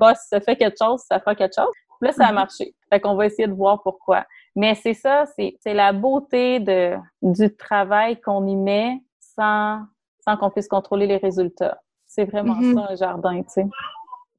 Uh 0.00 0.12
si 0.14 0.28
ça 0.28 0.40
fait 0.40 0.56
quelque 0.56 0.76
chose, 0.82 1.02
ça 1.08 1.20
fera 1.20 1.34
quelque 1.34 1.54
chose. 1.54 1.72
Là, 2.00 2.12
ça 2.12 2.26
a 2.26 2.30
uh-huh. 2.30 2.34
marché. 2.34 2.74
Fait 2.90 3.00
qu'on 3.00 3.14
va 3.14 3.26
essayer 3.26 3.46
de 3.46 3.54
voir 3.54 3.82
pourquoi. 3.82 4.26
Mais 4.56 4.74
c'est 4.74 4.94
ça, 4.94 5.24
c'est 5.36 5.56
la 5.66 5.92
beauté 5.92 6.58
de, 6.58 6.96
du 7.22 7.54
travail 7.54 8.20
qu'on 8.20 8.46
y 8.46 8.56
met 8.56 9.00
sans, 9.20 9.82
sans 10.24 10.36
qu'on 10.36 10.50
puisse 10.50 10.68
contrôler 10.68 11.06
les 11.06 11.16
résultats. 11.18 11.80
C'est 12.06 12.24
vraiment 12.24 12.56
mm-hmm. 12.56 12.74
ça, 12.74 12.92
un 12.92 12.96
jardin, 12.96 13.42
tu 13.42 13.48
sais. 13.48 13.66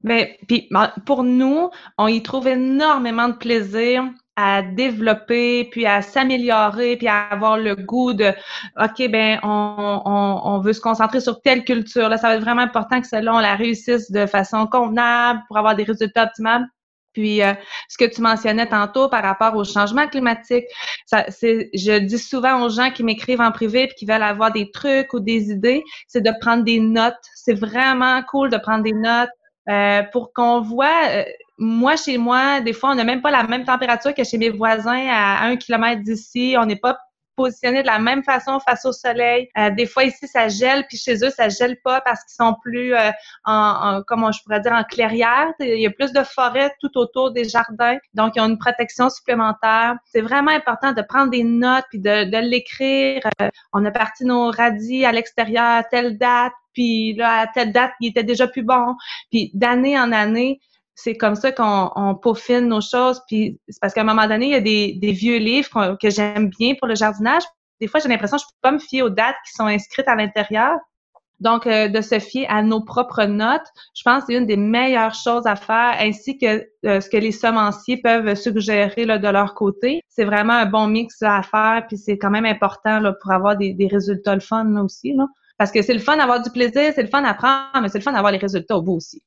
Mais 0.03 0.37
puis 0.47 0.69
pour 1.05 1.23
nous, 1.23 1.69
on 1.97 2.07
y 2.07 2.21
trouve 2.21 2.47
énormément 2.47 3.29
de 3.29 3.35
plaisir 3.35 4.03
à 4.35 4.63
développer, 4.63 5.65
puis 5.65 5.85
à 5.85 6.01
s'améliorer, 6.01 6.97
puis 6.97 7.07
à 7.07 7.27
avoir 7.27 7.57
le 7.57 7.75
goût 7.75 8.13
de 8.13 8.33
OK, 8.81 9.09
ben 9.11 9.39
on, 9.43 10.01
on, 10.05 10.41
on, 10.43 10.59
veut 10.59 10.73
se 10.73 10.81
concentrer 10.81 11.21
sur 11.21 11.41
telle 11.41 11.63
culture. 11.63 12.09
Là, 12.09 12.17
ça 12.17 12.29
va 12.29 12.35
être 12.35 12.41
vraiment 12.41 12.63
important 12.63 12.99
que 12.99 13.07
celle-là, 13.07 13.35
on 13.35 13.39
la 13.39 13.55
réussisse 13.55 14.11
de 14.11 14.25
façon 14.25 14.65
convenable 14.65 15.41
pour 15.47 15.57
avoir 15.57 15.75
des 15.75 15.83
résultats 15.83 16.23
optimaux. 16.23 16.65
Puis 17.13 17.43
euh, 17.43 17.53
ce 17.89 17.97
que 17.97 18.05
tu 18.05 18.21
mentionnais 18.21 18.67
tantôt 18.67 19.07
par 19.07 19.23
rapport 19.23 19.55
au 19.55 19.63
changement 19.63 20.07
climatique, 20.07 20.65
ça, 21.05 21.25
c'est, 21.29 21.69
je 21.73 21.99
dis 21.99 22.17
souvent 22.17 22.63
aux 22.63 22.69
gens 22.69 22.89
qui 22.89 23.03
m'écrivent 23.03 23.41
en 23.41 23.51
privé 23.51 23.83
et 23.83 23.87
qui 23.89 24.05
veulent 24.05 24.23
avoir 24.23 24.51
des 24.51 24.71
trucs 24.71 25.13
ou 25.13 25.19
des 25.19 25.51
idées, 25.51 25.83
c'est 26.07 26.21
de 26.21 26.31
prendre 26.41 26.63
des 26.63 26.79
notes. 26.79 27.13
C'est 27.35 27.53
vraiment 27.53 28.21
cool 28.23 28.49
de 28.49 28.57
prendre 28.57 28.83
des 28.83 28.93
notes, 28.93 29.29
euh, 29.69 30.03
pour 30.11 30.33
qu'on 30.33 30.61
voit, 30.61 31.07
euh, 31.09 31.23
moi, 31.57 31.95
chez 31.95 32.17
moi, 32.17 32.59
des 32.61 32.73
fois, 32.73 32.91
on 32.91 32.95
n'a 32.95 33.03
même 33.03 33.21
pas 33.21 33.31
la 33.31 33.43
même 33.43 33.63
température 33.63 34.13
que 34.13 34.23
chez 34.23 34.37
mes 34.37 34.49
voisins 34.49 35.07
à 35.09 35.45
un 35.45 35.55
kilomètre 35.55 36.01
d'ici. 36.03 36.55
On 36.59 36.65
n'est 36.65 36.75
pas 36.75 36.97
positionné 37.35 37.81
de 37.81 37.87
la 37.87 37.97
même 37.97 38.23
façon 38.23 38.59
face 38.59 38.85
au 38.85 38.91
soleil. 38.91 39.49
Euh, 39.57 39.71
des 39.71 39.87
fois 39.87 40.03
ici 40.03 40.27
ça 40.27 40.49
gèle, 40.49 40.85
puis 40.87 40.97
chez 40.97 41.15
eux 41.25 41.31
ça 41.31 41.49
gèle 41.49 41.77
pas 41.83 41.99
parce 42.01 42.23
qu'ils 42.25 42.35
sont 42.35 42.55
plus 42.61 42.93
en, 42.95 43.11
en, 43.45 44.03
comment 44.05 44.31
je 44.31 44.43
pourrais 44.43 44.59
dire 44.59 44.73
en 44.73 44.83
clairière. 44.83 45.51
Il 45.59 45.79
y 45.79 45.87
a 45.87 45.89
plus 45.89 46.13
de 46.13 46.21
forêt 46.21 46.71
tout 46.79 46.95
autour 46.95 47.31
des 47.31 47.45
jardins, 47.45 47.97
donc 48.13 48.33
ils 48.35 48.41
ont 48.41 48.45
une 48.45 48.59
protection 48.59 49.09
supplémentaire. 49.09 49.95
C'est 50.05 50.21
vraiment 50.21 50.51
important 50.51 50.91
de 50.91 51.01
prendre 51.01 51.31
des 51.31 51.43
notes 51.43 51.85
puis 51.89 51.99
de, 51.99 52.25
de 52.25 52.37
l'écrire. 52.37 53.21
on 53.73 53.83
a 53.83 53.89
parti 53.89 54.25
nos 54.25 54.51
radis 54.51 55.03
à 55.03 55.11
l'extérieur 55.11 55.83
telle 55.89 56.19
date, 56.19 56.53
puis 56.73 57.13
là, 57.13 57.41
à 57.41 57.47
telle 57.47 57.71
date, 57.71 57.91
il 57.99 58.09
était 58.09 58.23
déjà 58.23 58.47
plus 58.47 58.63
bon. 58.63 58.95
Puis 59.31 59.51
d'année 59.53 59.97
en 59.97 60.11
année, 60.11 60.59
c'est 60.95 61.15
comme 61.15 61.35
ça 61.35 61.51
qu'on 61.51 62.15
peaufine 62.21 62.67
nos 62.67 62.81
choses. 62.81 63.21
Puis 63.27 63.59
c'est 63.67 63.79
parce 63.81 63.93
qu'à 63.93 64.01
un 64.01 64.05
moment 64.05 64.27
donné, 64.27 64.47
il 64.47 64.51
y 64.51 64.55
a 64.55 64.61
des, 64.61 64.93
des 64.93 65.11
vieux 65.11 65.37
livres 65.37 65.97
que 66.01 66.09
j'aime 66.09 66.49
bien 66.49 66.75
pour 66.75 66.87
le 66.87 66.95
jardinage. 66.95 67.43
Des 67.81 67.87
fois, 67.87 67.99
j'ai 67.99 68.09
l'impression 68.09 68.37
que 68.37 68.43
je 68.43 68.47
peux 68.47 68.59
pas 68.61 68.71
me 68.71 68.79
fier 68.79 69.01
aux 69.01 69.09
dates 69.09 69.35
qui 69.45 69.53
sont 69.53 69.65
inscrites 69.65 70.07
à 70.07 70.15
l'intérieur. 70.15 70.77
Donc, 71.39 71.67
euh, 71.67 71.89
de 71.89 71.99
se 71.99 72.19
fier 72.19 72.45
à 72.47 72.61
nos 72.61 72.81
propres 72.81 73.25
notes, 73.25 73.67
je 73.95 74.03
pense 74.05 74.21
que 74.21 74.27
c'est 74.27 74.37
une 74.37 74.45
des 74.45 74.55
meilleures 74.55 75.13
choses 75.13 75.45
à 75.45 75.57
faire, 75.57 75.97
ainsi 75.99 76.37
que 76.37 76.65
euh, 76.85 77.01
ce 77.01 77.09
que 77.09 77.17
les 77.17 77.33
semenciers 77.33 77.97
peuvent 77.97 78.35
suggérer 78.35 79.03
là, 79.03 79.17
de 79.17 79.27
leur 79.27 79.53
côté. 79.53 80.01
C'est 80.07 80.23
vraiment 80.23 80.53
un 80.53 80.65
bon 80.65 80.87
mix 80.87 81.21
à 81.21 81.41
faire, 81.41 81.83
puis 81.87 81.97
c'est 81.97 82.17
quand 82.17 82.29
même 82.29 82.45
important 82.45 82.99
là, 82.99 83.13
pour 83.21 83.31
avoir 83.31 83.57
des, 83.57 83.73
des 83.73 83.87
résultats 83.87 84.35
le 84.35 84.41
fun 84.41 84.63
là, 84.63 84.83
aussi. 84.83 85.13
Là. 85.13 85.25
Parce 85.63 85.71
que 85.71 85.81
c'est 85.81 85.93
le 85.93 86.01
fun 86.01 86.17
d'avoir 86.17 86.41
du 86.41 86.49
plaisir, 86.49 86.91
c'est 86.93 87.03
le 87.03 87.07
fun 87.07 87.21
d'apprendre, 87.21 87.79
mais 87.81 87.87
c'est 87.87 87.97
le 87.97 88.03
fun 88.03 88.11
d'avoir 88.11 88.33
les 88.33 88.37
résultats 88.37 88.75
au 88.75 88.81
bout 88.81 88.95
aussi. 88.95 89.23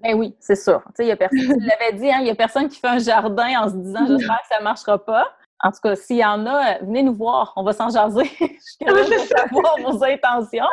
Ben 0.00 0.14
oui, 0.14 0.36
c'est 0.38 0.54
sûr. 0.54 0.82
Tu 0.88 0.92
sais, 0.96 1.04
il 1.06 1.08
y 1.08 1.10
a 1.10 1.16
personne, 1.16 1.38
tu 1.40 1.66
l'avais 1.66 1.94
dit, 1.94 2.12
hein, 2.12 2.18
il 2.20 2.26
y 2.26 2.30
a 2.30 2.34
personne 2.34 2.68
qui 2.68 2.78
fait 2.78 2.88
un 2.88 2.98
jardin 2.98 3.62
en 3.62 3.70
se 3.70 3.76
disant 3.76 4.06
j'espère 4.06 4.42
que 4.42 4.48
ça 4.50 4.58
ne 4.58 4.64
marchera 4.64 5.02
pas. 5.02 5.26
En 5.64 5.70
tout 5.70 5.78
cas, 5.82 5.96
s'il 5.96 6.18
y 6.18 6.24
en 6.24 6.44
a, 6.44 6.80
venez 6.80 7.02
nous 7.02 7.14
voir, 7.14 7.54
on 7.56 7.62
va 7.62 7.72
s'en 7.72 7.88
jaser. 7.88 8.24
Je 8.40 8.46
suis 8.46 8.84
de 8.84 9.26
savoir 9.34 9.74
vos 9.82 10.04
intentions. 10.04 10.66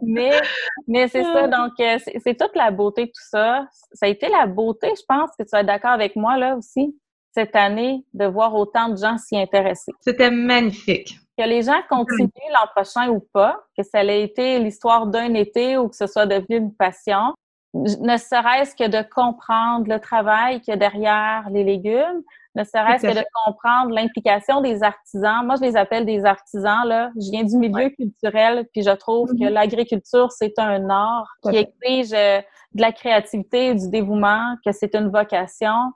Mais, 0.00 0.40
mais 0.86 1.08
c'est 1.08 1.24
ça, 1.24 1.48
donc 1.48 1.72
euh, 1.80 1.98
c'est 2.22 2.38
toute 2.38 2.54
la 2.54 2.70
beauté 2.70 3.06
de 3.06 3.10
tout 3.10 3.28
ça. 3.30 3.66
Ça 3.94 4.06
a 4.06 4.08
été 4.08 4.28
la 4.28 4.46
beauté, 4.46 4.92
je 4.96 5.02
pense 5.08 5.30
que 5.36 5.42
tu 5.42 5.48
vas 5.50 5.62
être 5.62 5.66
d'accord 5.66 5.90
avec 5.90 6.14
moi 6.14 6.36
là 6.36 6.54
aussi, 6.54 6.96
cette 7.32 7.54
année, 7.54 8.04
de 8.14 8.26
voir 8.26 8.54
autant 8.54 8.88
de 8.88 8.96
gens 8.96 9.18
s'y 9.18 9.36
intéresser. 9.36 9.92
C'était 10.00 10.30
magnifique 10.30 11.16
que 11.40 11.48
les 11.48 11.62
gens 11.62 11.80
continuent 11.88 12.52
l'an 12.52 12.68
prochain 12.74 13.08
ou 13.08 13.20
pas, 13.32 13.58
que 13.76 13.82
ça 13.82 14.04
ait 14.04 14.22
été 14.22 14.58
l'histoire 14.58 15.06
d'un 15.06 15.32
été 15.34 15.78
ou 15.78 15.88
que 15.88 15.96
ce 15.96 16.06
soit 16.06 16.26
devenu 16.26 16.56
une 16.56 16.74
passion, 16.74 17.34
ne 17.72 18.16
serait-ce 18.16 18.74
que 18.74 18.88
de 18.88 19.02
comprendre 19.08 19.88
le 19.88 20.00
travail 20.00 20.60
qu'il 20.60 20.72
y 20.72 20.74
a 20.74 20.76
derrière 20.76 21.48
les 21.50 21.62
légumes, 21.62 22.22
ne 22.56 22.64
serait-ce 22.64 23.06
que 23.06 23.14
de 23.14 23.24
comprendre 23.46 23.94
l'implication 23.94 24.60
des 24.60 24.82
artisans. 24.82 25.46
Moi, 25.46 25.54
je 25.56 25.62
les 25.62 25.76
appelle 25.76 26.04
des 26.04 26.24
artisans, 26.24 26.84
là. 26.84 27.10
Je 27.14 27.30
viens 27.30 27.44
du 27.44 27.56
milieu 27.56 27.90
culturel, 27.90 28.66
puis 28.72 28.82
je 28.82 28.90
trouve 28.90 29.30
que 29.30 29.44
mm-hmm. 29.44 29.50
l'agriculture, 29.50 30.32
c'est 30.32 30.58
un 30.58 30.90
art 30.90 31.30
qui 31.44 31.56
exige 31.56 32.12
euh, 32.12 32.40
de 32.74 32.80
la 32.80 32.90
créativité, 32.90 33.74
du 33.74 33.88
dévouement, 33.88 34.56
que 34.66 34.72
c'est 34.72 34.96
une 34.96 35.10
vocation. 35.10 35.92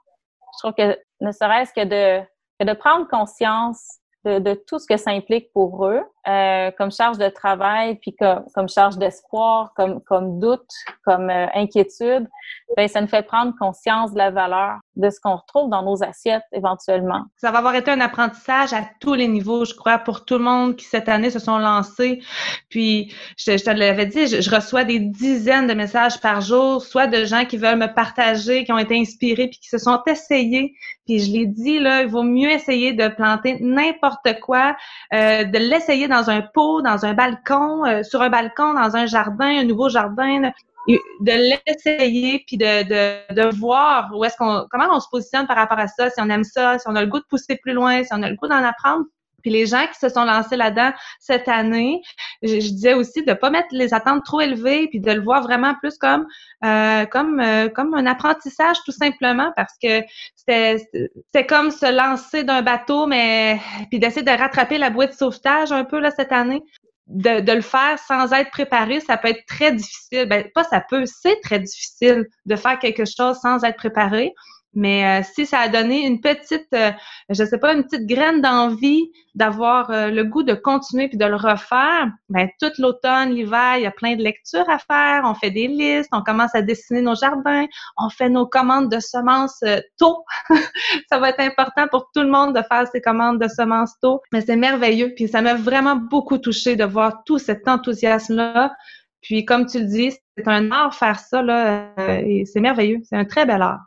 Je 0.53 0.59
trouve 0.59 0.73
que 0.73 0.97
ne 1.21 1.31
serait-ce 1.31 1.73
que 1.73 1.85
de, 1.85 2.25
que 2.59 2.65
de 2.65 2.73
prendre 2.73 3.07
conscience 3.07 3.99
de, 4.25 4.53
tout 4.67 4.79
ce 4.79 4.87
que 4.87 4.97
ça 4.97 5.11
implique 5.11 5.51
pour 5.53 5.85
eux, 5.87 6.01
euh, 6.27 6.71
comme 6.77 6.91
charge 6.91 7.17
de 7.17 7.29
travail, 7.29 7.95
puis 7.95 8.15
comme, 8.15 8.45
comme 8.53 8.67
charge 8.67 8.97
d'espoir, 8.97 9.73
comme, 9.75 10.01
comme 10.01 10.39
doute, 10.39 10.69
comme 11.03 11.29
euh, 11.29 11.47
inquiétude, 11.53 12.27
ben 12.75 12.87
ça 12.87 13.01
nous 13.01 13.07
fait 13.07 13.23
prendre 13.23 13.53
conscience 13.59 14.13
de 14.13 14.17
la 14.17 14.31
valeur 14.31 14.79
de 14.95 15.09
ce 15.09 15.19
qu'on 15.19 15.35
retrouve 15.35 15.69
dans 15.69 15.83
nos 15.83 16.03
assiettes 16.03 16.45
éventuellement. 16.51 17.23
Ça 17.37 17.51
va 17.51 17.59
avoir 17.59 17.75
été 17.75 17.91
un 17.91 17.99
apprentissage 17.99 18.73
à 18.73 18.81
tous 18.99 19.13
les 19.13 19.27
niveaux, 19.27 19.65
je 19.65 19.73
crois, 19.73 19.97
pour 19.97 20.25
tout 20.25 20.37
le 20.37 20.43
monde 20.43 20.75
qui 20.75 20.85
cette 20.85 21.09
année 21.09 21.29
se 21.29 21.39
sont 21.39 21.57
lancés. 21.57 22.21
Puis, 22.69 23.13
je, 23.37 23.57
je 23.57 23.63
te 23.63 23.69
l'avais 23.69 24.05
dit, 24.05 24.27
je, 24.27 24.49
reçois 24.49 24.83
des 24.83 24.99
dizaines 24.99 25.67
de 25.67 25.73
messages 25.73 26.19
par 26.21 26.41
jour, 26.41 26.81
soit 26.81 27.07
de 27.07 27.25
gens 27.25 27.45
qui 27.45 27.57
veulent 27.57 27.77
me 27.77 27.93
partager, 27.93 28.63
qui 28.63 28.71
ont 28.71 28.77
été 28.77 28.99
inspirés, 28.99 29.47
puis 29.47 29.59
qui 29.59 29.69
se 29.69 29.77
sont 29.77 30.01
essayés. 30.07 30.75
Puis 31.05 31.19
je 31.19 31.31
l'ai 31.31 31.45
dit, 31.45 31.79
là, 31.79 32.01
il 32.01 32.07
vaut 32.07 32.23
mieux 32.23 32.49
essayer 32.49 32.93
de 32.93 33.07
planter 33.09 33.57
n'importe 33.59 34.39
quoi, 34.41 34.75
euh, 35.13 35.43
de 35.43 35.57
l'essayer 35.59 36.07
dans 36.07 36.14
un 36.29 36.41
pot, 36.41 36.81
dans 36.81 37.05
un 37.05 37.13
balcon, 37.13 37.85
euh, 37.85 38.03
sur 38.03 38.21
un 38.21 38.29
balcon, 38.29 38.73
dans 38.73 38.95
un 38.95 39.05
jardin, 39.05 39.59
un 39.59 39.63
nouveau 39.63 39.89
jardin 39.89 40.51
de 40.87 41.55
l'essayer 41.67 42.43
puis 42.45 42.57
de, 42.57 42.83
de, 42.83 43.33
de, 43.33 43.55
voir 43.57 44.11
où 44.13 44.23
est-ce 44.23 44.37
qu'on 44.37 44.67
comment 44.69 44.87
on 44.91 44.99
se 44.99 45.09
positionne 45.09 45.47
par 45.47 45.57
rapport 45.57 45.79
à 45.79 45.87
ça, 45.87 46.09
si 46.09 46.21
on 46.21 46.29
aime 46.29 46.43
ça, 46.43 46.77
si 46.77 46.87
on 46.87 46.95
a 46.95 47.01
le 47.01 47.07
goût 47.07 47.19
de 47.19 47.25
pousser 47.29 47.57
plus 47.57 47.73
loin, 47.73 48.03
si 48.03 48.09
on 48.13 48.21
a 48.21 48.29
le 48.29 48.35
goût 48.35 48.47
d'en 48.47 48.63
apprendre. 48.63 49.05
Puis 49.45 49.53
les 49.53 49.67
gens 49.67 49.85
qui 49.85 49.99
se 49.99 50.09
sont 50.09 50.25
lancés 50.25 50.55
là-dedans 50.55 50.91
cette 51.19 51.47
année, 51.47 52.01
je, 52.41 52.55
disais 52.55 52.95
aussi 52.95 53.21
de 53.21 53.33
pas 53.33 53.51
mettre 53.51 53.67
les 53.69 53.93
attentes 53.93 54.25
trop 54.25 54.41
élevées, 54.41 54.87
puis 54.87 54.99
de 54.99 55.11
le 55.11 55.21
voir 55.21 55.43
vraiment 55.43 55.75
plus 55.75 55.99
comme 55.99 56.25
euh, 56.63 57.05
comme 57.05 57.39
euh, 57.39 57.69
comme 57.69 57.93
un 57.93 58.07
apprentissage 58.07 58.77
tout 58.85 58.91
simplement, 58.91 59.51
parce 59.55 59.75
que 59.79 60.01
c'était 60.35 60.77
c'était 61.13 61.45
comme 61.45 61.69
se 61.69 61.95
lancer 61.95 62.43
d'un 62.43 62.63
bateau, 62.63 63.05
mais 63.05 63.59
puis 63.91 63.99
d'essayer 63.99 64.23
de 64.23 64.31
rattraper 64.31 64.79
la 64.79 64.89
bouée 64.89 65.05
de 65.05 65.11
sauvetage 65.11 65.71
un 65.71 65.83
peu 65.83 65.99
là 65.99 66.09
cette 66.09 66.31
année. 66.31 66.63
De, 67.05 67.39
de, 67.39 67.51
le 67.51 67.61
faire 67.61 67.99
sans 67.99 68.33
être 68.33 68.49
préparé, 68.49 68.99
ça 68.99 69.15
peut 69.17 69.27
être 69.27 69.45
très 69.45 69.71
difficile. 69.71 70.25
Ben, 70.25 70.49
pas 70.55 70.63
ça 70.63 70.81
peut, 70.81 71.03
c'est 71.05 71.39
très 71.41 71.59
difficile 71.59 72.25
de 72.47 72.55
faire 72.55 72.79
quelque 72.79 73.05
chose 73.05 73.37
sans 73.43 73.63
être 73.63 73.77
préparé. 73.77 74.33
Mais 74.75 75.21
euh, 75.21 75.23
si 75.23 75.45
ça 75.45 75.59
a 75.59 75.69
donné 75.69 76.05
une 76.05 76.19
petite, 76.19 76.67
euh, 76.73 76.91
je 77.29 77.45
sais 77.45 77.57
pas, 77.57 77.73
une 77.73 77.85
petite 77.85 78.05
graine 78.05 78.41
d'envie 78.41 79.09
d'avoir 79.33 79.89
euh, 79.89 80.09
le 80.09 80.25
goût 80.25 80.43
de 80.43 80.53
continuer 80.53 81.07
puis 81.07 81.17
de 81.17 81.25
le 81.25 81.37
refaire, 81.37 82.09
ben 82.27 82.49
tout 82.59 82.71
l'automne, 82.77 83.29
l'hiver, 83.29 83.77
il 83.77 83.83
y 83.83 83.85
a 83.85 83.91
plein 83.91 84.17
de 84.17 84.21
lectures 84.21 84.69
à 84.69 84.77
faire. 84.77 85.23
On 85.23 85.33
fait 85.33 85.49
des 85.49 85.67
listes, 85.67 86.09
on 86.11 86.21
commence 86.21 86.53
à 86.55 86.61
dessiner 86.61 87.01
nos 87.01 87.15
jardins, 87.15 87.65
on 87.97 88.09
fait 88.09 88.27
nos 88.27 88.45
commandes 88.45 88.91
de 88.91 88.99
semences 88.99 89.63
tôt. 89.97 90.25
ça 91.09 91.19
va 91.19 91.29
être 91.29 91.39
important 91.39 91.87
pour 91.89 92.11
tout 92.13 92.21
le 92.21 92.29
monde 92.29 92.53
de 92.53 92.61
faire 92.61 92.85
ses 92.91 92.99
commandes 92.99 93.39
de 93.39 93.47
semences 93.47 93.93
tôt. 94.01 94.21
Mais 94.33 94.41
c'est 94.41 94.57
merveilleux. 94.57 95.13
Puis 95.15 95.29
ça 95.29 95.41
m'a 95.41 95.55
vraiment 95.55 95.95
beaucoup 95.95 96.37
touché 96.37 96.75
de 96.75 96.83
voir 96.83 97.23
tout 97.25 97.37
cet 97.39 97.69
enthousiasme-là. 97.69 98.73
Puis 99.21 99.45
comme 99.45 99.65
tu 99.67 99.79
le 99.79 99.85
dis, 99.85 100.11
c'est 100.37 100.47
un 100.47 100.69
art 100.71 100.93
faire 100.93 101.19
ça 101.19 101.41
là, 101.41 101.87
et 102.19 102.45
c'est 102.45 102.59
merveilleux. 102.59 102.99
C'est 103.03 103.15
un 103.15 103.25
très 103.25 103.45
bel 103.45 103.61
art. 103.61 103.85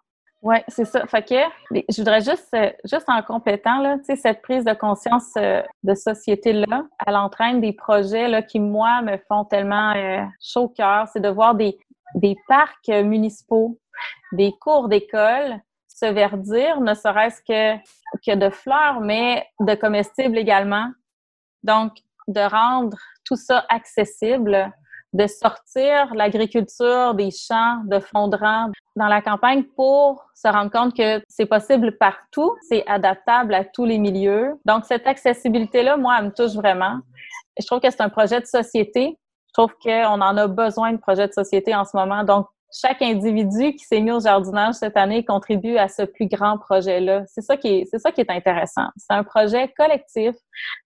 Oui, 0.49 0.57
c'est 0.69 0.87
ça. 0.87 1.07
Fait 1.07 1.23
que 1.23 1.35
je 1.91 1.99
voudrais 1.99 2.23
juste, 2.23 2.49
euh, 2.55 2.71
juste 2.85 3.05
en 3.09 3.21
complétant, 3.23 3.81
là, 3.81 3.99
cette 4.03 4.41
prise 4.41 4.65
de 4.65 4.73
conscience 4.73 5.35
euh, 5.37 5.61
de 5.83 5.95
société-là, 5.95 6.87
elle 7.07 7.17
entraîne 7.17 7.61
des 7.61 7.75
projets 7.75 8.29
là, 8.29 8.41
qui, 8.41 8.59
moi, 8.59 9.03
me 9.03 9.19
font 9.29 9.45
tellement 9.45 9.93
euh, 9.95 10.25
chaud 10.41 10.63
au 10.63 10.69
cœur. 10.71 11.07
C'est 11.13 11.21
de 11.21 11.29
voir 11.29 11.55
des, 11.55 11.79
des 12.15 12.35
parcs 12.49 12.89
municipaux, 12.89 13.79
des 14.33 14.55
cours 14.59 14.89
d'école 14.89 15.61
se 15.87 16.07
verdir, 16.07 16.81
ne 16.81 16.95
serait-ce 16.95 17.43
que, 17.43 17.79
que 18.25 18.35
de 18.35 18.49
fleurs, 18.49 19.01
mais 19.01 19.47
de 19.61 19.75
comestibles 19.75 20.39
également. 20.39 20.91
Donc, 21.63 21.93
de 22.27 22.41
rendre 22.41 22.97
tout 23.27 23.37
ça 23.37 23.67
accessible 23.69 24.73
de 25.13 25.27
sortir 25.27 26.15
l'agriculture 26.15 27.15
des 27.15 27.31
champs 27.31 27.83
de 27.85 27.99
fondrant 27.99 28.71
dans 28.97 29.07
la 29.07 29.23
campagne 29.23 29.65
pour 29.77 30.27
se 30.35 30.49
rendre 30.49 30.71
compte 30.71 30.95
que 30.95 31.23
c'est 31.29 31.47
possible 31.47 31.97
partout, 31.97 32.55
c'est 32.69 32.87
adaptable 32.87 33.55
à 33.55 33.65
tous 33.65 33.85
les 33.85 33.99
milieux. 33.99 34.55
Donc, 34.65 34.85
cette 34.85 35.07
accessibilité-là, 35.07 35.97
moi, 35.97 36.17
elle 36.19 36.27
me 36.27 36.31
touche 36.31 36.55
vraiment. 36.55 36.99
Je 37.59 37.67
trouve 37.67 37.81
que 37.81 37.91
c'est 37.91 38.03
un 38.03 38.09
projet 38.09 38.41
de 38.41 38.47
société. 38.47 39.17
Je 39.49 39.53
trouve 39.53 39.75
qu'on 39.83 40.21
en 40.21 40.37
a 40.37 40.47
besoin 40.47 40.93
de 40.93 40.99
projet 40.99 41.27
de 41.27 41.33
société 41.33 41.75
en 41.75 41.85
ce 41.85 41.97
moment. 41.97 42.25
Donc, 42.25 42.47
chaque 42.73 43.01
individu 43.01 43.75
qui 43.75 43.85
s'est 43.85 44.01
mis 44.01 44.13
au 44.13 44.21
jardinage 44.21 44.75
cette 44.75 44.97
année 44.97 45.25
contribue 45.25 45.79
à 45.79 45.89
ce 45.89 46.03
plus 46.03 46.27
grand 46.27 46.59
projet-là. 46.59 47.25
C'est 47.27 47.41
ça 47.41 47.55
est, 47.65 47.87
c'est 47.91 47.99
ça 47.99 48.13
qui 48.13 48.21
est 48.21 48.31
intéressant. 48.31 48.89
C'est 48.97 49.15
un 49.15 49.25
projet 49.25 49.73
collectif. 49.77 50.35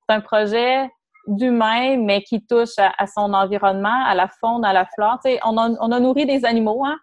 C'est 0.08 0.14
un 0.14 0.20
projet 0.20 0.88
d'humain, 1.26 1.96
mais 1.98 2.22
qui 2.22 2.44
touche 2.44 2.78
à, 2.78 3.06
son 3.06 3.32
environnement, 3.32 4.04
à 4.06 4.14
la 4.14 4.28
faune, 4.28 4.64
à 4.64 4.72
la 4.72 4.86
flore. 4.86 5.18
Tu 5.24 5.32
sais, 5.32 5.40
on, 5.44 5.56
a, 5.56 5.70
on 5.80 5.92
a 5.92 6.00
nourri 6.00 6.26
des 6.26 6.44
animaux, 6.44 6.84
hein? 6.84 6.96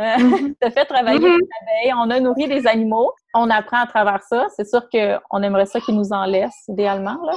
Euh, 0.00 0.16
mhm. 0.18 0.54
fait 0.72 0.84
travailler 0.84 1.18
les 1.18 1.26
abeilles, 1.26 1.94
on 1.96 2.10
a 2.10 2.20
nourri 2.20 2.48
des 2.48 2.66
animaux. 2.66 3.12
On 3.34 3.50
apprend 3.50 3.80
à 3.82 3.86
travers 3.86 4.22
ça. 4.22 4.46
C'est 4.56 4.66
sûr 4.66 4.82
qu'on 4.90 5.42
aimerait 5.42 5.66
ça 5.66 5.80
qu'ils 5.80 5.96
nous 5.96 6.12
en 6.12 6.24
laissent, 6.24 6.64
idéalement, 6.68 7.18
là. 7.24 7.32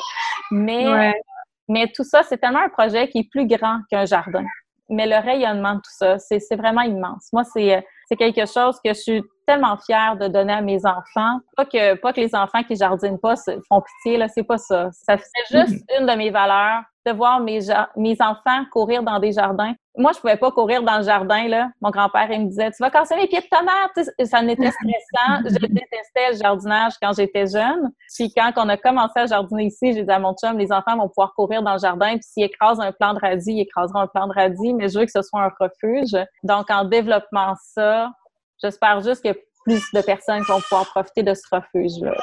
Mais, 0.51 1.13
mais 1.67 1.87
tout 1.95 2.03
ça, 2.03 2.23
c'est 2.23 2.37
tellement 2.37 2.63
un 2.63 2.69
projet 2.69 3.07
qui 3.09 3.19
est 3.19 3.29
plus 3.29 3.47
grand 3.47 3.79
qu'un 3.89 4.05
jardin. 4.05 4.45
Mais 4.89 5.07
le 5.07 5.15
rayonnement 5.15 5.75
de 5.75 5.79
tout 5.79 5.95
ça, 5.97 6.19
c'est 6.19 6.55
vraiment 6.55 6.81
immense. 6.81 7.29
Moi, 7.31 7.43
c'est 7.45 7.83
c'est 8.11 8.17
quelque 8.17 8.45
chose 8.45 8.77
que 8.83 8.93
je 8.93 8.99
suis 8.99 9.23
tellement 9.45 9.77
fière 9.77 10.17
de 10.17 10.27
donner 10.27 10.54
à 10.54 10.62
mes 10.62 10.86
enfants. 10.86 11.39
Pas 11.56 11.65
que, 11.65 11.95
pas 11.95 12.13
que 12.13 12.21
les 12.21 12.36
enfants 12.36 12.63
qui 12.63 12.75
jardinent 12.75 13.19
pas 13.19 13.36
font 13.67 13.82
pitié, 13.82 14.17
là, 14.17 14.27
c'est 14.27 14.43
pas 14.43 14.58
ça. 14.58 14.89
Ça 14.91 15.17
c'est 15.17 15.58
juste 15.58 15.84
mm-hmm. 15.84 15.99
une 16.01 16.06
de 16.08 16.13
mes 16.13 16.30
valeurs 16.30 16.84
de 17.06 17.12
voir 17.12 17.39
mes, 17.39 17.60
mes 17.95 18.17
enfants 18.21 18.63
courir 18.71 19.04
dans 19.04 19.19
des 19.19 19.32
jardins. 19.32 19.73
Moi, 19.97 20.12
je 20.13 20.19
pouvais 20.19 20.38
pas 20.38 20.51
courir 20.51 20.84
dans 20.84 20.97
le 20.97 21.04
jardin, 21.04 21.47
là. 21.47 21.69
Mon 21.82 21.89
grand-père, 21.89 22.32
il 22.32 22.41
me 22.41 22.47
disait, 22.47 22.71
tu 22.71 22.77
vas 22.80 22.89
casser 22.89 23.15
les 23.15 23.27
pieds 23.27 23.41
de 23.41 23.47
tomates. 23.49 24.10
Ça 24.25 24.41
n'était 24.41 24.71
stressant. 24.71 25.41
je 25.43 25.67
détestais 25.67 26.32
le 26.32 26.38
jardinage 26.41 26.93
quand 27.01 27.12
j'étais 27.13 27.47
jeune. 27.47 27.91
Puis 28.15 28.32
quand 28.36 28.51
on 28.56 28.69
a 28.69 28.77
commencé 28.77 29.19
à 29.19 29.25
jardiner 29.25 29.65
ici, 29.65 29.93
j'ai 29.93 30.04
dit 30.04 30.12
à 30.12 30.19
mon 30.19 30.34
chum, 30.34 30.58
les 30.58 30.71
enfants 30.71 30.95
vont 30.95 31.10
pouvoir 31.10 31.34
courir 31.34 31.62
dans 31.62 31.73
le 31.73 31.80
jardin. 31.80 32.12
Puis 32.12 32.23
s'ils 32.23 32.43
écrasent 32.43 32.80
un 32.80 32.91
plant 32.91 33.13
de 33.13 33.19
radis, 33.19 33.51
ils 33.51 33.62
écraseront 33.62 33.99
un 33.99 34.08
plant 34.08 34.27
de 34.27 34.34
radis. 34.34 34.73
Mais 34.73 34.88
je 34.88 34.99
veux 34.99 35.06
que 35.06 35.12
ce 35.12 35.21
soit 35.21 35.41
un 35.41 35.51
refuge. 35.60 36.15
Donc, 36.43 36.69
en 36.69 36.86
développement 36.86 37.56
ça, 37.73 38.12
j'espère 38.62 39.02
juste 39.02 39.24
que 39.24 39.38
plus 39.65 39.84
de 39.93 40.02
personnes 40.02 40.41
vont 40.43 40.60
pouvoir 40.62 40.86
profiter 40.88 41.24
de 41.24 41.34
ce 41.34 41.43
refuge-là. 41.52 42.15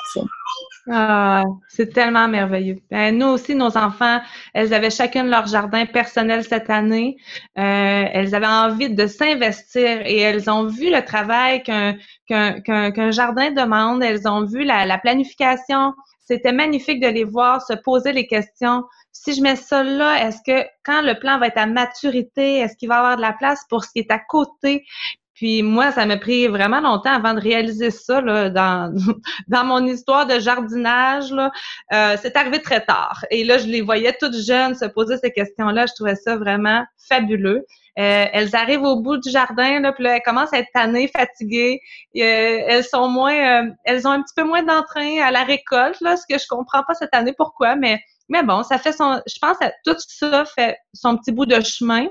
Ah, 0.90 1.44
c'est 1.68 1.92
tellement 1.92 2.29
merveilleux. 2.29 2.79
Ben, 2.90 3.16
nous 3.16 3.27
aussi, 3.27 3.55
nos 3.55 3.77
enfants, 3.77 4.20
elles 4.55 4.74
avaient 4.74 4.90
chacune 4.90 5.29
leur 5.29 5.46
jardin 5.46 5.87
personnel 5.87 6.44
cette 6.44 6.70
année. 6.70 7.16
Euh, 7.59 8.05
elles 8.12 8.35
avaient 8.35 8.46
envie 8.46 8.90
de 8.90 9.07
s'investir 9.07 10.01
et 10.05 10.18
elles 10.18 10.51
ont 10.51 10.66
vu 10.66 10.90
le 10.90 11.05
travail 11.05 11.62
qu'un 11.62 13.11
jardin 13.11 13.51
demande. 13.51 14.03
Elles 14.03 14.27
ont 14.27 14.44
vu 14.44 14.64
la, 14.64 14.87
la 14.87 14.98
planification. 14.98 15.94
C'était 16.24 16.53
magnifique 16.53 17.01
de 17.01 17.09
les 17.09 17.24
voir 17.24 17.62
se 17.62 17.74
poser 17.74 18.12
les 18.12 18.27
questions. 18.27 18.85
Si 19.12 19.35
je 19.35 19.42
mets 19.42 19.57
ça 19.57 19.83
là, 19.83 20.27
est-ce 20.27 20.38
que 20.46 20.66
quand 20.85 21.03
le 21.03 21.18
plan 21.18 21.38
va 21.38 21.46
être 21.46 21.59
à 21.59 21.66
maturité, 21.66 22.59
est-ce 22.59 22.77
qu'il 22.77 22.88
va 22.88 22.96
y 22.96 22.98
avoir 22.98 23.16
de 23.16 23.22
la 23.22 23.33
place 23.33 23.64
pour 23.68 23.83
ce 23.85 23.90
qui 23.90 24.01
est 24.01 24.11
à 24.11 24.18
côté? 24.18 24.85
Puis 25.38 25.62
moi, 25.62 25.92
ça 25.92 26.05
m'a 26.05 26.16
pris 26.16 26.48
vraiment 26.48 26.81
longtemps 26.81 27.12
avant 27.12 27.33
de 27.33 27.38
réaliser 27.38 27.92
ça 27.92 28.20
là, 28.20 28.51
dans, 28.51 28.92
dans 29.46 29.64
mon 29.64 29.87
histoire 29.87 30.27
de 30.27 30.40
jardinage. 30.40 31.31
Là. 31.31 31.53
Euh, 31.92 32.16
c'est 32.20 32.37
arrivé 32.37 32.61
très 32.61 32.85
tard. 32.85 33.24
Et 33.31 33.44
là, 33.44 33.59
je 33.59 33.66
les 33.66 33.81
voyais 33.81 34.16
toutes 34.20 34.37
jeunes 34.37 34.74
se 34.74 34.87
poser 34.87 35.16
ces 35.16 35.31
questions-là. 35.31 35.87
Je 35.87 35.94
trouvais 35.94 36.16
ça 36.16 36.37
vraiment 36.37 36.85
fabuleux. 37.09 37.64
Euh, 37.98 38.27
elles 38.33 38.57
arrivent 38.57 38.83
au 38.83 39.01
bout 39.01 39.16
du 39.16 39.31
jardin, 39.31 39.79
là, 39.79 39.92
puis 39.92 40.03
là, 40.03 40.16
elles 40.16 40.22
commencent 40.24 40.53
à 40.53 40.59
être 40.59 40.70
tannées, 40.74 41.09
fatiguées. 41.09 41.81
Euh, 42.16 42.20
elles 42.20 42.85
sont 42.85 43.09
moins, 43.09 43.62
euh, 43.62 43.70
elles 43.85 44.09
ont 44.09 44.11
un 44.11 44.22
petit 44.22 44.35
peu 44.35 44.44
moins 44.44 44.64
d'entrain 44.64 45.20
à 45.22 45.31
la 45.31 45.44
récolte, 45.44 46.01
là, 46.01 46.16
ce 46.16 46.24
que 46.29 46.38
je 46.38 46.46
comprends 46.48 46.83
pas 46.83 46.94
cette 46.94 47.14
année 47.14 47.35
pourquoi, 47.37 47.77
mais 47.77 48.01
mais 48.29 48.42
bon, 48.42 48.62
ça 48.62 48.79
fait 48.79 48.92
son, 48.92 49.20
je 49.27 49.38
pense 49.40 49.57
que 49.59 49.66
tout 49.85 49.96
ça 49.98 50.44
fait 50.44 50.77
son 50.92 51.16
petit 51.16 51.33
bout 51.33 51.46
de 51.46 51.61
chemin. 51.61 52.09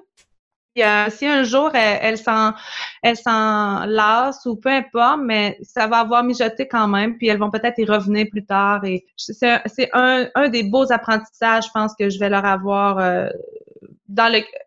Euh, 0.80 1.10
si 1.10 1.26
un 1.26 1.44
jour 1.44 1.72
elle, 1.74 2.18
s'en 2.18 2.54
elle 3.02 3.18
s'en 3.18 3.86
lasse 3.86 4.46
ou 4.46 4.56
peu 4.56 4.70
importe, 4.70 5.20
mais 5.24 5.58
ça 5.63 5.88
va 5.88 6.00
avoir 6.00 6.24
mijoté 6.24 6.68
quand 6.68 6.88
même, 6.88 7.18
puis 7.18 7.28
elles 7.28 7.40
vont 7.40 7.50
peut-être 7.50 7.80
y 7.80 7.86
revenir 7.86 8.28
plus 8.30 8.46
tard. 8.46 8.84
Et 8.86 9.06
c'est 9.16 9.90
un, 9.94 10.50
des 10.50 10.63
beaux 10.63 10.92
apprentissages, 10.92 11.66
je 11.66 11.72
pense, 11.74 11.94
que 11.98 12.10
je 12.10 12.20
vais 12.20 12.30
leur 12.30 12.46
avoir 12.46 13.00
euh, 13.00 13.28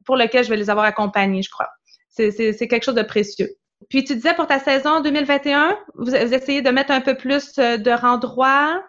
pour 0.05 0.17
lequel 0.17 0.45
je 0.45 0.51
vais 0.51 0.57
les 0.57 0.71
avoir 0.71 0.87
accompagnés, 0.87 1.43
je 1.43 1.51
crois. 1.51 1.69
C'est 2.09 2.69
quelque 2.69 2.85
chose 2.85 2.95
de 2.95 3.03
précieux. 3.03 3.49
Puis 3.89 4.05
tu 4.05 4.15
disais 4.15 4.35
pour 4.35 4.47
ta 4.47 4.59
saison 4.59 5.01
2021, 5.01 5.79
vous, 5.95 6.15
essayez 6.15 6.61
de 6.61 6.71
mettre 6.71 6.91
un 6.91 7.01
peu 7.01 7.15
plus 7.15 7.59
euh, 7.59 7.77
de 7.77 7.91
rendroit. 7.91 8.83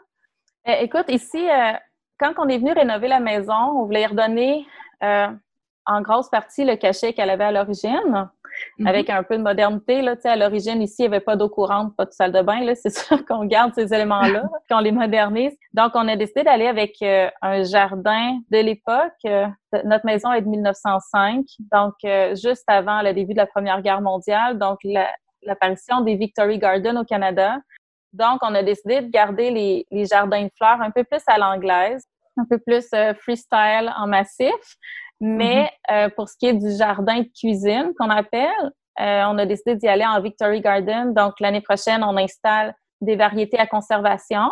écoute, 0.65 1.05
ici, 1.07 1.47
quand 2.19 2.33
on 2.37 2.49
est 2.49 2.57
venu 2.57 2.71
rénover 2.71 3.07
la 3.07 3.19
maison, 3.19 3.53
on 3.53 3.85
voulait 3.85 4.05
redonner 4.05 4.65
en 5.85 6.01
grosse 6.01 6.29
partie 6.29 6.63
le 6.63 6.75
cachet 6.75 7.13
qu'elle 7.13 7.29
avait 7.29 7.45
à 7.45 7.51
l'origine, 7.51 8.29
mhm. 8.77 8.87
avec 8.87 9.09
un 9.09 9.23
peu 9.23 9.37
de 9.37 9.43
modernité. 9.43 10.01
Là, 10.01 10.15
à 10.23 10.35
l'origine, 10.35 10.81
ici, 10.81 10.97
il 10.99 11.09
n'y 11.09 11.15
avait 11.15 11.23
pas 11.23 11.35
d'eau 11.35 11.49
courante, 11.49 11.95
pas 11.95 12.05
de 12.05 12.11
salle 12.11 12.31
de 12.31 12.41
bain. 12.41 12.61
C'est 12.75 12.95
sûr 12.95 13.25
qu'on 13.25 13.45
garde 13.45 13.73
ces 13.73 13.93
éléments-là, 13.93 14.43
qu'on 14.69 14.79
les 14.79 14.91
modernise. 14.91 15.53
Donc, 15.73 15.91
on 15.95 16.07
a 16.07 16.15
décidé 16.15 16.43
d'aller 16.43 16.67
avec 16.67 16.95
euh, 17.01 17.29
un 17.41 17.63
jardin 17.63 18.39
de 18.49 18.57
l'époque. 18.57 19.11
Euh, 19.25 19.47
notre 19.83 20.05
maison 20.05 20.31
est 20.33 20.41
de 20.41 20.47
1905, 20.47 21.45
donc 21.71 21.93
euh, 22.03 22.35
juste 22.35 22.65
avant 22.67 23.01
le 23.01 23.13
début 23.13 23.33
de 23.33 23.39
la 23.39 23.47
Première 23.47 23.81
Guerre 23.81 24.01
mondiale, 24.01 24.57
donc 24.57 24.79
l'apparition 25.43 26.01
des 26.01 26.15
Victory 26.15 26.59
Gardens 26.59 26.97
au 26.97 27.05
Canada. 27.05 27.57
Donc, 28.13 28.39
on 28.41 28.53
a 28.53 28.61
décidé 28.61 29.01
de 29.01 29.09
garder 29.09 29.49
les, 29.51 29.85
les 29.89 30.05
jardins 30.05 30.43
de 30.43 30.51
fleurs 30.57 30.81
un 30.81 30.91
peu 30.91 31.05
plus 31.05 31.21
à 31.27 31.37
l'anglaise, 31.37 32.03
un 32.37 32.45
peu 32.45 32.59
plus 32.59 32.89
freestyle 33.21 33.91
en 33.97 34.07
massif, 34.07 34.51
mais 35.21 35.71
mm-hmm. 35.89 36.05
euh, 36.05 36.09
pour 36.15 36.27
ce 36.27 36.35
qui 36.37 36.47
est 36.47 36.53
du 36.53 36.75
jardin 36.75 37.19
de 37.19 37.29
cuisine 37.39 37.93
qu'on 37.97 38.09
appelle, 38.09 38.49
euh, 38.99 39.23
on 39.27 39.37
a 39.37 39.45
décidé 39.45 39.75
d'y 39.75 39.87
aller 39.87 40.05
en 40.05 40.19
Victory 40.19 40.59
Garden. 40.61 41.13
Donc, 41.13 41.39
l'année 41.39 41.61
prochaine, 41.61 42.03
on 42.03 42.17
installe 42.17 42.75
des 42.99 43.15
variétés 43.15 43.57
à 43.57 43.67
conservation, 43.67 44.51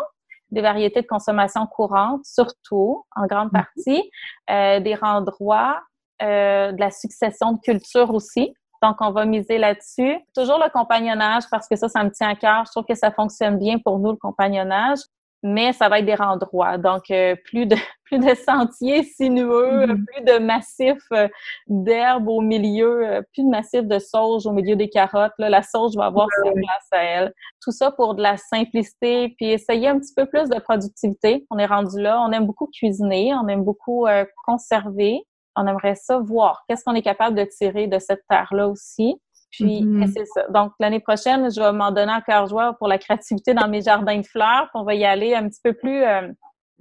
des 0.52 0.62
variétés 0.62 1.02
de 1.02 1.08
consommation 1.08 1.68
courante, 1.68 2.24
surtout, 2.24 3.04
en 3.16 3.26
grande 3.26 3.50
mm-hmm. 3.50 3.66
partie, 3.76 4.12
euh, 4.50 4.80
des 4.80 4.96
rendroits, 4.96 5.82
de 6.22 6.78
la 6.78 6.92
succession 6.92 7.54
de 7.54 7.60
culture 7.62 8.14
aussi. 8.14 8.54
Donc, 8.82 8.98
on 9.00 9.12
va 9.12 9.26
miser 9.26 9.58
là-dessus. 9.58 10.18
Toujours 10.36 10.60
le 10.60 10.70
compagnonnage, 10.70 11.44
parce 11.50 11.68
que 11.68 11.76
ça, 11.76 11.88
ça 11.88 12.04
me 12.04 12.12
tient 12.12 12.30
à 12.30 12.36
cœur. 12.36 12.64
Je 12.66 12.72
trouve 12.72 12.86
que 12.86 12.96
ça 12.96 13.12
fonctionne 13.12 13.58
bien 13.58 13.78
pour 13.80 14.00
nous, 14.00 14.12
le 14.12 14.18
compagnonnage. 14.18 15.00
mais 15.42 15.72
ça 15.72 15.88
va 15.88 16.00
être 16.00 16.06
des 16.06 16.18
droits. 16.40 16.78
Donc, 16.78 17.10
euh, 17.12 17.36
plus 17.46 17.66
de 17.66 17.78
plus 18.10 18.20
de 18.20 18.36
sentiers 18.36 19.04
sinueux, 19.04 19.86
mm-hmm. 19.86 20.06
plus 20.06 20.24
de 20.26 20.40
massifs 20.40 21.08
euh, 21.14 21.28
d'herbe 21.68 22.28
au 22.28 22.42
milieu, 22.42 23.08
euh, 23.08 23.22
plus 23.34 23.44
de 23.44 23.50
massifs 23.50 23.86
de 23.86 24.00
sauge 24.00 24.46
au 24.46 24.52
milieu 24.52 24.76
des 24.76 24.90
carottes. 24.90 25.34
Là, 25.38 25.50
la 25.50 25.62
sauge 25.62 25.96
va 25.96 26.06
avoir 26.06 26.28
sa 26.44 26.52
place 26.52 26.88
à 26.92 27.04
elle. 27.04 27.34
Tout 27.62 27.72
ça 27.72 27.92
pour 27.92 28.16
de 28.16 28.22
la 28.22 28.38
simplicité, 28.38 29.34
puis 29.38 29.52
essayer 29.52 29.88
un 29.88 30.00
petit 30.00 30.14
peu 30.16 30.26
plus 30.26 30.50
de 30.50 30.60
productivité. 30.60 31.46
On 31.50 31.58
est 31.58 31.66
rendu 31.66 32.02
là. 32.02 32.22
On 32.22 32.32
aime 32.32 32.46
beaucoup 32.46 32.68
cuisiner, 32.68 33.34
on 33.36 33.48
aime 33.48 33.64
beaucoup 33.64 34.08
conserver. 34.46 35.22
On 35.56 35.68
aimerait 35.68 35.96
ça 35.96 36.20
voir 36.20 36.64
qu'est-ce 36.68 36.84
qu'on 36.84 36.96
est 36.96 37.02
capable 37.02 37.36
de 37.36 37.44
tirer 37.44 37.88
de 37.88 38.00
cette 38.00 38.22
terre-là 38.30 38.68
aussi. 38.68 39.20
Puis, 39.52 39.84
mm-hmm. 39.84 40.12
c'est 40.14 40.26
ça. 40.26 40.46
Donc, 40.50 40.74
l'année 40.80 41.00
prochaine, 41.00 41.52
je 41.52 41.60
vais 41.60 41.72
m'en 41.72 41.92
donner 41.92 42.12
un 42.12 42.22
cœur 42.22 42.48
joie 42.48 42.74
pour 42.74 42.88
la 42.88 42.98
créativité 42.98 43.54
dans 43.54 43.68
mes 43.68 43.82
jardins 43.82 44.18
de 44.18 44.26
fleurs. 44.26 44.70
Puis 44.72 44.82
on 44.82 44.84
va 44.84 44.94
y 44.94 45.06
aller 45.06 45.34
un 45.34 45.48
petit 45.48 45.60
peu 45.64 45.74
plus, 45.74 46.04
euh, 46.04 46.28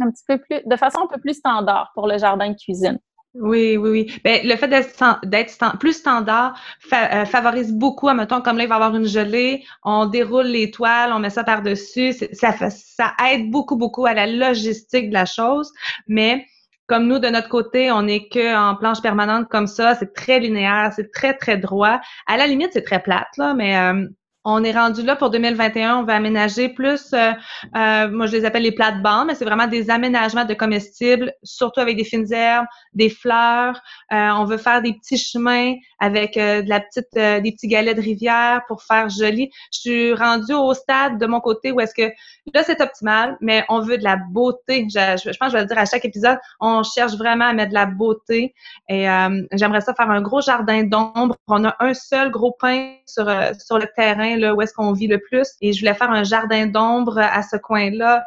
un 0.00 0.10
petit 0.10 0.24
peu 0.26 0.38
plus, 0.38 0.60
de 0.64 0.76
façon 0.76 1.00
un 1.02 1.06
peu 1.06 1.20
plus 1.20 1.34
standard 1.34 1.90
pour 1.94 2.06
le 2.06 2.18
jardin 2.18 2.50
de 2.50 2.56
cuisine. 2.56 2.98
Oui, 3.34 3.76
oui, 3.76 3.90
oui. 3.90 4.20
Bien, 4.24 4.40
le 4.42 4.56
fait 4.56 4.68
d'être 4.68 5.78
plus 5.78 5.92
standard 5.92 6.58
euh, 6.92 7.24
favorise 7.24 7.72
beaucoup, 7.72 8.10
mettons, 8.10 8.40
comme 8.40 8.56
là, 8.56 8.64
il 8.64 8.68
va 8.68 8.76
y 8.76 8.80
avoir 8.80 8.96
une 8.96 9.06
gelée, 9.06 9.64
on 9.84 10.06
déroule 10.06 10.46
les 10.46 10.70
toiles, 10.70 11.12
on 11.12 11.18
met 11.18 11.30
ça 11.30 11.44
par-dessus. 11.44 12.14
Ça, 12.32 12.52
ça 12.52 13.12
aide 13.30 13.50
beaucoup, 13.50 13.76
beaucoup 13.76 14.06
à 14.06 14.14
la 14.14 14.26
logistique 14.26 15.10
de 15.10 15.14
la 15.14 15.26
chose. 15.26 15.70
Mais 16.08 16.46
comme 16.86 17.06
nous, 17.06 17.18
de 17.18 17.28
notre 17.28 17.50
côté, 17.50 17.92
on 17.92 18.02
n'est 18.02 18.28
qu'en 18.28 18.74
planche 18.76 19.02
permanente 19.02 19.46
comme 19.48 19.66
ça, 19.66 19.94
c'est 19.94 20.14
très 20.14 20.40
linéaire, 20.40 20.90
c'est 20.96 21.12
très, 21.12 21.34
très 21.34 21.58
droit. 21.58 22.00
À 22.26 22.38
la 22.38 22.46
limite, 22.46 22.70
c'est 22.72 22.82
très 22.82 23.02
plate, 23.02 23.28
là, 23.36 23.52
mais 23.54 23.76
euh, 23.76 24.08
on 24.50 24.64
est 24.64 24.72
rendu 24.72 25.02
là 25.02 25.14
pour 25.14 25.28
2021. 25.30 25.98
On 25.98 26.04
va 26.04 26.14
aménager 26.14 26.70
plus, 26.70 27.12
euh, 27.12 27.32
euh, 27.76 28.08
moi 28.10 28.26
je 28.26 28.32
les 28.32 28.44
appelle 28.46 28.62
les 28.62 28.72
plates-bandes, 28.72 29.26
mais 29.26 29.34
c'est 29.34 29.44
vraiment 29.44 29.66
des 29.66 29.90
aménagements 29.90 30.46
de 30.46 30.54
comestibles, 30.54 31.32
surtout 31.42 31.80
avec 31.80 31.96
des 31.96 32.04
fines 32.04 32.32
herbes, 32.32 32.66
des 32.94 33.10
fleurs. 33.10 33.78
Euh, 34.12 34.30
on 34.30 34.44
veut 34.44 34.56
faire 34.56 34.80
des 34.80 34.94
petits 34.94 35.18
chemins 35.18 35.74
avec 36.00 36.36
de 36.36 36.68
la 36.68 36.80
petite, 36.80 37.12
des 37.14 37.52
petits 37.52 37.68
galets 37.68 37.94
de 37.94 38.00
rivière 38.00 38.62
pour 38.68 38.82
faire 38.82 39.10
joli. 39.10 39.50
Je 39.72 39.80
suis 39.80 40.14
rendue 40.14 40.54
au 40.54 40.72
stade 40.72 41.18
de 41.18 41.26
mon 41.26 41.40
côté 41.40 41.70
où 41.72 41.80
est-ce 41.80 41.94
que 41.94 42.10
là 42.54 42.62
c'est 42.62 42.80
optimal, 42.80 43.36
mais 43.42 43.64
on 43.68 43.80
veut 43.80 43.98
de 43.98 44.04
la 44.04 44.16
beauté. 44.16 44.86
Je, 44.88 45.38
pense 45.38 45.38
que 45.38 45.46
je 45.48 45.52
vais 45.52 45.60
le 45.60 45.66
dire 45.66 45.78
à 45.78 45.84
chaque 45.84 46.04
épisode, 46.06 46.38
on 46.60 46.82
cherche 46.82 47.16
vraiment 47.16 47.46
à 47.46 47.52
mettre 47.52 47.70
de 47.70 47.74
la 47.74 47.86
beauté. 47.86 48.54
Et 48.88 49.04
j'aimerais 49.52 49.82
ça 49.82 49.92
faire 49.94 50.10
un 50.10 50.22
gros 50.22 50.40
jardin 50.40 50.84
d'ombre. 50.84 51.36
On 51.48 51.64
a 51.64 51.76
un 51.80 51.92
seul 51.92 52.30
gros 52.30 52.56
pain 52.58 52.94
sur 53.04 53.26
sur 53.58 53.78
le 53.78 53.86
terrain 53.94 54.37
où 54.44 54.62
est-ce 54.62 54.72
qu'on 54.72 54.92
vit 54.92 55.06
le 55.06 55.18
plus. 55.18 55.48
Et 55.60 55.72
je 55.72 55.80
voulais 55.80 55.94
faire 55.94 56.10
un 56.10 56.24
jardin 56.24 56.66
d'ombre 56.66 57.18
à 57.18 57.42
ce 57.42 57.56
coin-là. 57.56 58.24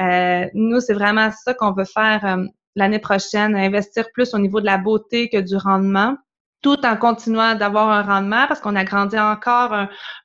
Euh, 0.00 0.46
nous, 0.54 0.80
c'est 0.80 0.94
vraiment 0.94 1.30
ça 1.30 1.54
qu'on 1.54 1.72
veut 1.72 1.84
faire 1.84 2.24
euh, 2.24 2.44
l'année 2.74 2.98
prochaine, 2.98 3.54
investir 3.54 4.06
plus 4.12 4.34
au 4.34 4.38
niveau 4.38 4.60
de 4.60 4.66
la 4.66 4.78
beauté 4.78 5.28
que 5.28 5.38
du 5.38 5.56
rendement 5.56 6.16
tout 6.64 6.84
en 6.86 6.96
continuant 6.96 7.54
d'avoir 7.54 7.90
un 7.90 8.02
rendement 8.02 8.46
parce 8.48 8.58
qu'on 8.58 8.74
a 8.74 8.84
grandi 8.84 9.18
encore 9.18 9.74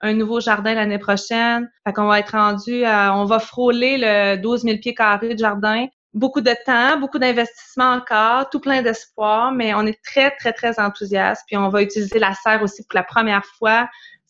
un, 0.02 0.14
nouveau 0.14 0.40
jardin 0.40 0.74
l'année 0.74 0.98
prochaine. 0.98 1.70
Fait 1.86 1.92
qu'on 1.92 2.08
va 2.08 2.20
être 2.20 2.32
rendu, 2.32 2.86
on 2.86 3.26
va 3.26 3.40
frôler 3.40 3.98
le 4.00 4.38
12 4.38 4.62
000 4.62 4.78
pieds 4.78 4.96
carrés 4.96 5.36
de 5.36 5.40
jardin. 5.40 5.88
Beaucoup 6.14 6.40
de 6.40 6.56
temps, 6.66 6.98
beaucoup 6.98 7.20
d'investissement 7.20 7.92
encore, 7.92 8.50
tout 8.50 8.62
plein 8.62 8.82
d'espoir, 8.82 9.52
mais 9.52 9.74
on 9.74 9.86
est 9.86 10.02
très, 10.02 10.32
très, 10.32 10.54
très 10.54 10.80
enthousiaste. 10.80 11.44
Puis 11.46 11.58
on 11.58 11.68
va 11.68 11.82
utiliser 11.82 12.20
la 12.20 12.34
serre 12.34 12.64
aussi 12.64 12.84
pour 12.88 12.96
la 12.96 13.04
première 13.04 13.46
fois 13.46 13.90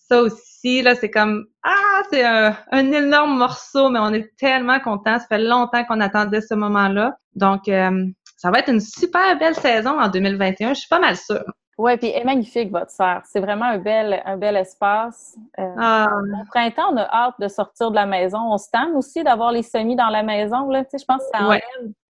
ça 0.09 0.21
aussi, 0.21 0.81
là, 0.81 0.95
c'est 0.95 1.11
comme 1.11 1.45
Ah, 1.63 2.01
c'est 2.09 2.23
un, 2.23 2.55
énorme 2.71 3.37
morceau, 3.37 3.89
mais 3.89 3.99
on 3.99 4.11
est 4.13 4.35
tellement 4.37 4.79
contents. 4.79 5.19
Ça 5.19 5.27
fait 5.27 5.39
longtemps 5.39 5.83
qu'on 5.85 6.01
attendait 6.01 6.41
ce 6.41 6.55
moment-là. 6.55 7.15
Donc, 7.35 7.67
euh, 7.67 8.05
ça 8.37 8.51
va 8.51 8.59
être 8.59 8.69
une 8.69 8.79
super 8.79 9.37
belle 9.37 9.55
saison 9.55 9.99
en 9.99 10.07
2021. 10.07 10.73
Je 10.73 10.79
suis 10.79 10.89
pas 10.89 10.99
mal 10.99 11.15
sûre. 11.15 11.43
Oui, 11.77 11.95
puis 11.95 12.07
est 12.07 12.25
magnifique 12.25 12.71
votre 12.71 12.91
serre. 12.91 13.21
C'est 13.25 13.39
vraiment 13.39 13.65
un 13.65 13.77
bel, 13.77 14.21
un 14.25 14.35
bel 14.35 14.57
espace. 14.57 15.37
Euh, 15.59 15.75
ah. 15.77 16.07
Au 16.11 16.45
printemps, 16.49 16.91
on 16.91 16.97
a 16.97 17.07
hâte 17.09 17.35
de 17.39 17.47
sortir 17.47 17.91
de 17.91 17.95
la 17.95 18.05
maison. 18.05 18.39
On 18.51 18.57
se 18.57 18.69
tente 18.71 18.89
aussi 18.95 19.23
d'avoir 19.23 19.53
les 19.53 19.63
semis 19.63 19.95
dans 19.95 20.09
la 20.09 20.23
maison. 20.23 20.69
Là. 20.69 20.83
Tu 20.83 20.89
sais, 20.91 20.97
je 20.97 21.05
pense 21.05 21.21
que 21.23 21.37
ça 21.37 21.45
enlève 21.45 21.61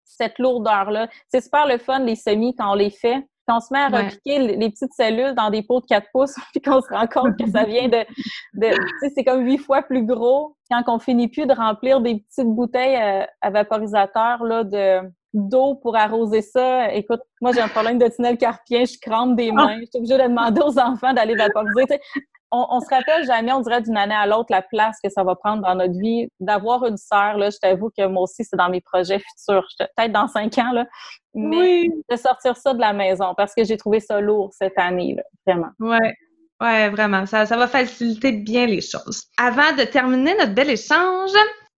cette 0.05 0.39
lourdeur-là. 0.39 1.07
C'est 1.27 1.41
super 1.41 1.67
le 1.67 1.77
fun, 1.77 1.99
les 1.99 2.15
semis, 2.15 2.55
quand 2.55 2.71
on 2.71 2.75
les 2.75 2.89
fait. 2.89 3.23
Quand 3.49 3.57
on 3.57 3.59
se 3.61 3.73
met 3.73 3.79
à 3.79 3.87
repiquer 3.87 4.39
les 4.57 4.69
petites 4.69 4.93
cellules 4.93 5.33
dans 5.33 5.49
des 5.49 5.63
pots 5.63 5.79
de 5.79 5.85
4 5.87 6.07
pouces, 6.13 6.35
puis 6.53 6.61
qu'on 6.61 6.81
se 6.81 6.89
rend 6.89 7.07
compte 7.07 7.35
que 7.35 7.49
ça 7.49 7.63
vient 7.63 7.87
de, 7.87 8.05
de 8.53 8.75
tu 8.75 8.99
sais, 9.01 9.11
c'est 9.15 9.23
comme 9.23 9.43
huit 9.43 9.57
fois 9.57 9.81
plus 9.81 10.05
gros. 10.05 10.55
Quand 10.69 10.83
on 10.87 10.99
finit 10.99 11.27
plus 11.27 11.47
de 11.47 11.53
remplir 11.53 11.99
des 11.99 12.19
petites 12.19 12.47
bouteilles 12.47 12.95
euh, 12.95 13.25
à, 13.41 13.49
vaporisateur 13.49 14.43
là, 14.43 14.63
de 14.63 15.09
d'eau 15.33 15.75
pour 15.75 15.95
arroser 15.95 16.41
ça. 16.41 16.91
Écoute, 16.93 17.21
moi 17.39 17.51
j'ai 17.53 17.61
un 17.61 17.67
problème 17.67 17.99
de 17.99 18.07
tunnel 18.07 18.37
carpien, 18.37 18.85
je 18.85 18.97
crampe 18.99 19.35
des 19.35 19.51
mains, 19.51 19.77
je 19.79 19.85
suis 19.85 19.97
obligée 19.97 20.17
de 20.17 20.27
demander 20.27 20.61
aux 20.61 20.79
enfants 20.79 21.13
d'aller 21.13 21.35
vaporiser 21.35 21.99
on, 22.51 22.65
on, 22.69 22.79
se 22.79 22.87
rappelle 22.89 23.25
jamais, 23.25 23.51
on 23.51 23.61
dirait 23.61 23.81
d'une 23.81 23.97
année 23.97 24.15
à 24.15 24.25
l'autre, 24.25 24.47
la 24.49 24.61
place 24.61 24.97
que 25.03 25.09
ça 25.09 25.23
va 25.23 25.35
prendre 25.35 25.63
dans 25.63 25.75
notre 25.75 25.97
vie. 25.99 26.27
D'avoir 26.39 26.85
une 26.85 26.97
sœur, 26.97 27.37
là, 27.37 27.49
je 27.49 27.57
t'avoue 27.57 27.89
que 27.95 28.05
moi 28.07 28.23
aussi, 28.23 28.43
c'est 28.43 28.55
dans 28.55 28.69
mes 28.69 28.81
projets 28.81 29.19
futurs. 29.19 29.67
Peut-être 29.77 30.11
dans 30.11 30.27
cinq 30.27 30.57
ans, 30.57 30.71
là. 30.71 30.85
Mais 31.35 31.87
de 32.09 32.15
sortir 32.15 32.57
ça 32.57 32.73
de 32.73 32.79
la 32.79 32.93
maison 32.93 33.33
parce 33.37 33.53
que 33.53 33.63
j'ai 33.63 33.77
trouvé 33.77 33.99
ça 33.99 34.19
lourd 34.19 34.49
cette 34.53 34.77
année, 34.77 35.15
là, 35.15 35.23
vraiment. 35.45 35.69
Ouais. 35.79 36.15
Ouais, 36.61 36.89
vraiment. 36.89 37.25
Ça, 37.25 37.45
ça 37.45 37.55
va 37.55 37.67
faciliter 37.67 38.33
bien 38.33 38.65
les 38.65 38.81
choses. 38.81 39.23
Avant 39.37 39.71
de 39.77 39.83
terminer 39.83 40.35
notre 40.37 40.53
bel 40.53 40.69
échange, 40.69 41.31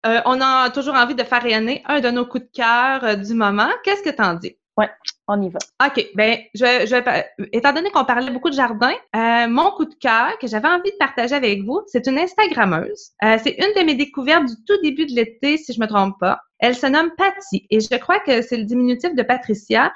euh, 0.06 0.20
on 0.24 0.40
a 0.40 0.70
toujours 0.70 0.94
envie 0.94 1.14
de 1.14 1.22
faire 1.22 1.42
rayonner 1.42 1.82
un 1.86 2.00
de 2.00 2.10
nos 2.10 2.24
coups 2.24 2.44
de 2.44 2.50
cœur 2.54 3.04
euh, 3.04 3.14
du 3.16 3.34
moment. 3.34 3.68
Qu'est-ce 3.84 4.02
que 4.02 4.10
t'en 4.10 4.34
dis? 4.34 4.56
Oui, 4.76 4.86
on 5.28 5.42
y 5.42 5.48
va. 5.48 5.58
OK. 5.86 6.06
Ben, 6.14 6.38
je, 6.54 6.64
je 6.86 7.46
étant 7.52 7.72
donné 7.72 7.90
qu'on 7.90 8.04
parlait 8.04 8.30
beaucoup 8.30 8.50
de 8.50 8.54
jardin, 8.54 8.92
euh, 9.14 9.48
mon 9.48 9.70
coup 9.72 9.84
de 9.84 9.94
cœur 9.94 10.38
que 10.38 10.46
j'avais 10.46 10.68
envie 10.68 10.90
de 10.90 10.96
partager 10.98 11.34
avec 11.34 11.62
vous, 11.64 11.82
c'est 11.86 12.06
une 12.06 12.18
Instagrammeuse. 12.18 13.10
Euh, 13.24 13.36
c'est 13.42 13.56
une 13.58 13.74
de 13.80 13.84
mes 13.84 13.94
découvertes 13.94 14.46
du 14.46 14.54
tout 14.66 14.80
début 14.82 15.06
de 15.06 15.12
l'été, 15.12 15.56
si 15.58 15.72
je 15.72 15.80
me 15.80 15.86
trompe 15.86 16.18
pas. 16.18 16.40
Elle 16.60 16.76
se 16.76 16.86
nomme 16.86 17.10
Patty 17.16 17.66
et 17.70 17.80
je 17.80 17.96
crois 17.96 18.20
que 18.20 18.42
c'est 18.42 18.56
le 18.56 18.64
diminutif 18.64 19.14
de 19.14 19.22
Patricia. 19.22 19.92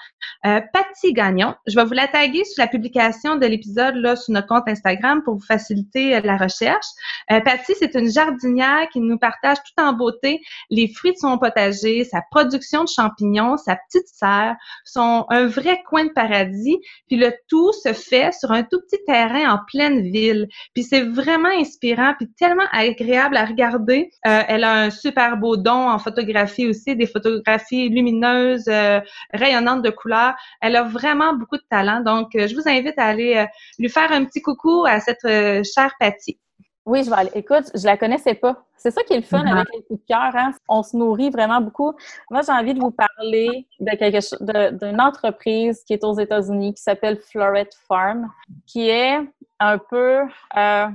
Euh, 0.46 0.60
Patty 0.72 1.12
Gagnon. 1.12 1.54
Je 1.66 1.76
vais 1.76 1.84
vous 1.84 1.92
la 1.92 2.08
taguer 2.08 2.44
sur 2.44 2.62
la 2.62 2.66
publication 2.66 3.36
de 3.36 3.46
l'épisode 3.46 3.96
là 3.96 4.16
sur 4.16 4.32
notre 4.32 4.46
compte 4.46 4.66
Instagram 4.66 5.22
pour 5.22 5.34
vous 5.34 5.44
faciliter 5.44 6.16
euh, 6.16 6.20
la 6.24 6.36
recherche. 6.36 6.86
Euh, 7.30 7.40
Patty, 7.40 7.74
c'est 7.78 7.94
une 7.94 8.10
jardinière 8.10 8.88
qui 8.92 9.00
nous 9.00 9.18
partage 9.18 9.58
tout 9.58 9.82
en 9.82 9.92
beauté 9.92 10.40
les 10.70 10.88
fruits 10.88 11.12
de 11.12 11.18
son 11.18 11.38
potager, 11.38 12.04
sa 12.04 12.22
production 12.30 12.84
de 12.84 12.88
champignons, 12.88 13.56
sa 13.58 13.76
petite 13.76 14.08
serre, 14.08 14.56
son 14.84 15.26
un 15.28 15.46
vrai 15.46 15.82
coin 15.88 16.04
de 16.04 16.12
paradis. 16.12 16.78
Puis 17.08 17.16
le 17.16 17.32
tout 17.48 17.72
se 17.72 17.92
fait 17.92 18.32
sur 18.32 18.52
un 18.52 18.62
tout 18.62 18.80
petit 18.88 19.02
terrain 19.06 19.54
en 19.54 19.58
pleine 19.70 20.00
ville. 20.00 20.48
Puis 20.72 20.84
c'est 20.84 21.02
vraiment 21.02 21.50
inspirant 21.58 22.14
puis 22.18 22.30
tellement 22.38 22.66
agréable 22.72 23.36
à 23.36 23.44
regarder. 23.44 24.10
Euh, 24.26 24.42
elle 24.48 24.64
a 24.64 24.72
un 24.72 24.90
super 24.90 25.36
beau 25.36 25.56
don 25.56 25.90
en 25.90 25.98
photographie 25.98 26.53
aussi, 26.62 26.96
des 26.96 27.06
photographies 27.06 27.88
lumineuses, 27.88 28.68
euh, 28.68 29.00
rayonnantes 29.32 29.82
de 29.82 29.90
couleurs. 29.90 30.34
Elle 30.60 30.76
a 30.76 30.82
vraiment 30.82 31.34
beaucoup 31.34 31.56
de 31.56 31.64
talent. 31.68 32.00
Donc, 32.00 32.34
euh, 32.34 32.46
je 32.46 32.54
vous 32.54 32.68
invite 32.68 32.98
à 32.98 33.06
aller 33.06 33.36
euh, 33.36 33.46
lui 33.78 33.88
faire 33.88 34.10
un 34.12 34.24
petit 34.24 34.42
coucou 34.42 34.84
à 34.86 35.00
cette 35.00 35.26
chère 35.64 35.94
Patty. 35.98 36.38
Oui, 36.86 37.02
je 37.02 37.10
vais 37.10 37.16
aller. 37.16 37.30
Écoute, 37.34 37.70
je 37.74 37.84
la 37.86 37.96
connaissais 37.96 38.34
pas. 38.34 38.62
C'est 38.76 38.90
ça 38.90 39.02
qui 39.02 39.14
est 39.14 39.16
le 39.16 39.22
fun 39.22 39.46
avec 39.46 39.66
les 39.72 39.82
coups 39.84 40.00
de 40.00 40.06
cœur. 40.06 40.30
Hein? 40.34 40.52
On 40.68 40.82
se 40.82 40.94
nourrit 40.94 41.30
vraiment 41.30 41.62
beaucoup. 41.62 41.94
Moi, 42.30 42.42
j'ai 42.42 42.52
envie 42.52 42.74
de 42.74 42.80
vous 42.80 42.90
parler 42.90 43.66
de 43.80 43.96
quelque 43.96 44.20
chose, 44.20 44.38
d'une 44.78 45.00
entreprise 45.00 45.82
qui 45.84 45.94
est 45.94 46.04
aux 46.04 46.18
États-Unis 46.18 46.74
qui 46.74 46.82
s'appelle 46.82 47.16
Floret 47.16 47.70
Farm, 47.88 48.30
qui 48.66 48.90
est 48.90 49.18
un 49.58 49.78
peu 49.78 50.20
euh, 50.58 50.86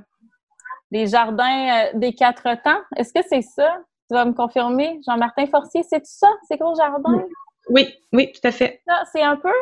des 0.91 1.07
jardins 1.07 1.87
des 1.95 2.13
quatre 2.13 2.43
temps. 2.63 2.81
Est-ce 2.95 3.11
que 3.11 3.21
c'est 3.27 3.41
ça? 3.41 3.81
Tu 4.09 4.15
vas 4.15 4.25
me 4.25 4.33
confirmer, 4.33 4.99
Jean-Martin 5.05 5.45
Forcier, 5.45 5.83
c'est 5.83 6.03
ça, 6.05 6.27
ces 6.47 6.57
gros 6.57 6.73
jardins? 6.73 7.23
Oui, 7.69 7.93
oui, 8.11 8.31
tout 8.31 8.47
à 8.47 8.51
fait. 8.51 8.81
C'est 9.11 9.21
un 9.21 9.35
peu 9.35 9.53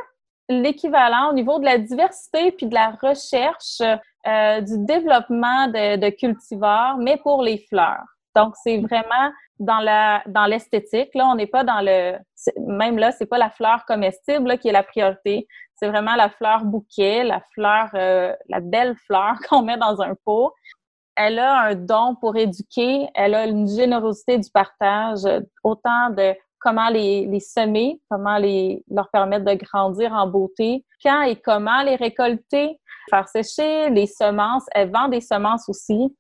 l'équivalent 0.48 1.32
au 1.32 1.34
niveau 1.34 1.60
de 1.60 1.66
la 1.66 1.78
diversité 1.78 2.54
puis 2.54 2.68
de 2.68 2.74
la 2.74 2.92
recherche 3.02 3.82
euh, 3.82 4.62
du 4.62 4.86
développement 4.86 5.68
de, 5.68 6.10
cultivars, 6.12 6.98
mais 6.98 7.18
pour 7.18 7.44
les 7.44 7.58
fleurs. 7.70 8.06
Donc, 8.36 8.56
c'est 8.64 8.78
vraiment 8.78 9.32
dans 9.60 9.80
la 9.80 10.22
dans 10.28 10.46
l'esthétique. 10.46 11.14
Là, 11.16 11.28
on 11.28 11.36
n'est 11.36 11.48
pas 11.48 11.64
dans 11.64 11.82
le 11.82 12.18
même 12.68 12.98
là, 12.98 13.12
c'est 13.12 13.26
pas 13.26 13.40
la 13.40 13.50
fleur 13.50 13.84
comestible 13.86 14.58
qui 14.60 14.70
est 14.70 14.74
la 14.74 14.84
priorité. 14.84 15.48
C'est 15.76 15.88
vraiment 15.88 16.16
la 16.16 16.30
fleur 16.30 16.64
bouquet, 16.64 17.24
la 17.24 17.42
fleur, 17.54 17.90
euh, 17.96 18.34
la 18.48 18.60
belle 18.62 18.96
fleur 19.06 19.36
qu'on 19.50 19.64
met 19.64 19.78
dans 19.78 20.02
un 20.02 20.16
pot 20.24 20.54
elle 21.18 21.40
a 21.40 21.62
un 21.62 21.76
don 21.76 22.16
pour 22.16 22.38
éduquer, 22.38 23.08
elle 23.16 23.36
a 23.36 23.46
une 23.48 23.68
générosité 23.68 24.38
du 24.38 24.50
partage, 24.52 25.22
autant 25.64 26.12
de 26.12 26.36
comment 26.60 26.90
les, 26.90 27.40
semer, 27.40 28.00
comment 28.10 28.38
les, 28.38 28.84
leur 28.90 29.10
permettre 29.10 29.46
de 29.46 29.54
grandir 29.56 30.14
en 30.14 30.28
beauté, 30.28 30.86
quand 31.04 31.24
et 31.24 31.36
comment 31.36 31.82
les 31.82 31.96
récolter, 31.96 32.80
faire 33.10 33.28
sécher 33.28 33.90
les 33.90 34.06
semences. 34.06 34.66
Elle 34.74 34.92
vend 34.92 35.08
des 35.08 35.22
semences 35.22 35.68
aussi. 35.70 36.16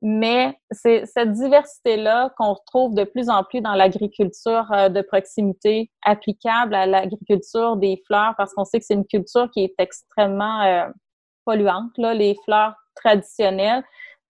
mais 0.00 0.56
c'est 0.70 1.06
cette 1.06 1.32
diversité-là 1.32 2.32
qu'on 2.38 2.52
retrouve 2.52 2.94
de 2.94 3.02
plus 3.02 3.28
en 3.28 3.42
plus 3.42 3.60
dans 3.60 3.74
l'agriculture 3.74 4.70
euh, 4.72 4.88
de 4.88 5.02
proximité, 5.02 5.90
applicable 6.02 6.76
à 6.76 6.86
l'agriculture 6.86 7.76
des 7.76 8.00
fleurs, 8.06 8.34
parce 8.36 8.54
qu'on 8.54 8.64
sait 8.64 8.78
que 8.78 8.84
c'est 8.84 8.94
une 8.94 9.06
culture 9.06 9.50
qui 9.50 9.64
est 9.64 9.74
extrêmement 9.78 10.62
euh, 10.62 10.86
polluante, 11.44 11.90
là, 11.96 12.14
les 12.14 12.36
fleurs 12.44 12.74
traditionnelles. 12.94 13.82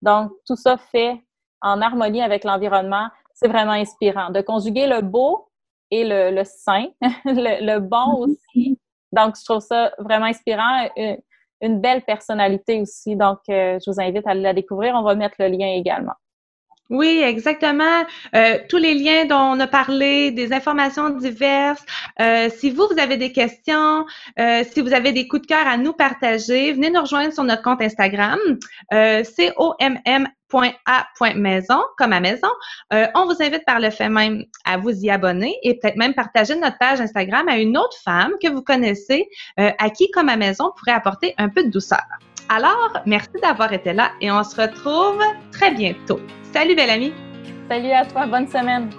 Donc, 0.02 0.32
tout 0.46 0.56
ça 0.56 0.76
fait 0.76 1.20
en 1.60 1.80
harmonie 1.80 2.22
avec 2.22 2.44
l'environnement. 2.44 3.08
C'est 3.34 3.48
vraiment 3.48 3.72
inspirant. 3.72 4.30
De 4.30 4.40
conjuguer 4.40 4.86
le 4.86 5.02
beau 5.02 5.48
et 5.90 6.04
le, 6.04 6.30
le 6.30 6.44
sain, 6.44 6.86
le, 7.24 7.78
bon 7.78 7.96
mm-hmm. 7.96 8.24
aussi. 8.24 8.80
Donc, 9.12 9.36
je 9.38 9.44
trouve 9.44 9.60
ça 9.60 9.92
vraiment 9.98 10.26
inspirant. 10.26 10.88
Euh, 10.98 11.16
une 11.60 11.80
belle 11.80 12.02
personnalité 12.02 12.80
aussi. 12.80 13.16
Donc, 13.16 13.38
euh, 13.48 13.78
je 13.84 13.90
vous 13.90 14.00
invite 14.00 14.26
à 14.26 14.34
la 14.34 14.52
découvrir. 14.52 14.94
On 14.94 15.02
va 15.02 15.14
mettre 15.14 15.36
le 15.38 15.48
lien 15.48 15.66
également. 15.68 16.14
Oui, 16.90 17.20
exactement. 17.22 18.06
Euh, 18.34 18.58
tous 18.70 18.78
les 18.78 18.94
liens 18.94 19.26
dont 19.26 19.36
on 19.36 19.60
a 19.60 19.66
parlé, 19.66 20.30
des 20.30 20.54
informations 20.54 21.10
diverses. 21.10 21.84
Euh, 22.18 22.48
si 22.56 22.70
vous, 22.70 22.88
vous 22.90 22.98
avez 22.98 23.18
des 23.18 23.30
questions, 23.30 24.06
euh, 24.38 24.62
si 24.72 24.80
vous 24.80 24.94
avez 24.94 25.12
des 25.12 25.28
coups 25.28 25.42
de 25.42 25.46
cœur 25.48 25.66
à 25.66 25.76
nous 25.76 25.92
partager, 25.92 26.72
venez 26.72 26.88
nous 26.88 27.02
rejoindre 27.02 27.34
sur 27.34 27.44
notre 27.44 27.62
compte 27.62 27.82
Instagram, 27.82 28.38
euh, 28.94 29.22
com.a.maison, 30.50 31.82
comme 31.98 32.14
à 32.14 32.20
maison. 32.20 32.48
On 32.90 33.26
vous 33.26 33.36
invite 33.42 33.66
par 33.66 33.80
le 33.80 33.90
fait 33.90 34.08
même 34.08 34.44
à 34.64 34.78
vous 34.78 34.90
y 34.90 35.10
abonner 35.10 35.54
et 35.62 35.74
peut-être 35.74 35.96
même 35.96 36.14
partager 36.14 36.56
notre 36.56 36.78
page 36.78 37.02
Instagram 37.02 37.46
à 37.48 37.58
une 37.58 37.76
autre 37.76 37.98
femme 38.02 38.32
que 38.42 38.48
vous 38.48 38.62
connaissez, 38.62 39.28
à 39.58 39.90
qui, 39.90 40.10
comme 40.10 40.30
à 40.30 40.38
maison, 40.38 40.72
pourrait 40.78 40.92
apporter 40.92 41.34
un 41.36 41.50
peu 41.50 41.64
de 41.64 41.68
douceur. 41.68 42.00
Alors, 42.48 43.02
merci 43.04 43.28
d'avoir 43.42 43.72
été 43.72 43.92
là 43.92 44.12
et 44.20 44.30
on 44.30 44.42
se 44.42 44.60
retrouve 44.60 45.22
très 45.52 45.72
bientôt. 45.72 46.18
Salut, 46.52 46.74
belle 46.74 46.90
amie. 46.90 47.12
Salut 47.68 47.90
à 47.90 48.06
toi. 48.06 48.26
Bonne 48.26 48.48
semaine. 48.48 48.90